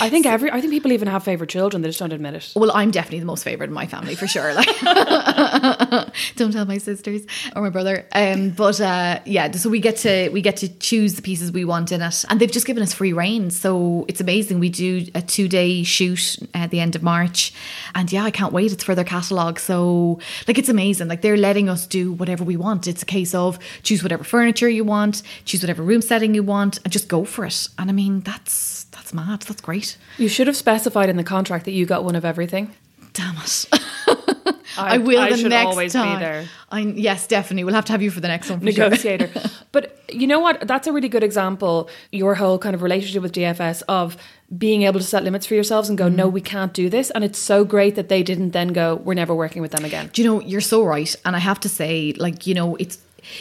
I 0.00 0.08
think 0.08 0.26
every 0.26 0.50
I 0.50 0.60
think 0.60 0.72
people 0.72 0.92
even 0.92 1.08
have 1.08 1.24
favorite 1.24 1.50
children. 1.50 1.82
They 1.82 1.88
just 1.88 1.98
don't 1.98 2.12
admit 2.12 2.34
it. 2.34 2.52
Well, 2.56 2.70
I'm 2.72 2.90
definitely 2.90 3.20
the 3.20 3.26
most 3.26 3.44
favorite 3.44 3.68
in 3.68 3.74
my 3.74 3.86
family 3.86 4.14
for 4.14 4.26
sure. 4.26 4.54
Like, 4.54 4.80
don't 6.36 6.52
tell 6.52 6.64
my 6.64 6.78
sisters 6.78 7.22
or 7.54 7.62
my 7.62 7.70
brother. 7.70 8.06
Um, 8.12 8.50
but 8.50 8.80
uh, 8.80 9.20
yeah, 9.24 9.50
so 9.52 9.70
we 9.70 9.80
get 9.80 9.96
to 9.98 10.28
we 10.30 10.42
get 10.42 10.56
to 10.58 10.68
choose 10.78 11.14
the 11.14 11.22
pieces 11.22 11.52
we 11.52 11.64
want 11.64 11.92
in 11.92 12.02
it, 12.02 12.24
and 12.28 12.40
they've 12.40 12.50
just 12.50 12.66
given 12.66 12.82
us 12.82 12.92
free 12.92 13.12
reign. 13.12 13.50
So 13.50 14.04
it's 14.08 14.20
amazing. 14.20 14.58
We 14.58 14.68
do 14.70 15.06
a 15.14 15.22
two 15.22 15.48
day 15.48 15.82
shoot 15.82 16.38
at 16.54 16.70
the 16.70 16.80
end 16.80 16.96
of 16.96 17.02
March, 17.02 17.52
and 17.94 18.10
yeah, 18.12 18.24
I 18.24 18.30
can't 18.30 18.52
wait. 18.52 18.72
It's 18.72 18.84
for 18.84 18.94
their 18.94 19.04
catalog. 19.04 19.58
So 19.58 20.18
like, 20.46 20.58
it's 20.58 20.68
amazing. 20.68 21.08
Like 21.08 21.22
they're 21.22 21.36
letting 21.36 21.68
us 21.68 21.86
do 21.86 22.12
whatever 22.12 22.44
we 22.44 22.56
want. 22.56 22.86
It's 22.86 23.02
a 23.02 23.06
case 23.06 23.34
of 23.34 23.58
choose 23.82 24.02
whatever 24.02 24.24
furniture 24.24 24.68
you 24.68 24.84
want, 24.84 25.22
choose 25.44 25.62
whatever 25.62 25.82
room 25.82 26.02
setting 26.02 26.34
you 26.34 26.42
want, 26.42 26.78
and 26.84 26.92
just 26.92 27.08
go 27.08 27.24
for 27.24 27.44
it. 27.44 27.68
And 27.78 27.90
I 27.90 27.92
mean, 27.92 28.20
that's 28.20 28.84
that's 29.10 29.28
mad. 29.28 29.40
That's 29.42 29.60
great. 29.60 29.96
You 30.18 30.28
should 30.28 30.46
have 30.46 30.56
specified 30.56 31.08
in 31.08 31.16
the 31.16 31.24
contract 31.24 31.64
that 31.64 31.72
you 31.72 31.86
got 31.86 32.04
one 32.04 32.16
of 32.16 32.24
everything. 32.24 32.72
Damn 33.12 33.36
it. 33.36 33.66
I- 33.72 33.76
I, 34.78 34.98
will 34.98 35.18
I 35.18 35.30
the 35.30 35.36
should 35.36 35.50
next 35.50 35.66
always 35.66 35.92
be 35.92 35.98
time. 35.98 36.20
there. 36.20 36.46
I, 36.70 36.80
yes, 36.80 37.26
definitely. 37.26 37.64
We'll 37.64 37.74
have 37.74 37.84
to 37.86 37.92
have 37.92 38.00
you 38.02 38.10
for 38.10 38.20
the 38.20 38.28
next 38.28 38.48
one. 38.48 38.60
For 38.60 38.70
sure. 38.72 38.84
negotiator. 38.88 39.28
but 39.72 40.00
you 40.08 40.26
know 40.26 40.38
what? 40.40 40.66
That's 40.66 40.86
a 40.86 40.92
really 40.92 41.08
good 41.08 41.24
example. 41.24 41.90
Your 42.12 42.36
whole 42.36 42.56
kind 42.58 42.74
of 42.74 42.80
relationship 42.82 43.20
with 43.22 43.32
DFS 43.32 43.82
of 43.88 44.16
being 44.56 44.82
able 44.82 45.00
to 45.00 45.04
set 45.04 45.22
limits 45.24 45.44
for 45.44 45.54
yourselves 45.54 45.88
and 45.88 45.98
go, 45.98 46.08
no, 46.08 46.26
Mm-hmm. 46.26 46.34
we 46.34 46.40
can't 46.40 46.72
do 46.72 46.88
this. 46.88 47.10
And 47.10 47.24
it's 47.24 47.38
so 47.38 47.64
great 47.64 47.96
that 47.96 48.08
they 48.08 48.22
didn't 48.22 48.50
then 48.52 48.68
go, 48.68 48.96
we're 48.96 49.14
never 49.14 49.34
working 49.34 49.60
with 49.60 49.72
them 49.72 49.84
again. 49.84 50.08
Do 50.12 50.22
you 50.22 50.28
know, 50.28 50.40
you're 50.40 50.60
so 50.62 50.82
right. 50.84 51.14
And 51.24 51.34
I 51.36 51.40
have 51.40 51.58
to 51.60 51.68
say, 51.68 52.14
like, 52.16 52.46
you 52.46 52.54
know, 52.54 52.76
it's 52.76 52.96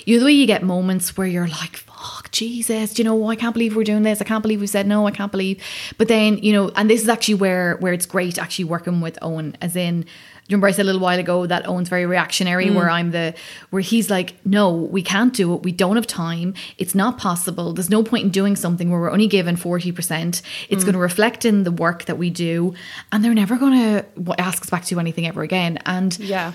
you 0.05 0.19
the 0.19 0.25
way 0.25 0.31
you 0.31 0.45
get 0.45 0.63
moments 0.63 1.17
where 1.17 1.27
you're 1.27 1.47
like, 1.47 1.77
fuck, 1.77 2.31
Jesus, 2.31 2.93
do 2.93 3.01
you 3.01 3.09
know, 3.09 3.23
oh, 3.23 3.27
I 3.27 3.35
can't 3.35 3.53
believe 3.53 3.75
we're 3.75 3.83
doing 3.83 4.03
this. 4.03 4.21
I 4.21 4.25
can't 4.25 4.41
believe 4.41 4.61
we 4.61 4.67
said 4.67 4.87
no, 4.87 5.07
I 5.07 5.11
can't 5.11 5.31
believe. 5.31 5.61
But 5.97 6.07
then, 6.07 6.37
you 6.39 6.53
know, 6.53 6.71
and 6.75 6.89
this 6.89 7.01
is 7.01 7.09
actually 7.09 7.35
where 7.35 7.77
where 7.77 7.93
it's 7.93 8.05
great 8.05 8.37
actually 8.37 8.65
working 8.65 9.01
with 9.01 9.17
Owen, 9.21 9.57
as 9.61 9.75
in 9.75 10.05
remember 10.49 10.67
I 10.67 10.71
said 10.71 10.83
a 10.83 10.85
little 10.85 11.01
while 11.01 11.19
ago 11.19 11.45
that 11.45 11.67
Owen's 11.67 11.89
very 11.89 12.05
reactionary, 12.05 12.67
mm. 12.67 12.75
where 12.75 12.89
I'm 12.89 13.11
the 13.11 13.33
where 13.69 13.81
he's 13.81 14.09
like, 14.09 14.33
no, 14.45 14.73
we 14.73 15.01
can't 15.01 15.33
do 15.33 15.53
it. 15.53 15.63
We 15.63 15.71
don't 15.71 15.95
have 15.95 16.07
time. 16.07 16.53
It's 16.77 16.95
not 16.95 17.17
possible. 17.17 17.73
There's 17.73 17.89
no 17.89 18.03
point 18.03 18.25
in 18.25 18.29
doing 18.31 18.55
something 18.55 18.89
where 18.89 18.99
we're 18.99 19.11
only 19.11 19.27
given 19.27 19.55
forty 19.55 19.91
percent. 19.91 20.41
It's 20.69 20.83
mm. 20.83 20.87
going 20.87 20.93
to 20.93 20.99
reflect 20.99 21.45
in 21.45 21.63
the 21.63 21.71
work 21.71 22.05
that 22.05 22.17
we 22.17 22.29
do, 22.29 22.73
and 23.11 23.23
they're 23.23 23.33
never 23.33 23.57
going 23.57 23.73
to 23.73 24.05
ask 24.39 24.63
us 24.63 24.69
back 24.69 24.83
to 24.83 24.95
do 24.95 24.99
anything 24.99 25.27
ever 25.27 25.43
again. 25.43 25.77
And 25.85 26.17
Yeah. 26.19 26.53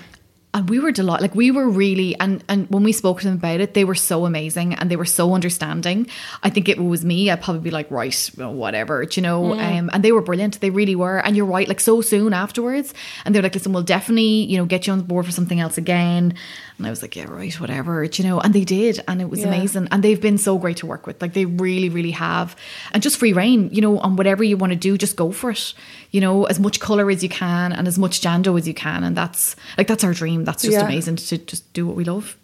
And 0.55 0.69
we 0.69 0.79
were 0.79 0.91
delighted 0.91 1.21
like 1.21 1.35
we 1.35 1.51
were 1.51 1.67
really 1.67 2.17
and 2.19 2.41
and 2.47 2.67
when 2.69 2.81
we 2.81 2.93
spoke 2.93 3.19
to 3.19 3.25
them 3.27 3.35
about 3.35 3.59
it 3.59 3.73
they 3.73 3.83
were 3.83 3.93
so 3.93 4.25
amazing 4.25 4.73
and 4.73 4.89
they 4.89 4.95
were 4.95 5.05
so 5.05 5.35
understanding. 5.35 6.07
I 6.41 6.49
think 6.49 6.69
it 6.69 6.79
was 6.79 7.03
me 7.03 7.29
i'd 7.29 7.41
probably 7.41 7.61
be 7.61 7.71
like 7.71 7.91
right 7.91 8.15
whatever 8.37 9.05
do 9.05 9.19
you 9.19 9.21
know? 9.21 9.53
Um, 9.53 9.89
and 9.93 10.01
they 10.03 10.13
were 10.13 10.21
brilliant 10.21 10.61
they 10.61 10.69
really 10.69 10.95
were. 10.95 11.19
And 11.19 11.35
you're 11.35 11.45
right 11.45 11.67
like 11.67 11.81
so 11.81 12.01
soon 12.01 12.33
afterwards 12.33 12.93
and 13.25 13.35
they're 13.35 13.43
like 13.43 13.53
listen 13.53 13.73
we'll 13.73 13.83
definitely 13.83 14.45
you 14.45 14.57
know 14.57 14.65
get 14.65 14.87
you 14.87 14.93
on 14.93 15.01
board 15.01 15.25
for 15.25 15.31
something 15.33 15.59
else 15.59 15.77
again 15.77 16.33
and 16.77 16.85
i 16.87 16.89
was 16.89 17.01
like 17.01 17.15
yeah 17.15 17.25
right 17.29 17.59
whatever 17.59 18.03
you 18.03 18.23
know 18.23 18.39
and 18.39 18.53
they 18.53 18.63
did 18.63 19.01
and 19.07 19.21
it 19.21 19.29
was 19.29 19.39
Yeah. 19.41 19.47
amazing 19.47 19.87
and 19.91 20.03
they've 20.03 20.19
been 20.21 20.37
so 20.37 20.57
great 20.57 20.77
to 20.77 20.85
work 20.85 21.07
with 21.07 21.21
like 21.21 21.33
they 21.33 21.45
really 21.45 21.89
really 21.89 22.11
have 22.11 22.55
and 22.93 23.01
just 23.03 23.17
free 23.17 23.33
reign 23.33 23.69
you 23.71 23.81
know 23.81 23.99
on 23.99 24.15
whatever 24.15 24.43
you 24.43 24.57
want 24.57 24.71
to 24.73 24.75
do 24.77 24.97
just 24.97 25.15
go 25.15 25.31
for 25.31 25.51
it 25.51 25.73
you 26.11 26.21
know 26.21 26.45
as 26.45 26.59
much 26.59 26.79
color 26.79 27.09
as 27.09 27.21
you 27.23 27.29
can 27.29 27.71
and 27.71 27.87
as 27.87 27.97
much 27.97 28.21
jando 28.21 28.57
as 28.57 28.67
you 28.67 28.73
can 28.73 29.03
and 29.03 29.15
that's 29.15 29.55
like 29.77 29.87
that's 29.87 30.03
our 30.03 30.13
dream 30.13 30.43
that's 30.45 30.63
just 30.63 30.73
Yeah. 30.73 30.85
amazing 30.85 31.15
to 31.17 31.37
just 31.37 31.71
do 31.73 31.85
what 31.87 31.95
we 31.95 32.03
love 32.03 32.35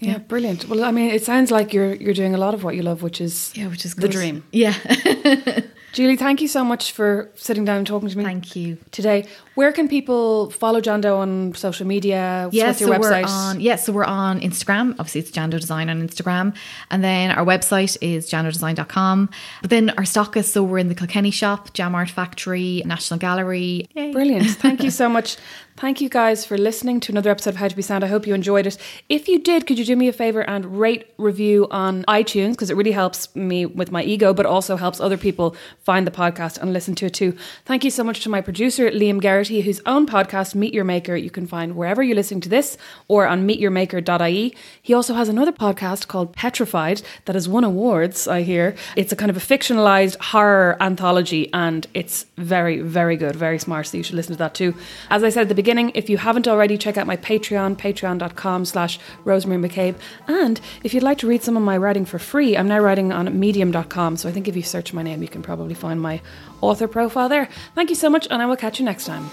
Yeah, 0.00 0.18
brilliant. 0.18 0.68
Well, 0.68 0.84
I 0.84 0.92
mean, 0.92 1.10
it 1.10 1.24
sounds 1.24 1.50
like 1.50 1.74
you're 1.74 1.94
you're 2.02 2.14
doing 2.14 2.34
a 2.34 2.38
lot 2.38 2.54
of 2.54 2.62
what 2.62 2.74
you 2.76 2.82
love, 2.84 3.02
which 3.02 3.20
is 3.20 3.50
yeah 3.58 3.68
which 3.72 3.84
is 3.84 3.94
the 3.94 4.02
good. 4.02 4.12
dream. 4.18 4.36
yeah 4.52 4.74
Julie, 5.92 6.16
thank 6.16 6.40
you 6.40 6.48
so 6.48 6.62
much 6.64 6.92
for 6.92 7.30
sitting 7.34 7.64
down 7.64 7.78
and 7.78 7.86
talking 7.86 8.08
to 8.10 8.18
me. 8.18 8.22
thank 8.24 8.54
you 8.54 8.76
Today, 8.92 9.24
where 9.58 9.72
can 9.72 9.88
people 9.88 10.50
follow 10.50 10.80
Jando 10.80 11.16
on 11.16 11.52
social 11.54 11.84
media? 11.84 12.48
Yeah, 12.52 12.68
What's 12.68 12.78
so 12.78 12.86
your 12.86 13.00
we're 13.00 13.10
website? 13.10 13.26
on. 13.26 13.60
Yeah, 13.60 13.74
so 13.74 13.92
we're 13.92 14.04
on 14.04 14.38
Instagram. 14.40 14.92
Obviously, 15.00 15.22
it's 15.22 15.32
Jando 15.32 15.58
Design 15.58 15.90
on 15.90 16.00
Instagram, 16.00 16.54
and 16.92 17.02
then 17.02 17.32
our 17.32 17.44
website 17.44 17.96
is 18.00 18.30
jandodesign.com. 18.30 19.28
But 19.62 19.70
then 19.70 19.90
our 19.98 20.04
stock 20.04 20.36
is 20.36 20.46
so 20.52 20.62
we're 20.62 20.78
in 20.78 20.86
the 20.86 20.94
Kilkenny 20.94 21.32
shop, 21.32 21.72
Jam 21.72 21.96
Art 21.96 22.08
Factory, 22.08 22.84
National 22.86 23.18
Gallery. 23.18 23.88
Yay. 23.96 24.12
Brilliant. 24.12 24.46
Thank 24.64 24.84
you 24.84 24.92
so 24.92 25.08
much. 25.08 25.36
Thank 25.78 26.00
you 26.00 26.08
guys 26.08 26.44
for 26.44 26.58
listening 26.58 26.98
to 27.00 27.12
another 27.12 27.30
episode 27.30 27.50
of 27.50 27.56
How 27.56 27.68
to 27.68 27.76
Be 27.76 27.82
Sound. 27.82 28.02
I 28.02 28.08
hope 28.08 28.26
you 28.26 28.34
enjoyed 28.34 28.66
it. 28.66 28.76
If 29.08 29.28
you 29.28 29.38
did, 29.38 29.64
could 29.64 29.78
you 29.78 29.84
do 29.84 29.94
me 29.94 30.08
a 30.08 30.12
favor 30.12 30.40
and 30.40 30.80
rate, 30.80 31.06
review 31.18 31.68
on 31.70 32.02
iTunes? 32.08 32.52
Because 32.52 32.70
it 32.70 32.76
really 32.76 32.90
helps 32.90 33.34
me 33.36 33.64
with 33.64 33.92
my 33.92 34.02
ego, 34.02 34.34
but 34.34 34.44
also 34.44 34.76
helps 34.76 35.00
other 35.00 35.16
people 35.16 35.54
find 35.84 36.04
the 36.04 36.10
podcast 36.10 36.58
and 36.58 36.72
listen 36.72 36.96
to 36.96 37.06
it 37.06 37.14
too. 37.14 37.36
Thank 37.64 37.84
you 37.84 37.92
so 37.92 38.02
much 38.02 38.24
to 38.24 38.28
my 38.28 38.40
producer, 38.40 38.90
Liam 38.90 39.20
Geraghty. 39.20 39.47
Doherty, 39.48 39.62
whose 39.62 39.80
own 39.86 40.06
podcast, 40.06 40.54
Meet 40.54 40.74
Your 40.74 40.84
Maker, 40.84 41.16
you 41.16 41.30
can 41.30 41.46
find 41.46 41.74
wherever 41.74 42.02
you're 42.02 42.14
listening 42.14 42.42
to 42.42 42.50
this 42.50 42.76
or 43.08 43.26
on 43.26 43.48
meetyourmaker.ie. 43.48 44.54
He 44.82 44.92
also 44.92 45.14
has 45.14 45.30
another 45.30 45.52
podcast 45.52 46.06
called 46.06 46.34
Petrified 46.34 47.00
that 47.24 47.34
has 47.34 47.48
won 47.48 47.64
awards, 47.64 48.28
I 48.28 48.42
hear. 48.42 48.76
It's 48.94 49.10
a 49.10 49.16
kind 49.16 49.30
of 49.30 49.38
a 49.38 49.40
fictionalized 49.40 50.20
horror 50.20 50.76
anthology 50.82 51.50
and 51.54 51.86
it's 51.94 52.26
very, 52.36 52.80
very 52.80 53.16
good, 53.16 53.36
very 53.36 53.58
smart. 53.58 53.86
So 53.86 53.96
you 53.96 54.02
should 54.02 54.16
listen 54.16 54.34
to 54.34 54.38
that 54.38 54.52
too. 54.52 54.74
As 55.08 55.24
I 55.24 55.30
said 55.30 55.42
at 55.42 55.48
the 55.48 55.54
beginning, 55.54 55.92
if 55.94 56.10
you 56.10 56.18
haven't 56.18 56.46
already, 56.46 56.76
check 56.76 56.98
out 56.98 57.06
my 57.06 57.16
Patreon, 57.16 57.76
patreon.com 57.76 58.66
slash 58.66 58.98
Rosemary 59.24 59.66
McCabe. 59.66 59.94
And 60.26 60.60
if 60.84 60.92
you'd 60.92 61.02
like 61.02 61.18
to 61.18 61.26
read 61.26 61.42
some 61.42 61.56
of 61.56 61.62
my 61.62 61.78
writing 61.78 62.04
for 62.04 62.18
free, 62.18 62.54
I'm 62.54 62.68
now 62.68 62.80
writing 62.80 63.12
on 63.12 63.40
medium.com. 63.40 64.18
So 64.18 64.28
I 64.28 64.32
think 64.32 64.46
if 64.46 64.56
you 64.56 64.62
search 64.62 64.92
my 64.92 65.02
name, 65.02 65.22
you 65.22 65.28
can 65.28 65.40
probably 65.40 65.74
find 65.74 66.02
my 66.02 66.20
author 66.60 66.88
profile 66.88 67.28
there. 67.28 67.48
Thank 67.74 67.90
you 67.90 67.96
so 67.96 68.10
much, 68.10 68.26
and 68.30 68.42
I 68.42 68.46
will 68.46 68.56
catch 68.56 68.78
you 68.78 68.84
next 68.84 69.04
time. 69.06 69.24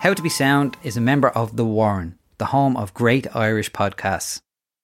How 0.00 0.14
to 0.14 0.22
Be 0.22 0.28
Sound 0.28 0.76
is 0.82 0.96
a 0.96 1.00
member 1.00 1.28
of 1.28 1.56
The 1.56 1.64
Warren, 1.64 2.18
the 2.38 2.46
home 2.46 2.76
of 2.76 2.92
great 2.92 3.36
Irish 3.36 3.70
podcasts. 3.70 4.40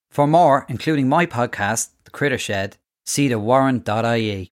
For 0.09 0.25
more, 0.25 0.65
including 0.69 1.09
my 1.09 1.25
podcast, 1.25 1.89
The 2.05 2.11
Critter 2.11 2.37
Shed, 2.37 2.77
see 3.05 3.27
thewarren.ie. 3.27 4.51